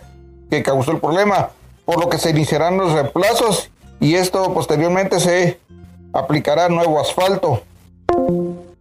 que 0.50 0.62
causó 0.62 0.92
el 0.92 1.00
problema, 1.00 1.52
por 1.86 2.00
lo 2.00 2.10
que 2.10 2.18
se 2.18 2.32
iniciarán 2.32 2.78
los 2.78 2.92
reemplazos 2.92 3.70
y 4.00 4.16
esto 4.16 4.54
posteriormente 4.54 5.20
se 5.20 5.60
aplicará 6.16 6.70
nuevo 6.70 7.00
asfalto. 7.00 7.62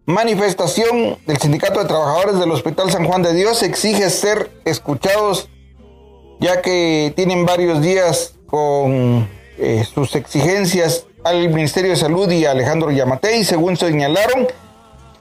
Manifestación 0.05 1.17
del 1.25 1.37
Sindicato 1.37 1.79
de 1.79 1.85
Trabajadores 1.85 2.39
del 2.39 2.51
Hospital 2.51 2.91
San 2.91 3.05
Juan 3.05 3.23
de 3.23 3.33
Dios 3.33 3.61
exige 3.63 4.09
ser 4.09 4.51
escuchados 4.65 5.49
ya 6.39 6.61
que 6.61 7.13
tienen 7.15 7.45
varios 7.45 7.81
días 7.81 8.35
con 8.45 9.27
eh, 9.57 9.83
sus 9.93 10.15
exigencias 10.15 11.05
al 11.23 11.49
Ministerio 11.49 11.91
de 11.91 11.95
Salud 11.95 12.29
y 12.29 12.45
a 12.45 12.51
Alejandro 12.51 12.91
Yamatei, 12.91 13.43
según 13.43 13.77
señalaron, 13.77 14.47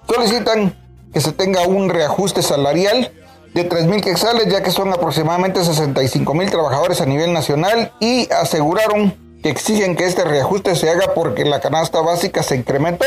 solicitan 0.06 0.76
que 1.12 1.20
se 1.20 1.32
tenga 1.32 1.62
un 1.62 1.88
reajuste 1.88 2.42
salarial 2.42 3.10
de 3.54 3.64
3 3.64 3.86
mil 3.86 4.02
quexales, 4.02 4.52
ya 4.52 4.62
que 4.62 4.70
son 4.70 4.92
aproximadamente 4.92 5.64
65 5.64 6.34
mil 6.34 6.50
trabajadores 6.50 7.00
a 7.00 7.06
nivel 7.06 7.32
nacional, 7.32 7.92
y 8.00 8.30
aseguraron 8.32 9.23
exigen 9.50 9.96
que 9.96 10.06
este 10.06 10.24
reajuste 10.24 10.74
se 10.74 10.90
haga 10.90 11.14
porque 11.14 11.44
la 11.44 11.60
canasta 11.60 12.00
básica 12.00 12.42
se 12.42 12.56
incrementó. 12.56 13.04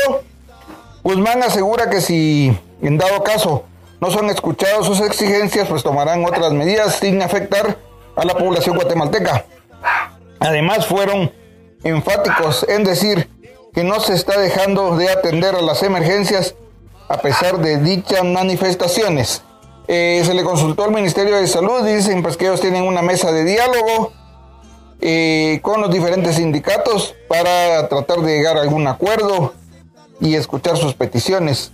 Guzmán 1.02 1.42
asegura 1.42 1.90
que 1.90 2.00
si 2.00 2.56
en 2.82 2.98
dado 2.98 3.22
caso 3.22 3.64
no 4.00 4.10
son 4.10 4.30
escuchados 4.30 4.86
sus 4.86 5.00
exigencias, 5.00 5.68
pues 5.68 5.82
tomarán 5.82 6.24
otras 6.24 6.52
medidas 6.52 6.94
sin 6.94 7.20
afectar 7.22 7.78
a 8.16 8.24
la 8.24 8.34
población 8.34 8.76
guatemalteca. 8.76 9.44
Además 10.40 10.86
fueron 10.86 11.32
enfáticos 11.82 12.64
en 12.68 12.84
decir 12.84 13.28
que 13.72 13.84
no 13.84 14.00
se 14.00 14.14
está 14.14 14.38
dejando 14.40 14.96
de 14.96 15.10
atender 15.10 15.54
a 15.54 15.62
las 15.62 15.82
emergencias 15.82 16.54
a 17.08 17.18
pesar 17.18 17.58
de 17.58 17.78
dichas 17.78 18.24
manifestaciones. 18.24 19.42
Eh, 19.88 20.22
se 20.24 20.34
le 20.34 20.44
consultó 20.44 20.84
al 20.84 20.92
Ministerio 20.92 21.36
de 21.36 21.46
Salud, 21.46 21.84
dicen 21.84 22.22
pues 22.22 22.36
que 22.36 22.46
ellos 22.46 22.60
tienen 22.60 22.84
una 22.84 23.02
mesa 23.02 23.32
de 23.32 23.44
diálogo 23.44 24.12
con 25.62 25.80
los 25.80 25.92
diferentes 25.92 26.36
sindicatos 26.36 27.14
para 27.28 27.88
tratar 27.88 28.20
de 28.20 28.36
llegar 28.36 28.56
a 28.56 28.62
algún 28.62 28.86
acuerdo 28.86 29.54
y 30.20 30.34
escuchar 30.34 30.76
sus 30.76 30.94
peticiones. 30.94 31.72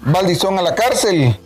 Valdizón 0.00 0.58
a 0.58 0.62
la 0.62 0.74
cárcel. 0.74 1.38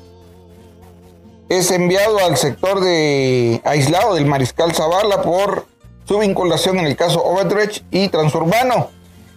Es 1.49 1.71
enviado 1.71 2.19
al 2.19 2.37
sector 2.37 2.81
de 2.81 3.61
aislado 3.65 4.15
del 4.15 4.27
Mariscal 4.27 4.73
Zavala 4.73 5.23
por 5.23 5.67
su 6.05 6.19
vinculación 6.19 6.79
en 6.79 6.87
el 6.87 6.97
caso 6.97 7.25
Overdredge 7.25 7.83
y 7.91 8.09
Transurbano. 8.09 8.91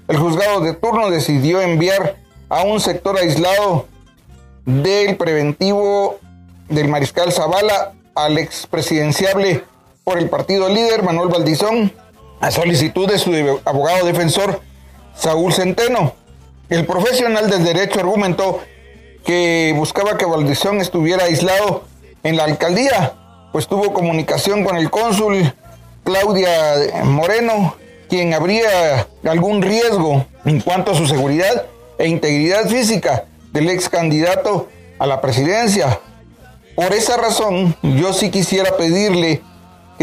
El 0.07 0.17
juzgado 0.17 0.59
de 0.59 0.73
turno 0.73 1.09
decidió 1.09 1.61
enviar 1.61 2.17
a 2.49 2.63
un 2.63 2.79
sector 2.81 3.17
aislado 3.17 3.87
del 4.65 5.15
preventivo 5.17 6.19
del 6.69 6.87
Mariscal 6.87 7.31
Zavala 7.31 7.93
al 8.13 8.37
expresidenciable 8.37 9.63
por 10.03 10.17
el 10.17 10.29
partido 10.29 10.69
líder 10.69 11.03
Manuel 11.03 11.29
Valdizón 11.29 11.91
a 12.39 12.51
solicitud 12.51 13.07
de 13.07 13.17
su 13.17 13.31
abogado 13.65 14.05
defensor 14.05 14.61
Saúl 15.15 15.53
Centeno. 15.53 16.13
El 16.69 16.85
profesional 16.85 17.49
del 17.49 17.63
derecho 17.63 17.99
argumentó 17.99 18.59
que 19.25 19.73
buscaba 19.75 20.17
que 20.17 20.25
Valdizón 20.25 20.81
estuviera 20.81 21.25
aislado 21.25 21.83
en 22.23 22.35
la 22.35 22.43
alcaldía, 22.43 23.13
pues 23.51 23.67
tuvo 23.67 23.93
comunicación 23.93 24.63
con 24.63 24.75
el 24.77 24.89
cónsul 24.89 25.53
Claudia 26.03 27.03
Moreno, 27.05 27.75
quien 28.09 28.33
habría 28.33 29.07
algún 29.23 29.61
riesgo 29.61 30.25
en 30.43 30.59
cuanto 30.59 30.91
a 30.91 30.95
su 30.95 31.07
seguridad 31.07 31.65
e 31.97 32.07
integridad 32.07 32.67
física 32.67 33.25
del 33.53 33.69
ex 33.69 33.87
candidato 33.87 34.67
a 34.99 35.07
la 35.07 35.21
presidencia. 35.21 35.99
Por 36.75 36.91
esa 36.91 37.15
razón, 37.17 37.75
yo 37.83 38.13
sí 38.13 38.31
quisiera 38.31 38.75
pedirle 38.75 39.41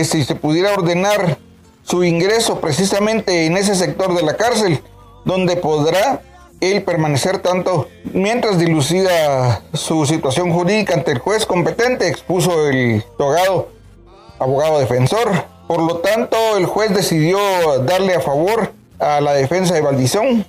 que 0.00 0.04
si 0.06 0.24
se 0.24 0.34
pudiera 0.34 0.72
ordenar 0.72 1.36
su 1.82 2.04
ingreso 2.04 2.58
precisamente 2.58 3.44
en 3.44 3.58
ese 3.58 3.74
sector 3.74 4.14
de 4.14 4.22
la 4.22 4.34
cárcel, 4.34 4.80
donde 5.26 5.56
podrá 5.56 6.22
él 6.62 6.82
permanecer 6.84 7.40
tanto 7.40 7.86
mientras 8.14 8.58
dilucida 8.58 9.60
su 9.74 10.06
situación 10.06 10.54
jurídica 10.54 10.94
ante 10.94 11.12
el 11.12 11.18
juez 11.18 11.44
competente, 11.44 12.08
expuso 12.08 12.66
el 12.68 13.04
togado 13.18 13.68
abogado 14.38 14.78
defensor. 14.78 15.30
Por 15.68 15.82
lo 15.82 15.98
tanto, 15.98 16.56
el 16.56 16.64
juez 16.64 16.94
decidió 16.94 17.38
darle 17.80 18.14
a 18.14 18.20
favor 18.20 18.72
a 18.98 19.20
la 19.20 19.34
defensa 19.34 19.74
de 19.74 19.82
Valdizón 19.82 20.46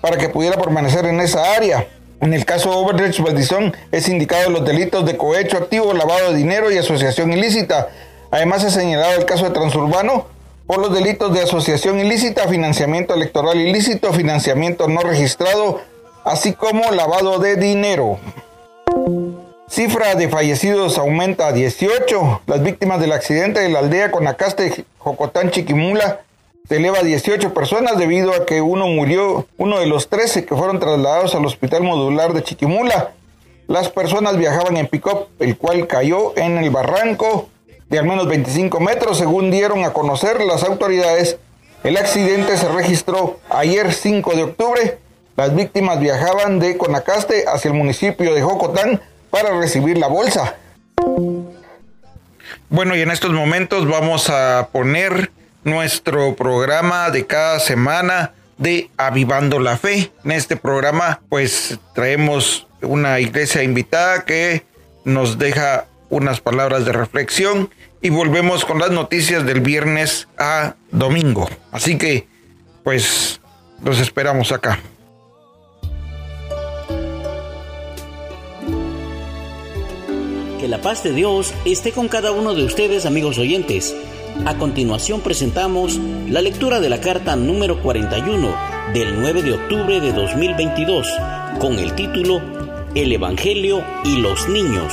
para 0.00 0.18
que 0.18 0.28
pudiera 0.28 0.60
permanecer 0.60 1.06
en 1.06 1.20
esa 1.20 1.54
área. 1.54 1.86
En 2.20 2.32
el 2.32 2.44
caso 2.44 2.76
Overreach 2.76 3.20
Valdizón 3.20 3.76
es 3.92 4.08
indicado 4.08 4.50
los 4.50 4.64
delitos 4.64 5.06
de 5.06 5.16
cohecho 5.16 5.56
activo, 5.56 5.92
lavado 5.92 6.32
de 6.32 6.38
dinero 6.38 6.72
y 6.72 6.78
asociación 6.78 7.32
ilícita. 7.32 7.90
Además 8.34 8.64
ha 8.64 8.70
señalado 8.70 9.14
el 9.16 9.26
caso 9.26 9.44
de 9.44 9.52
Transurbano 9.52 10.26
por 10.66 10.80
los 10.80 10.92
delitos 10.92 11.32
de 11.32 11.42
asociación 11.42 12.00
ilícita, 12.00 12.48
financiamiento 12.48 13.14
electoral 13.14 13.60
ilícito, 13.60 14.12
financiamiento 14.12 14.88
no 14.88 15.02
registrado, 15.02 15.80
así 16.24 16.52
como 16.52 16.90
lavado 16.90 17.38
de 17.38 17.54
dinero. 17.54 18.18
Cifra 19.68 20.16
de 20.16 20.28
fallecidos 20.28 20.98
aumenta 20.98 21.46
a 21.46 21.52
18. 21.52 22.42
Las 22.48 22.60
víctimas 22.64 22.98
del 22.98 23.12
accidente 23.12 23.60
de 23.60 23.68
la 23.68 23.78
aldea 23.78 24.10
Conacaste, 24.10 24.84
Jocotán, 24.98 25.52
Chiquimula, 25.52 26.22
se 26.68 26.78
eleva 26.78 26.98
a 26.98 27.04
18 27.04 27.54
personas 27.54 27.98
debido 27.98 28.34
a 28.34 28.46
que 28.46 28.60
uno 28.60 28.88
murió, 28.88 29.46
uno 29.58 29.78
de 29.78 29.86
los 29.86 30.08
13 30.08 30.44
que 30.44 30.56
fueron 30.56 30.80
trasladados 30.80 31.36
al 31.36 31.46
hospital 31.46 31.84
modular 31.84 32.32
de 32.32 32.42
Chiquimula. 32.42 33.12
Las 33.68 33.90
personas 33.90 34.36
viajaban 34.36 34.76
en 34.76 34.88
pick 34.88 35.06
el 35.38 35.56
cual 35.56 35.86
cayó 35.86 36.36
en 36.36 36.58
el 36.58 36.70
barranco 36.70 37.48
de 37.88 37.98
al 37.98 38.06
menos 38.06 38.28
25 38.28 38.80
metros, 38.80 39.18
según 39.18 39.50
dieron 39.50 39.84
a 39.84 39.92
conocer 39.92 40.42
las 40.42 40.62
autoridades. 40.62 41.38
El 41.82 41.96
accidente 41.96 42.56
se 42.56 42.68
registró 42.68 43.38
ayer 43.50 43.92
5 43.92 44.34
de 44.34 44.42
octubre. 44.44 44.98
Las 45.36 45.54
víctimas 45.54 46.00
viajaban 46.00 46.58
de 46.58 46.76
Conacaste 46.76 47.44
hacia 47.46 47.68
el 47.68 47.74
municipio 47.74 48.34
de 48.34 48.42
Jocotán 48.42 49.02
para 49.30 49.58
recibir 49.58 49.98
la 49.98 50.06
bolsa. 50.06 50.56
Bueno, 52.70 52.96
y 52.96 53.02
en 53.02 53.10
estos 53.10 53.32
momentos 53.32 53.86
vamos 53.88 54.30
a 54.30 54.68
poner 54.72 55.30
nuestro 55.64 56.34
programa 56.36 57.10
de 57.10 57.26
cada 57.26 57.58
semana 57.58 58.32
de 58.58 58.90
Avivando 58.96 59.58
la 59.58 59.76
Fe. 59.76 60.12
En 60.24 60.32
este 60.32 60.56
programa 60.56 61.20
pues 61.28 61.78
traemos 61.94 62.66
una 62.82 63.20
iglesia 63.20 63.62
invitada 63.62 64.24
que 64.24 64.64
nos 65.04 65.38
deja 65.38 65.86
unas 66.14 66.40
palabras 66.40 66.84
de 66.84 66.92
reflexión 66.92 67.70
y 68.00 68.10
volvemos 68.10 68.64
con 68.64 68.78
las 68.78 68.90
noticias 68.90 69.44
del 69.44 69.60
viernes 69.60 70.28
a 70.38 70.76
domingo. 70.92 71.48
Así 71.72 71.98
que, 71.98 72.28
pues, 72.84 73.40
los 73.82 73.98
esperamos 74.00 74.52
acá. 74.52 74.78
Que 80.60 80.68
la 80.68 80.80
paz 80.80 81.02
de 81.02 81.12
Dios 81.12 81.52
esté 81.64 81.90
con 81.90 82.08
cada 82.08 82.30
uno 82.30 82.54
de 82.54 82.64
ustedes, 82.64 83.06
amigos 83.06 83.38
oyentes. 83.38 83.96
A 84.46 84.56
continuación 84.56 85.20
presentamos 85.20 85.98
la 86.28 86.42
lectura 86.42 86.80
de 86.80 86.90
la 86.90 87.00
carta 87.00 87.36
número 87.36 87.80
41 87.82 88.54
del 88.92 89.20
9 89.20 89.42
de 89.42 89.52
octubre 89.54 90.00
de 90.00 90.12
2022 90.12 91.08
con 91.58 91.78
el 91.78 91.94
título 91.94 92.40
El 92.94 93.12
Evangelio 93.12 93.84
y 94.04 94.16
los 94.18 94.48
niños. 94.48 94.92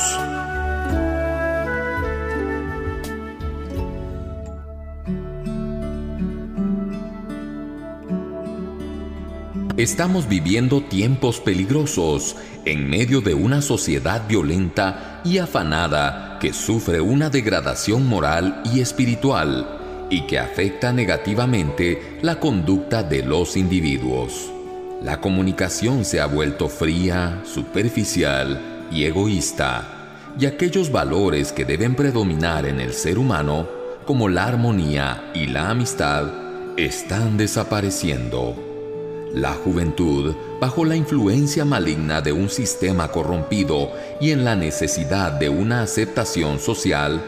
Estamos 9.82 10.28
viviendo 10.28 10.80
tiempos 10.80 11.40
peligrosos 11.40 12.36
en 12.64 12.88
medio 12.88 13.20
de 13.20 13.34
una 13.34 13.60
sociedad 13.60 14.28
violenta 14.28 15.20
y 15.24 15.38
afanada 15.38 16.38
que 16.40 16.52
sufre 16.52 17.00
una 17.00 17.30
degradación 17.30 18.06
moral 18.06 18.62
y 18.72 18.78
espiritual 18.78 20.06
y 20.08 20.24
que 20.28 20.38
afecta 20.38 20.92
negativamente 20.92 22.20
la 22.22 22.38
conducta 22.38 23.02
de 23.02 23.24
los 23.24 23.56
individuos. 23.56 24.52
La 25.02 25.20
comunicación 25.20 26.04
se 26.04 26.20
ha 26.20 26.26
vuelto 26.26 26.68
fría, 26.68 27.42
superficial 27.44 28.86
y 28.92 29.02
egoísta, 29.02 30.20
y 30.38 30.46
aquellos 30.46 30.92
valores 30.92 31.50
que 31.50 31.64
deben 31.64 31.96
predominar 31.96 32.66
en 32.66 32.78
el 32.78 32.92
ser 32.92 33.18
humano, 33.18 33.66
como 34.06 34.28
la 34.28 34.44
armonía 34.44 35.32
y 35.34 35.48
la 35.48 35.70
amistad, 35.70 36.30
están 36.76 37.36
desapareciendo. 37.36 38.71
La 39.34 39.54
juventud, 39.54 40.34
bajo 40.60 40.84
la 40.84 40.94
influencia 40.94 41.64
maligna 41.64 42.20
de 42.20 42.32
un 42.32 42.50
sistema 42.50 43.08
corrompido 43.08 43.90
y 44.20 44.30
en 44.30 44.44
la 44.44 44.54
necesidad 44.54 45.32
de 45.32 45.48
una 45.48 45.80
aceptación 45.80 46.58
social, 46.58 47.22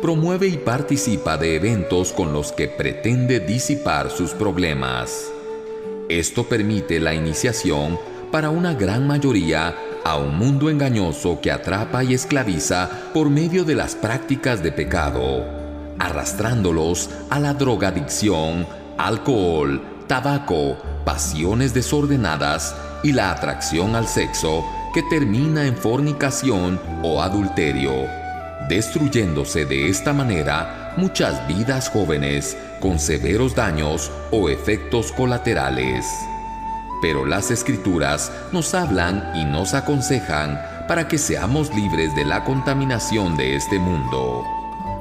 promueve 0.00 0.48
y 0.48 0.56
participa 0.56 1.36
de 1.36 1.56
eventos 1.56 2.12
con 2.12 2.32
los 2.32 2.52
que 2.52 2.68
pretende 2.68 3.40
disipar 3.40 4.10
sus 4.10 4.30
problemas. 4.30 5.30
Esto 6.08 6.44
permite 6.44 6.98
la 6.98 7.12
iniciación 7.12 7.98
para 8.32 8.48
una 8.48 8.72
gran 8.72 9.06
mayoría 9.06 9.76
a 10.02 10.16
un 10.16 10.38
mundo 10.38 10.70
engañoso 10.70 11.40
que 11.42 11.52
atrapa 11.52 12.02
y 12.04 12.14
esclaviza 12.14 12.88
por 13.12 13.28
medio 13.28 13.64
de 13.64 13.74
las 13.74 13.94
prácticas 13.96 14.62
de 14.62 14.72
pecado, 14.72 15.44
arrastrándolos 15.98 17.10
a 17.28 17.38
la 17.38 17.52
drogadicción, 17.52 18.66
alcohol, 18.96 19.89
tabaco, 20.10 20.76
pasiones 21.04 21.72
desordenadas 21.72 22.74
y 23.04 23.12
la 23.12 23.30
atracción 23.30 23.94
al 23.94 24.08
sexo 24.08 24.64
que 24.92 25.04
termina 25.04 25.64
en 25.64 25.76
fornicación 25.76 26.80
o 27.04 27.22
adulterio, 27.22 27.92
destruyéndose 28.68 29.66
de 29.66 29.88
esta 29.88 30.12
manera 30.12 30.94
muchas 30.96 31.46
vidas 31.46 31.88
jóvenes 31.90 32.56
con 32.80 32.98
severos 32.98 33.54
daños 33.54 34.10
o 34.32 34.48
efectos 34.48 35.12
colaterales. 35.12 36.04
Pero 37.00 37.24
las 37.24 37.52
escrituras 37.52 38.32
nos 38.50 38.74
hablan 38.74 39.30
y 39.36 39.44
nos 39.44 39.74
aconsejan 39.74 40.60
para 40.88 41.06
que 41.06 41.18
seamos 41.18 41.72
libres 41.72 42.16
de 42.16 42.24
la 42.24 42.42
contaminación 42.42 43.36
de 43.36 43.54
este 43.54 43.78
mundo. 43.78 44.59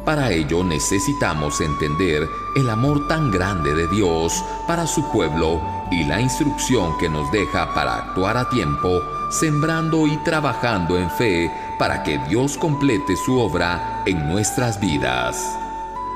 Para 0.10 0.32
ello 0.32 0.64
necesitamos 0.64 1.62
entender 1.62 2.28
el 2.56 2.68
amor 2.72 3.08
tan 3.08 3.30
grande 3.30 3.76
de 3.76 3.88
Dios 3.88 4.44
para 4.66 4.88
su 4.88 5.08
pueblo 5.12 5.62
y 5.92 6.04
la 6.04 6.20
instrucción 6.20 6.98
que 6.98 7.08
nos 7.08 7.32
deja 7.32 7.76
para 7.76 7.94
actuar 7.98 8.36
a 8.36 8.50
tiempo, 8.50 9.04
sembrando 9.30 10.08
y 10.08 10.18
trabajando 10.24 10.98
en 10.98 11.12
fe 11.12 11.52
para 11.78 12.02
que 12.02 12.18
Dios 12.28 12.58
complete 12.58 13.16
su 13.18 13.38
obra 13.38 14.02
en 14.08 14.28
nuestras 14.28 14.80
vidas. 14.80 15.56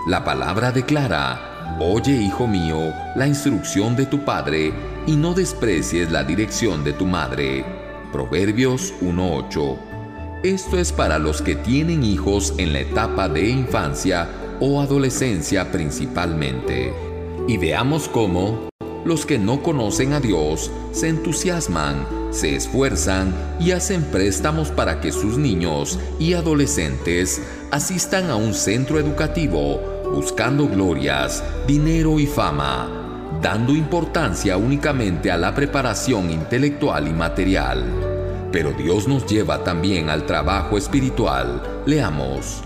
La 0.07 0.23
palabra 0.23 0.71
declara, 0.71 1.77
Oye, 1.79 2.13
hijo 2.13 2.47
mío, 2.47 2.95
la 3.15 3.27
instrucción 3.27 3.95
de 3.95 4.07
tu 4.07 4.25
Padre, 4.25 4.73
y 5.05 5.15
no 5.15 5.35
desprecies 5.35 6.09
la 6.09 6.23
dirección 6.23 6.83
de 6.83 6.93
tu 6.93 7.05
madre. 7.05 7.63
Proverbios 8.11 8.91
1.8 9.01 9.92
esto 10.43 10.77
es 10.77 10.91
para 10.91 11.19
los 11.19 11.41
que 11.41 11.55
tienen 11.55 12.03
hijos 12.03 12.53
en 12.57 12.73
la 12.73 12.81
etapa 12.81 13.29
de 13.29 13.47
infancia 13.47 14.27
o 14.59 14.81
adolescencia 14.81 15.71
principalmente. 15.71 16.93
Y 17.47 17.57
veamos 17.57 18.09
cómo 18.09 18.69
los 19.05 19.25
que 19.25 19.39
no 19.39 19.63
conocen 19.63 20.11
a 20.11 20.19
Dios 20.19 20.69
se 20.91 21.07
entusiasman, 21.07 22.05
se 22.31 22.55
esfuerzan 22.55 23.33
y 23.59 23.71
hacen 23.71 24.03
préstamos 24.03 24.69
para 24.69 24.99
que 24.99 25.13
sus 25.13 25.37
niños 25.37 25.97
y 26.19 26.33
adolescentes 26.33 27.41
asistan 27.71 28.29
a 28.29 28.35
un 28.35 28.53
centro 28.53 28.99
educativo 28.99 29.81
buscando 30.13 30.67
glorias, 30.67 31.41
dinero 31.67 32.19
y 32.19 32.27
fama, 32.27 33.39
dando 33.41 33.73
importancia 33.73 34.57
únicamente 34.57 35.31
a 35.31 35.37
la 35.37 35.55
preparación 35.55 36.29
intelectual 36.29 37.07
y 37.07 37.13
material. 37.13 38.12
Pero 38.53 38.71
Dios 38.71 39.07
nos 39.07 39.25
lleva 39.25 39.63
también 39.63 40.11
al 40.11 40.27
trabajo 40.27 40.77
espiritual. 40.77 41.81
Leamos. 41.87 42.61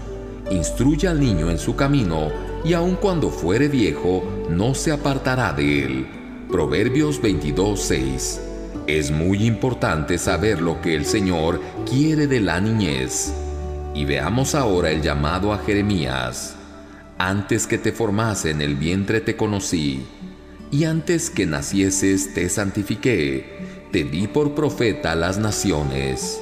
Instruye 0.52 1.08
al 1.08 1.22
niño 1.22 1.50
en 1.50 1.58
su 1.58 1.78
camino, 1.78 2.28
y 2.66 2.74
aun 2.74 2.96
cuando 2.98 3.30
fuere 3.30 3.70
viejo, 3.70 4.22
no 4.50 4.76
se 4.76 4.92
apartará 4.92 5.54
de 5.54 5.86
él. 5.86 6.08
Proverbios 6.52 7.22
22:6. 7.22 8.42
Es 8.86 9.12
muy 9.12 9.46
importante 9.46 10.18
saber 10.18 10.62
lo 10.62 10.82
que 10.82 10.94
el 10.94 11.06
Señor 11.06 11.62
quiere 11.90 12.28
de 12.28 12.42
la 12.42 12.60
niñez. 12.60 13.34
Y 13.96 14.04
veamos 14.04 14.56
ahora 14.56 14.92
el 14.92 15.02
llamado 15.02 15.54
a 15.54 15.60
Jeremías. 15.60 16.56
Antes 17.18 17.66
que 17.66 17.78
te 17.78 17.94
formase 17.94 18.52
en 18.52 18.62
el 18.62 18.76
vientre 18.76 19.22
te 19.22 19.38
conocí, 19.38 20.06
y 20.70 20.84
antes 20.84 21.30
que 21.30 21.46
nacieses 21.46 22.34
te 22.34 22.50
santifiqué 22.50 23.77
te 23.98 24.04
di 24.04 24.28
por 24.28 24.54
profeta 24.54 25.14
a 25.14 25.16
las 25.16 25.40
naciones. 25.40 26.40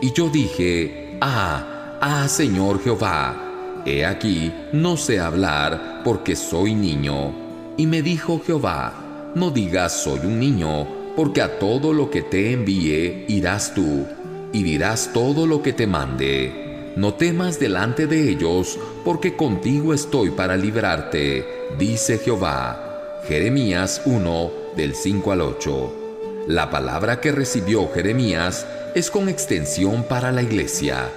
Y 0.00 0.12
yo 0.12 0.28
dije, 0.28 1.18
ah, 1.20 1.98
ah, 2.00 2.28
Señor 2.28 2.80
Jehová, 2.80 3.82
he 3.84 4.06
aquí, 4.06 4.52
no 4.72 4.96
sé 4.96 5.18
hablar 5.18 6.02
porque 6.04 6.36
soy 6.36 6.76
niño. 6.76 7.34
Y 7.76 7.88
me 7.88 8.02
dijo 8.02 8.40
Jehová, 8.46 9.32
no 9.34 9.50
digas 9.50 10.00
soy 10.04 10.20
un 10.20 10.38
niño, 10.38 10.86
porque 11.16 11.42
a 11.42 11.58
todo 11.58 11.92
lo 11.92 12.08
que 12.08 12.22
te 12.22 12.52
envíe 12.52 13.24
irás 13.26 13.74
tú, 13.74 14.06
y 14.52 14.62
dirás 14.62 15.10
todo 15.12 15.44
lo 15.44 15.60
que 15.60 15.72
te 15.72 15.88
mande. 15.88 16.92
No 16.94 17.14
temas 17.14 17.58
delante 17.58 18.06
de 18.06 18.30
ellos, 18.30 18.78
porque 19.04 19.34
contigo 19.34 19.92
estoy 19.92 20.30
para 20.30 20.56
librarte, 20.56 21.44
dice 21.80 22.18
Jehová. 22.18 23.18
Jeremías 23.26 24.02
1 24.04 24.52
del 24.76 24.94
5 24.94 25.32
al 25.32 25.40
8. 25.40 26.01
La 26.48 26.70
palabra 26.70 27.20
que 27.20 27.30
recibió 27.30 27.88
Jeremías 27.92 28.66
es 28.96 29.12
con 29.12 29.28
extensión 29.28 30.02
para 30.02 30.32
la 30.32 30.42
iglesia. 30.42 31.08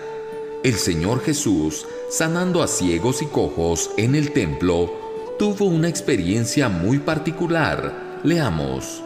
El 0.64 0.76
Señor 0.76 1.24
Jesús, 1.24 1.88
sanando 2.12 2.62
a 2.62 2.68
ciegos 2.68 3.24
y 3.24 3.26
cojos 3.26 3.90
en 3.98 4.14
el 4.14 4.34
templo, 4.34 4.94
tuvo 5.40 5.66
una 5.66 5.90
experiencia 5.90 6.70
muy 6.70 7.00
particular. 7.00 8.20
Leamos. 8.24 9.02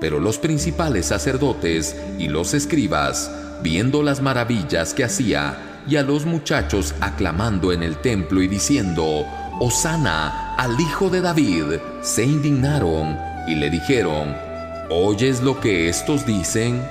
Pero 0.00 0.20
los 0.20 0.38
principales 0.38 1.06
sacerdotes 1.06 1.96
y 2.20 2.28
los 2.28 2.54
escribas, 2.54 3.28
viendo 3.60 4.04
las 4.04 4.22
maravillas 4.22 4.94
que 4.94 5.02
hacía, 5.02 5.82
y 5.88 5.96
a 5.96 6.02
los 6.02 6.24
muchachos 6.24 6.94
aclamando 7.00 7.72
en 7.72 7.82
el 7.82 7.96
templo 7.96 8.42
y 8.42 8.46
diciendo, 8.46 9.26
Osana 9.58 10.54
al 10.54 10.80
Hijo 10.80 11.10
de 11.10 11.20
David, 11.20 11.64
se 12.00 12.24
indignaron 12.24 13.18
y 13.48 13.56
le 13.56 13.70
dijeron, 13.70 14.53
¿oyes 14.90 15.42
lo 15.42 15.60
que 15.60 15.88
estos 15.88 16.26
dicen? 16.26 16.82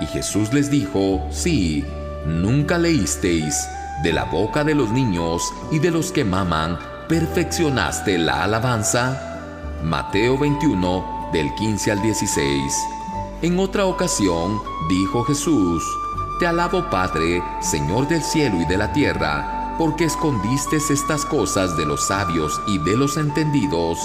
Y 0.00 0.06
Jesús 0.06 0.52
les 0.52 0.70
dijo, 0.70 1.26
sí, 1.30 1.84
nunca 2.26 2.78
leísteis, 2.78 3.68
de 4.02 4.12
la 4.12 4.24
boca 4.24 4.64
de 4.64 4.74
los 4.74 4.90
niños 4.90 5.42
y 5.70 5.78
de 5.78 5.90
los 5.90 6.12
que 6.12 6.24
maman, 6.24 6.78
perfeccionaste 7.08 8.18
la 8.18 8.44
alabanza. 8.44 9.40
Mateo 9.82 10.38
21, 10.38 11.30
del 11.32 11.52
15 11.54 11.92
al 11.92 12.02
16. 12.02 12.74
En 13.42 13.58
otra 13.58 13.86
ocasión, 13.86 14.60
dijo 14.88 15.24
Jesús, 15.24 15.82
Te 16.38 16.46
alabo 16.46 16.88
Padre, 16.90 17.42
Señor 17.60 18.08
del 18.08 18.22
cielo 18.22 18.60
y 18.60 18.64
de 18.66 18.76
la 18.76 18.92
tierra, 18.92 19.74
porque 19.78 20.04
escondiste 20.04 20.76
estas 20.76 21.24
cosas 21.24 21.76
de 21.76 21.86
los 21.86 22.06
sabios 22.06 22.60
y 22.66 22.78
de 22.78 22.96
los 22.96 23.16
entendidos, 23.16 23.98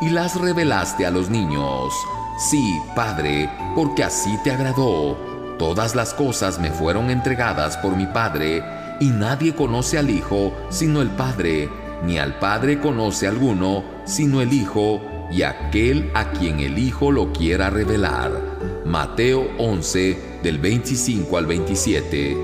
y 0.00 0.10
las 0.10 0.40
revelaste 0.40 1.06
a 1.06 1.10
los 1.10 1.30
niños. 1.30 1.92
Sí, 2.38 2.82
Padre, 2.94 3.50
porque 3.74 4.04
así 4.04 4.36
te 4.44 4.50
agradó. 4.50 5.16
Todas 5.58 5.94
las 5.94 6.12
cosas 6.12 6.58
me 6.58 6.70
fueron 6.70 7.10
entregadas 7.10 7.78
por 7.78 7.96
mi 7.96 8.04
Padre, 8.06 8.62
y 9.00 9.06
nadie 9.06 9.54
conoce 9.54 9.96
al 9.96 10.10
Hijo 10.10 10.52
sino 10.68 11.00
el 11.00 11.08
Padre, 11.08 11.70
ni 12.04 12.18
al 12.18 12.38
Padre 12.38 12.78
conoce 12.78 13.26
alguno 13.26 13.84
sino 14.04 14.42
el 14.42 14.52
Hijo, 14.52 15.00
y 15.30 15.42
aquel 15.42 16.10
a 16.14 16.30
quien 16.30 16.60
el 16.60 16.78
Hijo 16.78 17.10
lo 17.10 17.32
quiera 17.32 17.70
revelar. 17.70 18.82
Mateo 18.84 19.48
11, 19.56 20.40
del 20.42 20.58
25 20.58 21.38
al 21.38 21.46
27. 21.46 22.36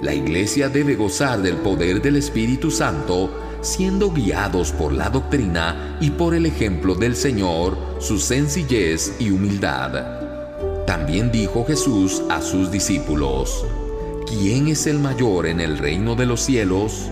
La 0.00 0.14
iglesia 0.14 0.70
debe 0.70 0.94
gozar 0.94 1.42
del 1.42 1.56
poder 1.56 2.00
del 2.00 2.16
Espíritu 2.16 2.70
Santo, 2.70 3.30
siendo 3.66 4.12
guiados 4.12 4.70
por 4.70 4.92
la 4.92 5.10
doctrina 5.10 5.98
y 6.00 6.10
por 6.10 6.34
el 6.34 6.46
ejemplo 6.46 6.94
del 6.94 7.16
Señor, 7.16 7.76
su 7.98 8.18
sencillez 8.18 9.16
y 9.18 9.30
humildad. 9.30 10.86
También 10.86 11.32
dijo 11.32 11.64
Jesús 11.66 12.22
a 12.30 12.40
sus 12.40 12.70
discípulos, 12.70 13.64
¿quién 14.26 14.68
es 14.68 14.86
el 14.86 15.00
mayor 15.00 15.46
en 15.46 15.60
el 15.60 15.78
reino 15.78 16.14
de 16.14 16.26
los 16.26 16.42
cielos? 16.42 17.10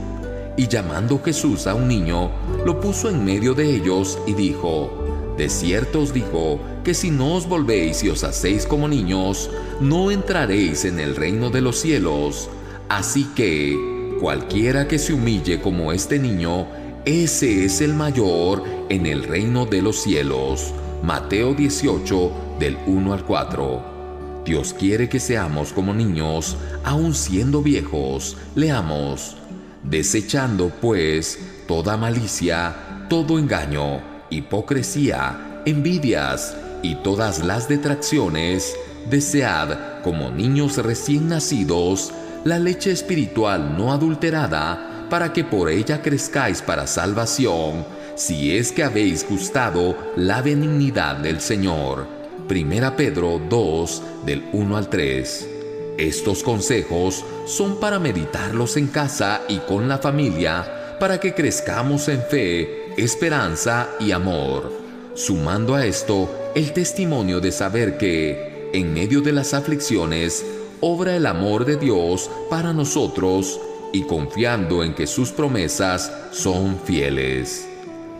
Y 0.56 0.68
llamando 0.68 1.20
Jesús 1.20 1.66
a 1.66 1.74
un 1.74 1.88
niño, 1.88 2.30
lo 2.64 2.80
puso 2.80 3.10
en 3.10 3.24
medio 3.24 3.54
de 3.54 3.74
ellos 3.74 4.18
y 4.24 4.34
dijo, 4.34 5.34
De 5.36 5.48
cierto 5.48 6.00
os 6.02 6.12
digo 6.12 6.60
que 6.84 6.94
si 6.94 7.10
no 7.10 7.34
os 7.34 7.48
volvéis 7.48 8.04
y 8.04 8.10
os 8.10 8.22
hacéis 8.22 8.64
como 8.64 8.86
niños, 8.86 9.50
no 9.80 10.12
entraréis 10.12 10.84
en 10.84 11.00
el 11.00 11.16
reino 11.16 11.50
de 11.50 11.62
los 11.62 11.80
cielos. 11.80 12.48
Así 12.88 13.24
que, 13.34 13.93
cualquiera 14.24 14.88
que 14.88 14.98
se 14.98 15.12
humille 15.12 15.60
como 15.60 15.92
este 15.92 16.18
niño, 16.18 16.66
ese 17.04 17.66
es 17.66 17.82
el 17.82 17.92
mayor 17.92 18.64
en 18.88 19.04
el 19.04 19.22
reino 19.22 19.66
de 19.66 19.82
los 19.82 20.00
cielos. 20.00 20.72
Mateo 21.02 21.52
18, 21.52 22.32
del 22.58 22.78
1 22.86 23.12
al 23.12 23.22
4. 23.26 24.42
Dios 24.46 24.72
quiere 24.72 25.10
que 25.10 25.20
seamos 25.20 25.74
como 25.74 25.92
niños, 25.92 26.56
aun 26.84 27.14
siendo 27.14 27.60
viejos. 27.60 28.38
Leamos. 28.54 29.36
Desechando, 29.82 30.72
pues, 30.80 31.38
toda 31.68 31.98
malicia, 31.98 33.06
todo 33.10 33.38
engaño, 33.38 34.00
hipocresía, 34.30 35.60
envidias 35.66 36.56
y 36.82 36.94
todas 36.94 37.44
las 37.44 37.68
detracciones, 37.68 38.74
desead, 39.10 40.00
como 40.02 40.30
niños 40.30 40.78
recién 40.78 41.28
nacidos, 41.28 42.14
la 42.44 42.58
leche 42.58 42.92
espiritual 42.92 43.76
no 43.76 43.92
adulterada, 43.92 45.06
para 45.08 45.32
que 45.32 45.44
por 45.44 45.70
ella 45.70 46.02
crezcáis 46.02 46.60
para 46.60 46.86
salvación, 46.86 47.84
si 48.16 48.56
es 48.56 48.70
que 48.70 48.84
habéis 48.84 49.28
gustado 49.28 49.96
la 50.16 50.42
benignidad 50.42 51.16
del 51.16 51.40
Señor. 51.40 52.06
Primera 52.46 52.96
Pedro 52.96 53.40
2, 53.48 54.02
del 54.26 54.44
1 54.52 54.76
al 54.76 54.88
3. 54.88 55.48
Estos 55.96 56.42
consejos 56.42 57.24
son 57.46 57.80
para 57.80 57.98
meditarlos 57.98 58.76
en 58.76 58.88
casa 58.88 59.42
y 59.48 59.58
con 59.58 59.88
la 59.88 59.98
familia, 59.98 60.96
para 61.00 61.18
que 61.20 61.34
crezcamos 61.34 62.08
en 62.08 62.20
fe, 62.22 62.92
esperanza 62.96 63.88
y 64.00 64.12
amor. 64.12 64.72
Sumando 65.14 65.74
a 65.74 65.86
esto 65.86 66.52
el 66.54 66.72
testimonio 66.72 67.40
de 67.40 67.52
saber 67.52 67.96
que, 67.96 68.70
en 68.72 68.92
medio 68.92 69.20
de 69.20 69.32
las 69.32 69.54
aflicciones, 69.54 70.44
obra 70.86 71.16
el 71.16 71.24
amor 71.24 71.64
de 71.64 71.78
Dios 71.78 72.30
para 72.50 72.74
nosotros 72.74 73.58
y 73.94 74.02
confiando 74.02 74.84
en 74.84 74.94
que 74.94 75.06
sus 75.06 75.30
promesas 75.30 76.12
son 76.30 76.78
fieles. 76.78 77.66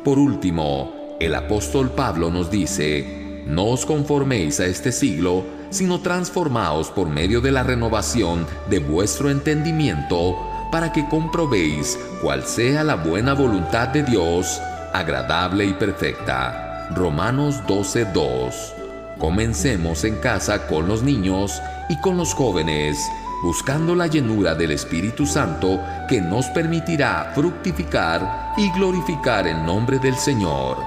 Por 0.03 0.19
último, 0.19 1.17
el 1.21 1.35
apóstol 1.35 1.91
Pablo 1.91 2.31
nos 2.31 2.51
dice, 2.51 3.43
no 3.47 3.67
os 3.67 3.85
conforméis 3.85 4.61
a 4.61 4.67
este 4.67 4.93
siglo, 4.93 5.45
sino 5.69 6.01
transformaos 6.01 6.91
por 6.91 7.07
medio 7.07 7.43
de 7.43 7.53
la 7.53 7.65
renovación 7.65 8.47
de 8.71 8.79
vuestro 8.79 9.29
entendimiento, 9.29 10.35
para 10.73 10.91
que 10.91 11.07
comprobéis 11.07 11.99
cuál 12.23 12.45
sea 12.45 12.83
la 12.83 12.95
buena 12.95 13.35
voluntad 13.35 13.89
de 13.89 14.05
Dios, 14.05 14.59
agradable 14.95 15.67
y 15.67 15.75
perfecta. 15.75 16.89
Romanos 16.95 17.57
12:2. 17.69 18.73
Comencemos 19.19 20.05
en 20.05 20.17
casa 20.17 20.67
con 20.67 20.89
los 20.89 21.03
niños 21.03 21.61
y 21.89 21.97
con 21.97 22.17
los 22.17 22.35
jóvenes, 22.35 23.11
buscando 23.43 23.95
la 23.95 24.07
llenura 24.07 24.55
del 24.55 24.73
Espíritu 24.73 25.27
Santo 25.27 25.81
que 26.09 26.21
nos 26.21 26.47
permitirá 26.47 27.33
fructificar 27.35 28.55
y 28.57 28.71
glorificar 28.73 29.47
el 29.47 29.65
nombre 29.65 29.99
del 29.99 30.17
Señor. 30.17 30.79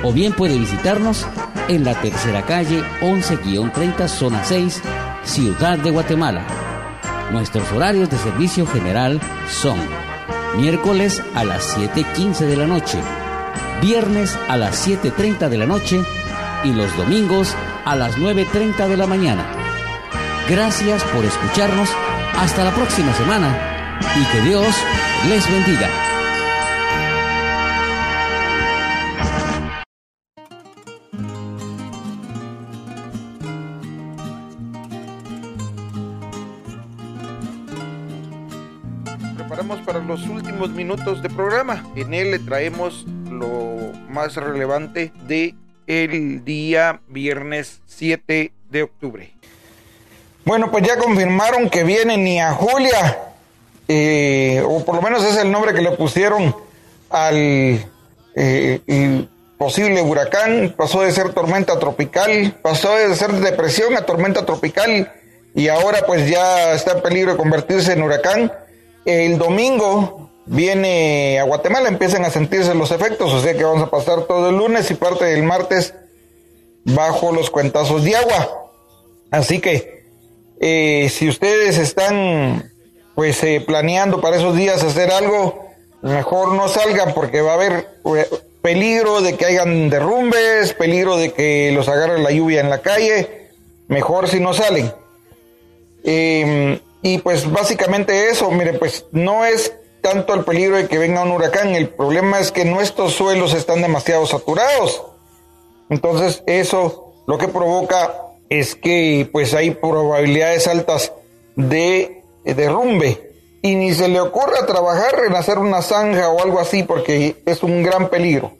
o 0.02 0.12
bien 0.12 0.32
puede 0.32 0.58
visitarnos 0.58 1.26
en 1.68 1.84
la 1.84 1.94
tercera 2.00 2.42
calle 2.42 2.82
11-30 3.00 4.08
zona 4.08 4.44
6 4.44 4.82
Ciudad 5.24 5.78
de 5.78 5.90
Guatemala. 5.90 6.46
Nuestros 7.32 7.70
horarios 7.72 8.08
de 8.08 8.16
servicio 8.16 8.66
general 8.66 9.20
son 9.48 9.78
miércoles 10.56 11.22
a 11.34 11.44
las 11.44 11.76
7.15 11.76 12.46
de 12.46 12.56
la 12.56 12.66
noche, 12.66 12.98
viernes 13.82 14.36
a 14.48 14.56
las 14.56 14.88
7.30 14.88 15.48
de 15.48 15.58
la 15.58 15.66
noche 15.66 16.00
y 16.64 16.72
los 16.72 16.96
domingos 16.96 17.54
a 17.84 17.94
las 17.94 18.16
9.30 18.16 18.88
de 18.88 18.96
la 18.96 19.06
mañana. 19.06 19.44
Gracias 20.48 21.02
por 21.04 21.24
escucharnos. 21.24 21.90
Hasta 22.38 22.64
la 22.64 22.70
próxima 22.70 23.12
semana 23.14 23.98
y 24.00 24.24
que 24.32 24.48
Dios 24.48 24.74
les 25.28 25.50
bendiga. 25.50 26.07
Minutos 40.88 41.22
de 41.22 41.28
programa. 41.28 41.84
En 41.96 42.14
él 42.14 42.30
le 42.30 42.38
traemos 42.38 43.04
lo 43.30 43.92
más 44.08 44.36
relevante 44.36 45.12
de 45.26 45.54
el 45.86 46.46
día 46.46 47.02
viernes 47.08 47.82
7 47.84 48.52
de 48.70 48.82
octubre. 48.82 49.30
Bueno, 50.46 50.70
pues 50.70 50.86
ya 50.86 50.96
confirmaron 50.96 51.68
que 51.68 51.84
viene 51.84 52.16
Nia 52.16 52.54
Julia, 52.54 53.18
eh, 53.86 54.62
o 54.66 54.82
por 54.82 54.94
lo 54.94 55.02
menos 55.02 55.22
es 55.24 55.36
el 55.36 55.52
nombre 55.52 55.74
que 55.74 55.82
le 55.82 55.90
pusieron 55.90 56.56
al 57.10 57.36
eh, 58.34 59.26
posible 59.58 60.00
huracán, 60.00 60.72
pasó 60.74 61.02
de 61.02 61.12
ser 61.12 61.34
tormenta 61.34 61.78
tropical, 61.78 62.56
pasó 62.62 62.96
de 62.96 63.14
ser 63.14 63.32
depresión 63.32 63.94
a 63.94 64.06
tormenta 64.06 64.46
tropical 64.46 65.12
y 65.54 65.68
ahora 65.68 65.98
pues 66.06 66.30
ya 66.30 66.72
está 66.72 66.92
en 66.92 67.02
peligro 67.02 67.32
de 67.32 67.36
convertirse 67.36 67.92
en 67.92 68.02
huracán. 68.02 68.50
El 69.04 69.36
domingo 69.36 70.27
viene 70.48 71.38
a 71.38 71.44
Guatemala, 71.44 71.88
empiezan 71.88 72.24
a 72.24 72.30
sentirse 72.30 72.74
los 72.74 72.90
efectos, 72.90 73.32
o 73.32 73.40
sea 73.40 73.54
que 73.54 73.64
vamos 73.64 73.82
a 73.82 73.90
pasar 73.90 74.22
todo 74.22 74.48
el 74.48 74.56
lunes 74.56 74.90
y 74.90 74.94
parte 74.94 75.26
del 75.26 75.42
martes 75.42 75.94
bajo 76.84 77.32
los 77.32 77.50
cuentazos 77.50 78.04
de 78.04 78.16
agua. 78.16 78.70
Así 79.30 79.60
que 79.60 80.04
eh, 80.60 81.08
si 81.10 81.28
ustedes 81.28 81.78
están 81.78 82.70
pues 83.14 83.42
eh, 83.42 83.62
planeando 83.64 84.20
para 84.20 84.36
esos 84.36 84.56
días 84.56 84.82
hacer 84.82 85.10
algo, 85.10 85.68
mejor 86.02 86.52
no 86.52 86.68
salgan 86.68 87.14
porque 87.14 87.40
va 87.42 87.52
a 87.52 87.54
haber 87.54 87.88
eh, 88.16 88.26
peligro 88.62 89.20
de 89.20 89.36
que 89.36 89.44
hayan 89.44 89.90
derrumbes, 89.90 90.72
peligro 90.74 91.16
de 91.16 91.32
que 91.32 91.72
los 91.72 91.88
agarre 91.88 92.20
la 92.20 92.30
lluvia 92.30 92.60
en 92.60 92.70
la 92.70 92.80
calle, 92.80 93.48
mejor 93.88 94.28
si 94.28 94.40
no 94.40 94.54
salen. 94.54 94.92
Em, 96.04 96.78
y 97.02 97.18
pues 97.18 97.50
básicamente 97.50 98.30
eso, 98.30 98.50
mire, 98.50 98.74
pues 98.74 99.04
no 99.12 99.44
es 99.44 99.72
tanto 100.00 100.34
el 100.34 100.44
peligro 100.44 100.76
de 100.76 100.88
que 100.88 100.98
venga 100.98 101.22
un 101.22 101.32
huracán, 101.32 101.74
el 101.74 101.88
problema 101.88 102.38
es 102.40 102.52
que 102.52 102.64
nuestros 102.64 103.12
suelos 103.12 103.54
están 103.54 103.82
demasiado 103.82 104.26
saturados. 104.26 105.02
Entonces 105.90 106.42
eso 106.46 107.14
lo 107.26 107.38
que 107.38 107.48
provoca 107.48 108.14
es 108.48 108.74
que 108.74 109.28
pues 109.32 109.54
hay 109.54 109.72
probabilidades 109.72 110.66
altas 110.66 111.12
de 111.56 112.22
derrumbe 112.44 113.32
y 113.62 113.74
ni 113.74 113.92
se 113.92 114.08
le 114.08 114.20
ocurra 114.20 114.66
trabajar 114.66 115.24
en 115.26 115.34
hacer 115.34 115.58
una 115.58 115.82
zanja 115.82 116.30
o 116.30 116.42
algo 116.42 116.60
así 116.60 116.82
porque 116.82 117.36
es 117.44 117.62
un 117.62 117.82
gran 117.82 118.08
peligro. 118.08 118.52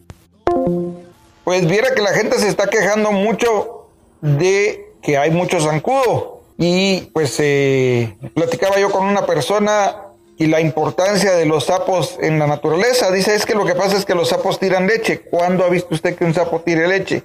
Pues 1.45 1.67
viera 1.67 1.95
que 1.95 2.03
la 2.03 2.13
gente 2.13 2.39
se 2.39 2.49
está 2.49 2.69
quejando 2.69 3.13
mucho 3.13 3.89
de 4.21 4.93
que 5.03 5.17
hay 5.17 5.31
mucho 5.31 5.61
zancudo 5.61 6.43
y 6.59 7.03
pues 7.13 7.37
eh, 7.39 8.17
platicaba 8.35 8.79
yo 8.79 8.91
con 8.91 9.07
una 9.07 9.25
persona 9.25 10.08
y 10.39 10.47
la 10.47 10.61
importancia 10.61 11.33
de 11.33 11.47
los 11.47 11.65
sapos 11.65 12.17
en 12.21 12.39
la 12.39 12.47
naturaleza. 12.47 13.11
Dice, 13.11 13.35
es 13.35 13.45
que 13.45 13.57
lo 13.57 13.65
que 13.65 13.75
pasa 13.75 13.97
es 13.97 14.05
que 14.05 14.15
los 14.15 14.29
sapos 14.29 14.61
tiran 14.61 14.87
leche. 14.87 15.21
¿Cuándo 15.21 15.65
ha 15.65 15.69
visto 15.69 15.95
usted 15.95 16.15
que 16.15 16.25
un 16.25 16.33
sapo 16.33 16.61
tire 16.61 16.87
leche? 16.87 17.25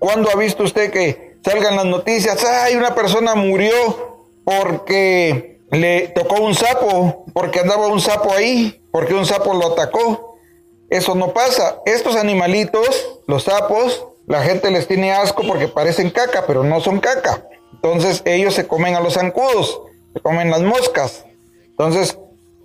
¿Cuándo 0.00 0.28
ha 0.28 0.34
visto 0.34 0.64
usted 0.64 0.90
que 0.90 1.36
salgan 1.44 1.76
las 1.76 1.84
noticias? 1.84 2.44
Ay, 2.44 2.74
una 2.74 2.96
persona 2.96 3.36
murió 3.36 4.26
porque 4.44 5.60
le 5.70 6.08
tocó 6.08 6.42
un 6.42 6.54
sapo 6.56 7.24
porque 7.32 7.60
andaba 7.60 7.86
un 7.86 8.00
sapo 8.00 8.32
ahí, 8.32 8.84
porque 8.90 9.14
un 9.14 9.24
sapo 9.24 9.54
lo 9.54 9.72
atacó. 9.72 10.36
Eso 10.90 11.14
no 11.14 11.32
pasa. 11.32 11.80
Estos 11.86 12.16
animalitos, 12.16 13.20
los 13.28 13.44
sapos, 13.44 14.08
la 14.26 14.42
gente 14.42 14.72
les 14.72 14.88
tiene 14.88 15.12
asco 15.12 15.44
porque 15.46 15.68
parecen 15.68 16.10
caca, 16.10 16.44
pero 16.48 16.64
no 16.64 16.80
son 16.80 16.98
caca. 16.98 17.46
Entonces 17.72 18.20
ellos 18.24 18.54
se 18.54 18.66
comen 18.66 18.96
a 18.96 19.00
los 19.00 19.14
zancudos, 19.14 19.80
se 20.12 20.20
comen 20.20 20.50
las 20.50 20.62
moscas. 20.62 21.24
Entonces, 21.70 22.18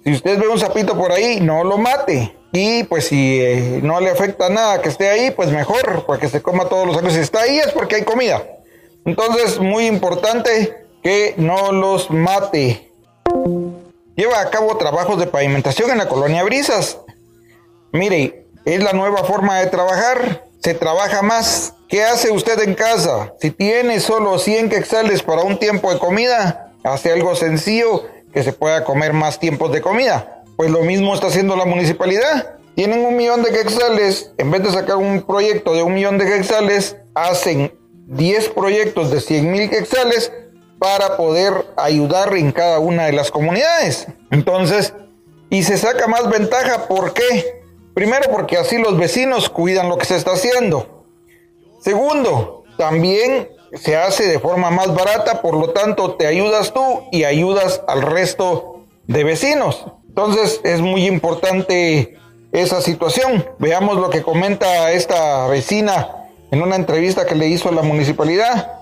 si 0.08 0.14
usted 0.14 0.40
ve 0.40 0.48
un 0.48 0.58
sapito 0.58 0.98
por 0.98 1.12
ahí, 1.12 1.42
no 1.42 1.66
lo 1.66 1.78
mate. 1.78 2.34
Y 2.54 2.86
pues 2.86 3.08
si 3.10 3.42
eh, 3.42 3.82
no 3.84 4.00
le 4.00 4.10
afecta 4.10 4.48
nada 4.48 4.82
que 4.82 4.88
esté 4.88 5.10
ahí, 5.10 5.32
pues 5.32 5.52
mejor, 5.52 6.06
porque 6.06 6.30
se 6.30 6.42
coma 6.42 6.70
todos 6.70 6.86
los 6.88 6.96
zancudos. 6.96 7.16
Si 7.16 7.20
está 7.20 7.42
ahí 7.42 7.58
es 7.60 7.74
porque 7.74 7.96
hay 7.96 8.04
comida. 8.04 8.42
Entonces, 9.04 9.60
muy 9.60 9.86
importante 9.86 10.86
que 11.04 11.34
no 11.36 11.74
los 11.74 12.10
mate 12.10 12.90
lleva 14.16 14.40
a 14.40 14.50
cabo 14.50 14.78
trabajos 14.78 15.20
de 15.20 15.28
pavimentación 15.28 15.92
en 15.92 15.98
la 15.98 16.08
colonia 16.08 16.42
Brisas. 16.46 17.00
Mire, 17.92 18.46
es 18.64 18.82
la 18.82 18.94
nueva 18.94 19.26
forma 19.26 19.60
de 19.60 19.68
trabajar. 19.68 20.46
Se 20.64 20.74
trabaja 20.74 21.22
más. 21.22 21.74
¿Qué 21.90 22.06
hace 22.06 22.32
usted 22.32 22.62
en 22.62 22.76
casa? 22.76 23.34
Si 23.42 23.52
tiene 23.52 24.00
solo 24.00 24.40
100 24.40 24.70
quetzales 24.70 25.22
para 25.22 25.42
un 25.42 25.60
tiempo 25.60 25.92
de 25.92 26.00
comida, 26.00 26.72
hace 26.86 27.12
algo 27.12 27.36
sencillo 27.36 28.06
que 28.38 28.44
se 28.44 28.54
pueda 28.54 28.84
comer 28.84 29.14
más 29.14 29.40
tiempos 29.40 29.72
de 29.72 29.82
comida. 29.82 30.44
Pues 30.58 30.70
lo 30.70 30.84
mismo 30.84 31.16
está 31.16 31.26
haciendo 31.26 31.56
la 31.56 31.66
municipalidad. 31.66 32.58
Tienen 32.76 33.04
un 33.04 33.18
millón 33.18 33.42
de 33.42 33.50
quetzales, 33.50 34.32
en 34.38 34.52
vez 34.52 34.62
de 34.62 34.70
sacar 34.70 34.98
un 34.98 35.24
proyecto 35.24 35.74
de 35.74 35.82
un 35.82 35.96
millón 35.96 36.20
de 36.20 36.28
quetzales, 36.28 36.98
hacen 37.16 37.74
10 38.06 38.50
proyectos 38.50 39.10
de 39.10 39.22
100 39.22 39.52
mil 39.52 39.70
quetzales 39.72 40.32
para 40.78 41.18
poder 41.18 41.66
ayudar 41.78 42.38
en 42.38 42.52
cada 42.52 42.78
una 42.78 43.08
de 43.08 43.14
las 43.14 43.32
comunidades. 43.32 44.06
Entonces, 44.30 44.94
y 45.50 45.64
se 45.64 45.80
saca 45.80 46.06
más 46.06 46.30
ventaja, 46.30 46.88
¿por 46.88 47.14
qué? 47.14 47.64
Primero, 47.96 48.30
porque 48.32 48.58
así 48.58 48.78
los 48.78 49.00
vecinos 49.00 49.50
cuidan 49.50 49.90
lo 49.90 49.98
que 49.98 50.06
se 50.06 50.16
está 50.16 50.34
haciendo. 50.34 51.08
Segundo, 51.82 52.66
también 52.78 53.50
se 53.74 53.96
hace 53.96 54.28
de 54.28 54.40
forma 54.40 54.70
más 54.72 54.94
barata, 54.94 55.42
por 55.42 55.56
lo 55.56 55.70
tanto 55.72 56.16
te 56.16 56.28
ayudas 56.28 56.74
tú 56.74 57.04
y 57.12 57.24
ayudas 57.24 57.82
al 57.88 58.02
resto 58.02 58.82
de 59.06 59.24
vecinos. 59.24 59.86
Entonces 60.08 60.62
es 60.64 60.82
muy 60.82 61.06
importante 61.06 62.18
esa 62.52 62.82
situación. 62.82 63.46
Veamos 63.60 63.98
lo 63.98 64.10
que 64.10 64.24
comenta 64.24 64.92
esta 64.92 65.48
vecina 65.48 66.10
en 66.52 66.62
una 66.62 66.76
entrevista 66.76 67.26
que 67.26 67.36
le 67.36 67.48
hizo 67.48 67.70
a 67.70 67.74
la 67.74 67.82
municipalidad. 67.82 68.78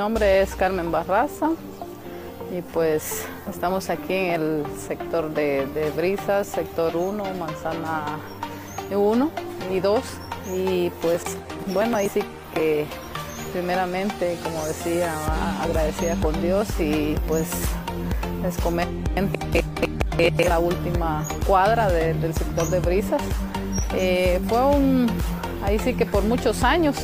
nombre 0.00 0.40
es 0.40 0.54
Carmen 0.54 0.90
Barraza 0.90 1.50
y 2.52 2.62
pues 2.62 3.24
estamos 3.48 3.90
aquí 3.90 4.14
en 4.14 4.40
el 4.40 4.64
sector 4.88 5.32
de, 5.32 5.92
Brisas, 5.96 6.46
sector 6.46 6.96
1, 6.96 7.22
manzana 7.38 8.18
1 8.90 9.30
y 9.72 9.80
2 9.80 10.00
y 10.54 10.90
pues 11.02 11.22
bueno, 11.72 11.96
ahí 11.96 12.08
sí 12.08 12.22
que 12.54 12.86
primeramente, 13.52 14.36
como 14.42 14.64
decía, 14.66 15.12
agradecida 15.62 16.16
con 16.16 16.40
Dios 16.42 16.68
y 16.80 17.14
pues 17.28 17.48
les 18.42 18.56
comento 18.58 19.10
que 19.52 20.44
la 20.48 20.58
última 20.58 21.24
cuadra 21.46 21.88
del 21.88 22.34
sector 22.34 22.68
de 22.68 22.80
Brisas. 22.80 23.22
Eh, 23.94 24.40
fue 24.48 24.64
un, 24.66 25.08
ahí 25.64 25.78
sí 25.78 25.94
que 25.94 26.06
por 26.06 26.22
muchos 26.24 26.62
años 26.62 26.96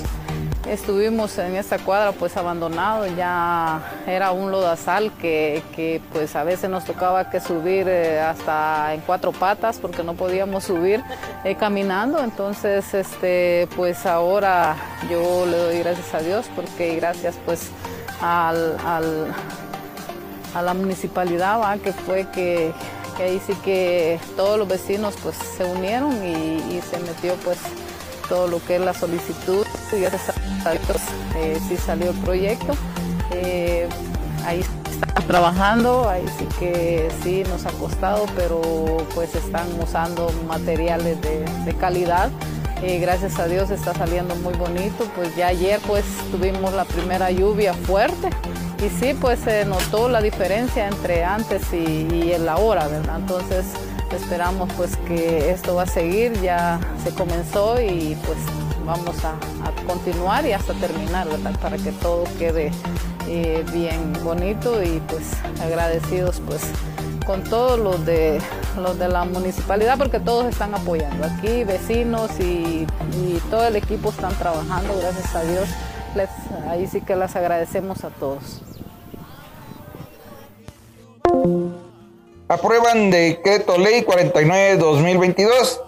Estuvimos 0.69 1.39
en 1.39 1.55
esta 1.55 1.79
cuadra 1.79 2.11
pues 2.11 2.37
abandonado, 2.37 3.07
ya 3.17 3.81
era 4.05 4.33
un 4.33 4.51
lodazal 4.51 5.13
que, 5.13 5.63
que 5.77 6.03
pues 6.13 6.35
a 6.35 6.43
veces 6.43 6.69
nos 6.69 6.85
tocaba 6.85 7.31
que 7.31 7.39
subir 7.39 7.87
eh, 7.89 8.19
hasta 8.19 8.93
en 8.93 9.01
cuatro 9.03 9.31
patas 9.31 9.79
porque 9.79 10.03
no 10.03 10.15
podíamos 10.15 10.65
subir 10.65 11.05
eh, 11.45 11.55
caminando, 11.55 12.19
entonces 12.19 12.95
este 12.95 13.69
pues 13.77 14.07
ahora 14.07 14.75
yo 15.09 15.47
le 15.47 15.57
doy 15.57 15.79
gracias 15.79 16.13
a 16.15 16.19
Dios 16.19 16.47
porque 16.57 16.97
gracias 16.97 17.37
pues 17.45 17.71
al, 18.21 18.77
a 20.53 20.63
la 20.63 20.75
municipalidad 20.75 21.79
que 21.79 21.93
fue 21.93 22.27
que, 22.33 22.73
ahí 23.19 23.41
sí 23.47 23.55
que 23.65 24.19
todos 24.37 24.59
los 24.59 24.67
vecinos 24.67 25.15
pues 25.23 25.37
se 25.37 25.65
unieron 25.65 26.13
y, 26.25 26.75
y 26.75 26.83
se 26.91 26.99
metió 26.99 27.35
pues 27.45 27.59
todo 28.29 28.47
lo 28.49 28.65
que 28.65 28.77
es 28.77 28.81
la 28.81 28.95
solicitud 28.95 29.67
y 29.93 30.01
gracias 30.01 30.37
eh, 31.37 31.59
sí 31.69 31.77
salió 31.77 32.11
el 32.11 32.17
proyecto. 32.19 32.75
Eh, 33.31 33.89
ahí 34.45 34.61
están 34.61 35.27
trabajando, 35.27 36.09
ahí 36.09 36.25
sí 36.39 36.47
que 36.59 37.09
sí 37.23 37.45
nos 37.49 37.67
ha 37.67 37.71
costado, 37.73 38.27
pero 38.35 38.61
pues 39.15 39.35
están 39.35 39.69
usando 39.81 40.31
materiales 40.49 41.19
de, 41.21 41.75
calidad. 41.75 42.31
Eh, 42.83 42.99
gracias 42.99 43.39
a 43.39 43.47
Dios 43.47 43.71
está 43.71 43.95
saliendo 43.95 44.35
muy 44.37 44.55
bonito, 44.55 45.09
pues 45.15 45.35
ya 45.35 45.49
ayer 45.49 45.81
pues 45.87 46.05
tuvimos 46.31 46.75
la 46.75 46.85
primera 46.85 47.31
lluvia 47.31 47.73
fuerte 47.73 48.29
y 48.85 48.91
sí 48.91 49.17
pues 49.19 49.41
se 49.41 49.65
notó 49.65 50.11
la 50.11 50.21
diferencia 50.21 50.87
entre 50.87 51.25
antes 51.25 51.73
y, 51.73 52.07
y 52.13 52.33
el 52.33 52.47
ahora, 52.49 52.87
¿verdad? 52.89 53.17
Entonces 53.17 53.65
esperamos 54.15 54.73
pues 54.77 54.97
que 55.09 55.51
esto 55.51 55.75
va 55.75 55.83
a 55.83 55.87
seguir, 55.87 56.41
ya 56.41 56.79
se 57.03 57.11
comenzó 57.11 57.81
y 57.81 58.17
pues 58.25 58.39
vamos 58.85 59.17
a, 59.25 59.35
continuar 59.87 60.45
y 60.47 60.53
hasta 60.53 60.75
terminar, 60.75 61.29
Para 61.61 61.77
que 61.77 61.93
todo 61.93 62.25
quede 62.39 62.73
eh, 63.29 63.65
bien 63.73 64.13
bonito 64.25 64.83
y 64.83 65.01
pues 65.09 65.23
agradecidos 65.61 66.41
pues 66.47 66.63
con 67.25 67.43
todos 67.45 67.79
los 67.79 68.05
de 68.05 68.41
los 68.81 68.99
de 68.99 69.09
la 69.09 69.25
municipalidad 69.25 69.99
porque 69.99 70.21
todos 70.21 70.47
están 70.47 70.75
apoyando 70.75 71.25
aquí, 71.25 71.65
vecinos 71.65 72.31
y, 72.41 72.87
todo 73.51 73.67
el 73.67 73.77
equipo 73.77 74.11
están 74.11 74.35
trabajando, 74.35 74.97
gracias 74.99 75.35
a 75.35 75.43
Dios. 75.43 75.69
ahí 76.69 76.87
sí 76.87 77.01
que 77.01 77.15
las 77.17 77.37
agradecemos 77.37 78.05
a 78.05 78.11
todos. 78.11 78.63
Aprueban 82.49 83.11
decreto 83.11 83.79
ley 83.79 84.03
49-2022. 84.03 85.81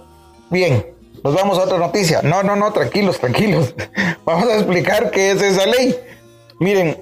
Bien, 0.51 0.87
nos 1.23 1.35
vamos 1.35 1.59
a 1.59 1.63
otra 1.63 1.79
noticia. 1.79 2.23
No, 2.23 2.43
no, 2.43 2.57
no, 2.57 2.73
tranquilos, 2.73 3.19
tranquilos. 3.19 3.75
Vamos 4.25 4.49
a 4.49 4.55
explicar 4.55 5.11
qué 5.11 5.33
es 5.33 5.43
esa 5.43 5.67
ley. 5.67 5.99
Miren, 6.61 6.97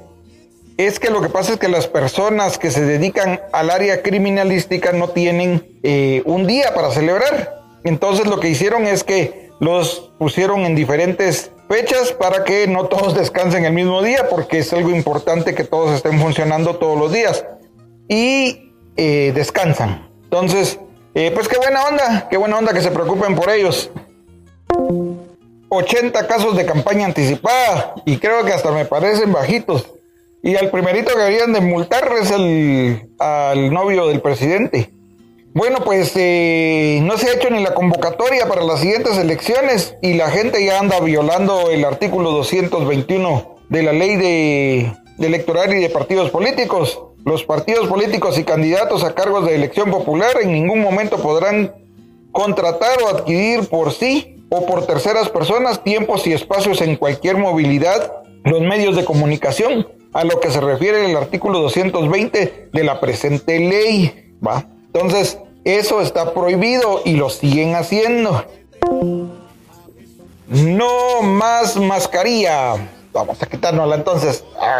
es 0.76 0.98
que 0.98 1.10
lo 1.10 1.20
que 1.22 1.28
pasa 1.28 1.54
es 1.54 1.58
que 1.58 1.68
las 1.68 1.86
personas 1.86 2.58
que 2.58 2.70
se 2.70 2.84
dedican 2.84 3.40
al 3.52 3.70
área 3.70 4.02
criminalística 4.02 4.92
no 4.92 5.08
tienen 5.08 5.78
eh, 5.82 6.22
un 6.24 6.46
día 6.46 6.74
para 6.74 6.90
celebrar. 6.90 7.62
Entonces 7.84 8.26
lo 8.26 8.40
que 8.40 8.48
hicieron 8.48 8.86
es 8.86 9.04
que 9.04 9.50
los 9.58 10.12
pusieron 10.18 10.66
en 10.66 10.74
diferentes 10.74 11.50
fechas 11.68 12.12
para 12.12 12.44
que 12.44 12.66
no 12.66 12.86
todos 12.86 13.14
descansen 13.18 13.64
el 13.64 13.72
mismo 13.72 14.02
día, 14.02 14.28
porque 14.28 14.58
es 14.58 14.72
algo 14.72 14.90
importante 14.90 15.54
que 15.54 15.64
todos 15.64 15.92
estén 15.92 16.18
funcionando 16.20 16.76
todos 16.76 16.98
los 16.98 17.12
días. 17.12 17.44
Y 18.08 18.65
eh, 18.96 19.32
descansan. 19.34 20.08
Entonces, 20.24 20.78
eh, 21.14 21.30
pues 21.34 21.48
qué 21.48 21.56
buena 21.58 21.84
onda, 21.84 22.28
qué 22.30 22.36
buena 22.36 22.58
onda 22.58 22.72
que 22.72 22.80
se 22.80 22.90
preocupen 22.90 23.34
por 23.34 23.50
ellos. 23.50 23.90
80 25.68 26.26
casos 26.26 26.56
de 26.56 26.64
campaña 26.64 27.06
anticipada 27.06 27.94
y 28.04 28.18
creo 28.18 28.44
que 28.44 28.52
hasta 28.52 28.70
me 28.70 28.84
parecen 28.84 29.32
bajitos. 29.32 29.86
Y 30.42 30.56
al 30.56 30.70
primerito 30.70 31.12
que 31.12 31.18
deberían 31.18 31.52
de 31.52 31.60
multar 31.60 32.08
es 32.20 32.30
el, 32.30 33.08
al 33.18 33.72
novio 33.72 34.06
del 34.06 34.20
presidente. 34.20 34.92
Bueno, 35.54 35.78
pues 35.84 36.12
eh, 36.16 37.00
no 37.02 37.16
se 37.16 37.30
ha 37.30 37.34
hecho 37.34 37.48
ni 37.48 37.62
la 37.62 37.72
convocatoria 37.72 38.46
para 38.46 38.62
las 38.62 38.80
siguientes 38.80 39.16
elecciones 39.16 39.96
y 40.02 40.12
la 40.14 40.30
gente 40.30 40.62
ya 40.64 40.78
anda 40.78 41.00
violando 41.00 41.70
el 41.70 41.84
artículo 41.84 42.30
221 42.30 43.56
de 43.70 43.82
la 43.82 43.92
ley 43.94 44.16
de, 44.16 44.92
de 44.92 45.05
electoral 45.18 45.74
y 45.74 45.80
de 45.80 45.90
partidos 45.90 46.30
políticos. 46.30 47.00
Los 47.24 47.44
partidos 47.44 47.88
políticos 47.88 48.38
y 48.38 48.44
candidatos 48.44 49.02
a 49.02 49.14
cargos 49.14 49.46
de 49.46 49.54
elección 49.54 49.90
popular 49.90 50.36
en 50.40 50.52
ningún 50.52 50.80
momento 50.80 51.16
podrán 51.18 51.74
contratar 52.32 53.02
o 53.02 53.08
adquirir 53.08 53.68
por 53.68 53.92
sí 53.92 54.44
o 54.48 54.64
por 54.66 54.86
terceras 54.86 55.28
personas 55.28 55.82
tiempos 55.82 56.26
y 56.26 56.32
espacios 56.32 56.80
en 56.82 56.96
cualquier 56.96 57.36
movilidad 57.36 58.12
los 58.44 58.60
medios 58.60 58.94
de 58.94 59.04
comunicación, 59.04 59.88
a 60.12 60.24
lo 60.24 60.38
que 60.38 60.50
se 60.50 60.60
refiere 60.60 61.10
el 61.10 61.16
artículo 61.16 61.58
220 61.60 62.68
de 62.72 62.84
la 62.84 63.00
presente 63.00 63.58
ley. 63.58 64.32
¿va? 64.46 64.66
Entonces, 64.86 65.38
eso 65.64 66.00
está 66.00 66.32
prohibido 66.32 67.02
y 67.04 67.16
lo 67.16 67.28
siguen 67.28 67.74
haciendo. 67.74 68.44
No 70.48 71.22
más 71.22 71.76
mascarilla. 71.76 72.88
Vamos 73.12 73.42
a 73.42 73.46
quitárnosla 73.46 73.96
entonces. 73.96 74.44
Ah. 74.60 74.78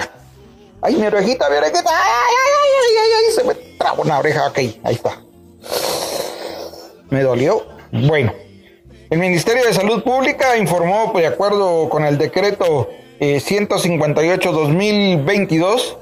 Ay, 0.83 0.97
mi 0.97 1.07
orejita, 1.07 1.49
mi 1.49 1.57
orejita. 1.57 1.85
Ay, 1.87 2.31
ay, 2.31 2.71
ay, 2.83 2.97
ay, 3.03 3.11
ay, 3.19 3.25
se 3.35 3.43
me 3.45 3.55
trabó 3.79 4.03
una 4.03 4.19
oreja. 4.19 4.49
Ok, 4.49 4.59
ahí 4.59 4.95
está. 4.95 5.23
Me 7.11 7.23
dolió. 7.23 7.65
Bueno, 7.93 8.33
el 9.11 9.19
Ministerio 9.19 9.65
de 9.65 9.73
Salud 9.73 10.03
Pública 10.03 10.57
informó, 10.57 11.13
de 11.15 11.27
acuerdo 11.27 11.89
con 11.89 12.05
el 12.05 12.19
decreto 12.19 12.91
158-2022, 13.21 15.79
eh, 15.79 15.97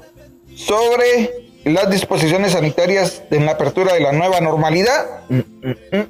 sobre 0.55 1.31
las 1.63 1.89
disposiciones 1.89 2.51
sanitarias 2.53 3.23
en 3.31 3.45
la 3.45 3.53
apertura 3.53 3.93
de 3.93 3.99
la 3.99 4.11
nueva 4.11 4.41
normalidad 4.41 5.21
mm, 5.29 5.37
mm, 5.37 5.75
mm. 5.91 6.07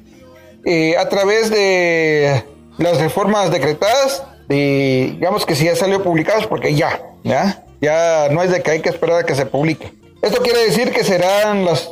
Eh, 0.68 0.96
a 0.96 1.08
través 1.08 1.48
de 1.48 2.42
las 2.78 3.00
reformas 3.00 3.52
decretadas, 3.52 4.24
digamos 4.48 5.46
que 5.46 5.54
si 5.54 5.66
ya 5.66 5.76
salió 5.76 6.02
publicados 6.02 6.48
porque 6.48 6.74
ya, 6.74 7.02
ya, 7.22 7.64
ya 7.80 8.28
no 8.30 8.42
es 8.42 8.50
de 8.50 8.62
que 8.62 8.70
hay 8.70 8.80
que 8.80 8.88
esperar 8.88 9.20
a 9.20 9.24
que 9.24 9.34
se 9.34 9.46
publique. 9.46 9.92
Esto 10.22 10.42
quiere 10.42 10.64
decir 10.64 10.92
que 10.92 11.04
serán 11.04 11.64
las 11.64 11.88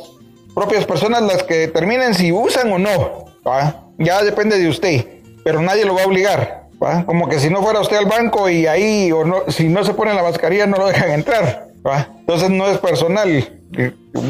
propias 0.53 0.85
personas 0.85 1.21
las 1.21 1.43
que 1.43 1.55
determinen 1.55 2.13
si 2.13 2.31
usan 2.31 2.71
o 2.71 2.79
no. 2.79 3.25
Ya 3.97 4.23
depende 4.23 4.57
de 4.57 4.67
usted, 4.67 5.05
pero 5.43 5.61
nadie 5.61 5.85
lo 5.85 5.95
va 5.95 6.03
a 6.03 6.07
obligar. 6.07 6.65
Como 7.05 7.29
que 7.29 7.39
si 7.39 7.49
no 7.49 7.63
fuera 7.63 7.79
usted 7.79 7.97
al 7.97 8.05
banco 8.05 8.49
y 8.49 8.67
ahí, 8.67 9.11
o 9.11 9.23
no, 9.25 9.43
si 9.47 9.67
no 9.67 9.83
se 9.83 9.93
pone 9.93 10.13
la 10.13 10.23
mascarilla, 10.23 10.67
no 10.67 10.77
lo 10.77 10.87
dejan 10.87 11.11
entrar. 11.11 11.67
Entonces 12.19 12.49
no 12.49 12.67
es 12.67 12.79
personal, 12.79 13.61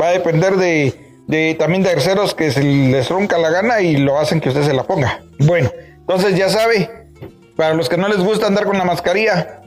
va 0.02 0.10
a 0.10 0.12
depender 0.12 0.56
de, 0.56 1.56
también 1.58 1.84
de 1.84 1.90
terceros 1.90 2.36
que 2.36 2.52
se 2.52 2.62
les 2.64 3.10
ronca 3.10 3.38
la 3.38 3.50
gana 3.50 3.82
y 3.82 3.98
lo 3.98 4.20
hacen 4.20 4.42
que 4.42 4.50
usted 4.50 4.64
se 4.64 4.74
la 4.74 4.84
ponga. 4.84 5.22
Bueno, 5.40 5.72
entonces 6.00 6.36
ya 6.36 6.50
sabe, 6.50 6.90
para 7.56 7.74
los 7.74 7.88
que 7.88 7.98
no 7.98 8.08
les 8.08 8.20
gusta 8.20 8.48
andar 8.48 8.66
con 8.66 8.78
la 8.78 8.84
mascarilla, 8.84 9.62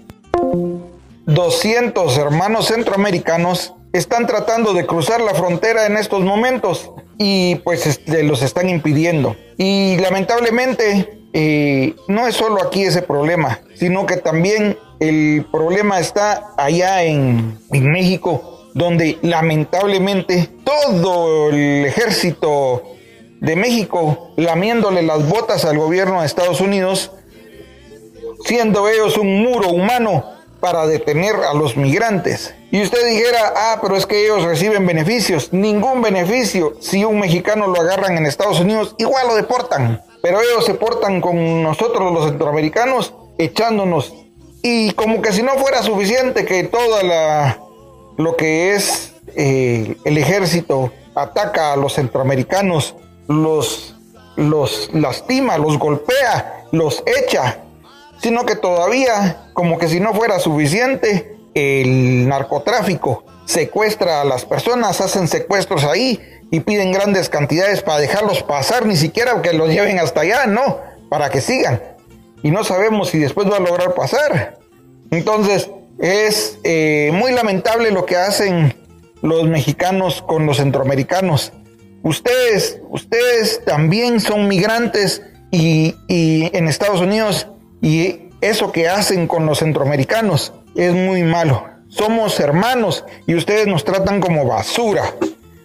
200 1.28 2.16
hermanos 2.16 2.68
centroamericanos 2.68 3.74
están 3.92 4.26
tratando 4.26 4.72
de 4.72 4.86
cruzar 4.86 5.20
la 5.20 5.34
frontera 5.34 5.84
en 5.84 5.98
estos 5.98 6.22
momentos 6.22 6.90
y 7.18 7.56
pues 7.56 7.86
este, 7.86 8.22
los 8.22 8.40
están 8.40 8.70
impidiendo. 8.70 9.36
Y 9.58 9.98
lamentablemente 9.98 11.20
eh, 11.34 11.94
no 12.08 12.26
es 12.26 12.34
solo 12.34 12.62
aquí 12.62 12.82
ese 12.82 13.02
problema, 13.02 13.60
sino 13.74 14.06
que 14.06 14.16
también 14.16 14.78
el 15.00 15.44
problema 15.52 16.00
está 16.00 16.54
allá 16.56 17.02
en, 17.02 17.58
México, 17.72 18.70
donde 18.72 19.18
lamentablemente 19.20 20.48
todo 20.64 21.50
el 21.50 21.84
ejército 21.84 22.84
de 23.42 23.54
México 23.54 24.32
lamiéndole 24.38 25.02
las 25.02 25.28
botas 25.28 25.66
al 25.66 25.76
gobierno 25.76 26.20
de 26.20 26.26
Estados 26.26 26.62
Unidos, 26.62 27.12
siendo 28.46 28.88
ellos 28.88 29.18
un 29.18 29.42
muro 29.42 29.68
humano 29.68 30.37
para 30.60 30.86
detener 30.86 31.36
a 31.36 31.54
los 31.54 31.76
migrantes. 31.76 32.54
Y 32.70 32.82
usted 32.82 33.06
dijera, 33.06 33.52
ah, 33.56 33.78
pero 33.80 33.96
es 33.96 34.06
que 34.06 34.24
ellos 34.24 34.44
reciben 34.44 34.86
beneficios. 34.86 35.52
Ningún 35.52 36.02
beneficio. 36.02 36.74
Si 36.80 37.04
un 37.04 37.20
mexicano 37.20 37.68
lo 37.68 37.80
agarran 37.80 38.16
en 38.16 38.26
Estados 38.26 38.60
Unidos, 38.60 38.94
igual 38.98 39.28
lo 39.28 39.34
deportan. 39.36 40.02
Pero 40.22 40.40
ellos 40.40 40.64
se 40.64 40.74
portan 40.74 41.20
con 41.20 41.62
nosotros 41.62 42.12
los 42.12 42.26
centroamericanos, 42.26 43.14
echándonos 43.38 44.12
y 44.62 44.92
como 44.92 45.22
que 45.22 45.32
si 45.32 45.42
no 45.42 45.52
fuera 45.52 45.82
suficiente 45.82 46.44
que 46.44 46.64
toda 46.64 47.02
la 47.02 47.60
lo 48.16 48.36
que 48.36 48.74
es 48.74 49.14
eh, 49.36 49.96
el 50.04 50.18
ejército 50.18 50.92
ataca 51.14 51.72
a 51.72 51.76
los 51.76 51.94
centroamericanos, 51.94 52.96
los, 53.28 53.94
los 54.36 54.90
lastima, 54.92 55.56
los 55.58 55.78
golpea, 55.78 56.64
los 56.72 57.04
echa, 57.06 57.60
sino 58.20 58.44
que 58.46 58.56
todavía, 58.56 59.48
como 59.52 59.78
que 59.78 59.88
si 59.88 60.00
no 60.00 60.14
fuera 60.14 60.38
suficiente, 60.38 61.36
el 61.54 62.28
narcotráfico 62.28 63.24
secuestra 63.44 64.20
a 64.20 64.24
las 64.24 64.44
personas, 64.44 65.00
hacen 65.00 65.28
secuestros 65.28 65.84
ahí 65.84 66.20
y 66.50 66.60
piden 66.60 66.92
grandes 66.92 67.28
cantidades 67.28 67.82
para 67.82 67.98
dejarlos 67.98 68.42
pasar, 68.42 68.86
ni 68.86 68.96
siquiera 68.96 69.40
que 69.42 69.52
los 69.52 69.70
lleven 69.70 69.98
hasta 69.98 70.20
allá, 70.20 70.46
no, 70.46 70.78
para 71.08 71.30
que 71.30 71.40
sigan 71.40 71.80
y 72.42 72.50
no 72.50 72.64
sabemos 72.64 73.10
si 73.10 73.18
después 73.18 73.50
va 73.50 73.56
a 73.56 73.60
lograr 73.60 73.94
pasar. 73.94 74.58
Entonces, 75.10 75.70
es 75.98 76.58
eh, 76.64 77.10
muy 77.12 77.32
lamentable 77.32 77.90
lo 77.90 78.06
que 78.06 78.16
hacen 78.16 78.74
los 79.22 79.48
mexicanos 79.48 80.22
con 80.22 80.46
los 80.46 80.58
centroamericanos. 80.58 81.52
Ustedes, 82.02 82.80
ustedes 82.88 83.64
también 83.64 84.20
son 84.20 84.46
migrantes 84.46 85.22
y, 85.50 85.96
y 86.06 86.56
en 86.56 86.68
Estados 86.68 87.00
Unidos 87.00 87.48
y 87.80 88.30
eso 88.40 88.72
que 88.72 88.88
hacen 88.88 89.26
con 89.26 89.46
los 89.46 89.58
centroamericanos 89.58 90.52
es 90.74 90.94
muy 90.94 91.22
malo. 91.22 91.64
Somos 91.88 92.38
hermanos 92.40 93.04
y 93.26 93.34
ustedes 93.34 93.66
nos 93.66 93.84
tratan 93.84 94.20
como 94.20 94.46
basura. 94.46 95.14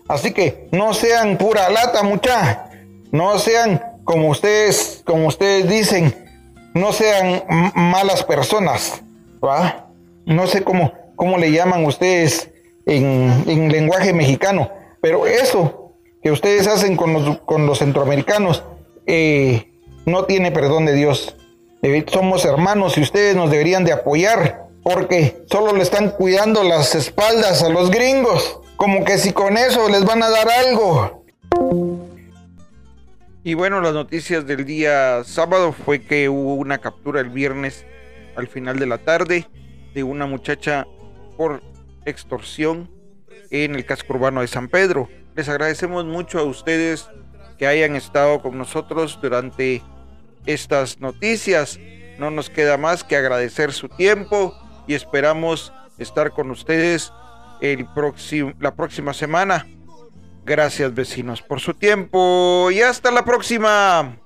Así 0.07 0.31
que 0.31 0.67
no 0.71 0.93
sean 0.93 1.37
pura 1.37 1.69
lata, 1.69 2.03
mucha. 2.03 2.69
No 3.11 3.37
sean 3.39 3.81
como 4.03 4.29
ustedes, 4.29 5.01
como 5.05 5.27
ustedes 5.27 5.69
dicen, 5.69 6.15
no 6.73 6.91
sean 6.91 7.43
malas 7.75 8.23
personas, 8.23 9.03
¿va? 9.43 9.89
No 10.25 10.47
sé 10.47 10.63
cómo, 10.63 10.93
cómo 11.15 11.37
le 11.37 11.51
llaman 11.51 11.85
ustedes 11.85 12.49
en, 12.85 13.71
lenguaje 13.71 14.13
mexicano, 14.13 14.71
pero 15.01 15.27
eso 15.27 15.95
que 16.21 16.31
ustedes 16.31 16.67
hacen 16.67 16.95
con 16.95 17.13
los, 17.13 17.39
con 17.39 17.65
los 17.65 17.79
centroamericanos 17.79 18.63
eh, 19.05 19.71
no 20.05 20.25
tiene 20.25 20.51
perdón 20.51 20.85
de 20.85 20.93
Dios. 20.93 21.35
Somos 22.07 22.45
hermanos 22.45 22.97
y 22.97 23.01
ustedes 23.01 23.35
nos 23.35 23.51
deberían 23.51 23.83
de 23.83 23.91
apoyar 23.91 24.67
porque 24.83 25.43
solo 25.49 25.73
le 25.73 25.83
están 25.83 26.11
cuidando 26.11 26.63
las 26.63 26.95
espaldas 26.95 27.63
a 27.63 27.69
los 27.69 27.89
gringos, 27.89 28.59
como 28.75 29.05
que 29.05 29.17
si 29.17 29.31
con 29.31 29.57
eso 29.57 29.89
les 29.89 30.05
van 30.05 30.23
a 30.23 30.29
dar 30.29 30.47
algo. 30.49 31.25
Y 33.43 33.53
bueno, 33.55 33.81
las 33.81 33.93
noticias 33.93 34.45
del 34.45 34.65
día 34.65 35.23
sábado 35.25 35.73
fue 35.73 36.01
que 36.01 36.29
hubo 36.29 36.55
una 36.55 36.77
captura 36.77 37.21
el 37.21 37.29
viernes 37.29 37.85
al 38.35 38.47
final 38.47 38.79
de 38.79 38.85
la 38.85 38.97
tarde 38.97 39.47
de 39.93 40.03
una 40.03 40.25
muchacha 40.25 40.87
por 41.37 41.61
extorsión 42.05 42.89
en 43.51 43.75
el 43.75 43.85
casco 43.85 44.13
urbano 44.13 44.41
de 44.41 44.47
San 44.47 44.69
Pedro. 44.69 45.09
Les 45.35 45.49
agradecemos 45.49 46.05
mucho 46.05 46.39
a 46.39 46.43
ustedes 46.43 47.09
que 47.57 47.67
hayan 47.67 47.95
estado 47.95 48.41
con 48.41 48.57
nosotros 48.57 49.19
durante 49.21 49.81
estas 50.45 50.99
noticias. 50.99 51.79
No 52.17 52.31
nos 52.31 52.49
queda 52.49 52.77
más 52.77 53.03
que 53.03 53.15
agradecer 53.15 53.73
su 53.73 53.89
tiempo 53.89 54.55
y 54.87 54.93
esperamos 54.93 55.73
estar 55.97 56.31
con 56.31 56.51
ustedes 56.51 57.11
el 57.61 57.87
la 58.59 58.75
próxima 58.75 59.13
semana. 59.13 59.67
Gracias 60.45 60.93
vecinos 60.93 61.41
por 61.41 61.59
su 61.59 61.73
tiempo 61.73 62.69
y 62.71 62.81
hasta 62.81 63.11
la 63.11 63.23
próxima. 63.23 64.22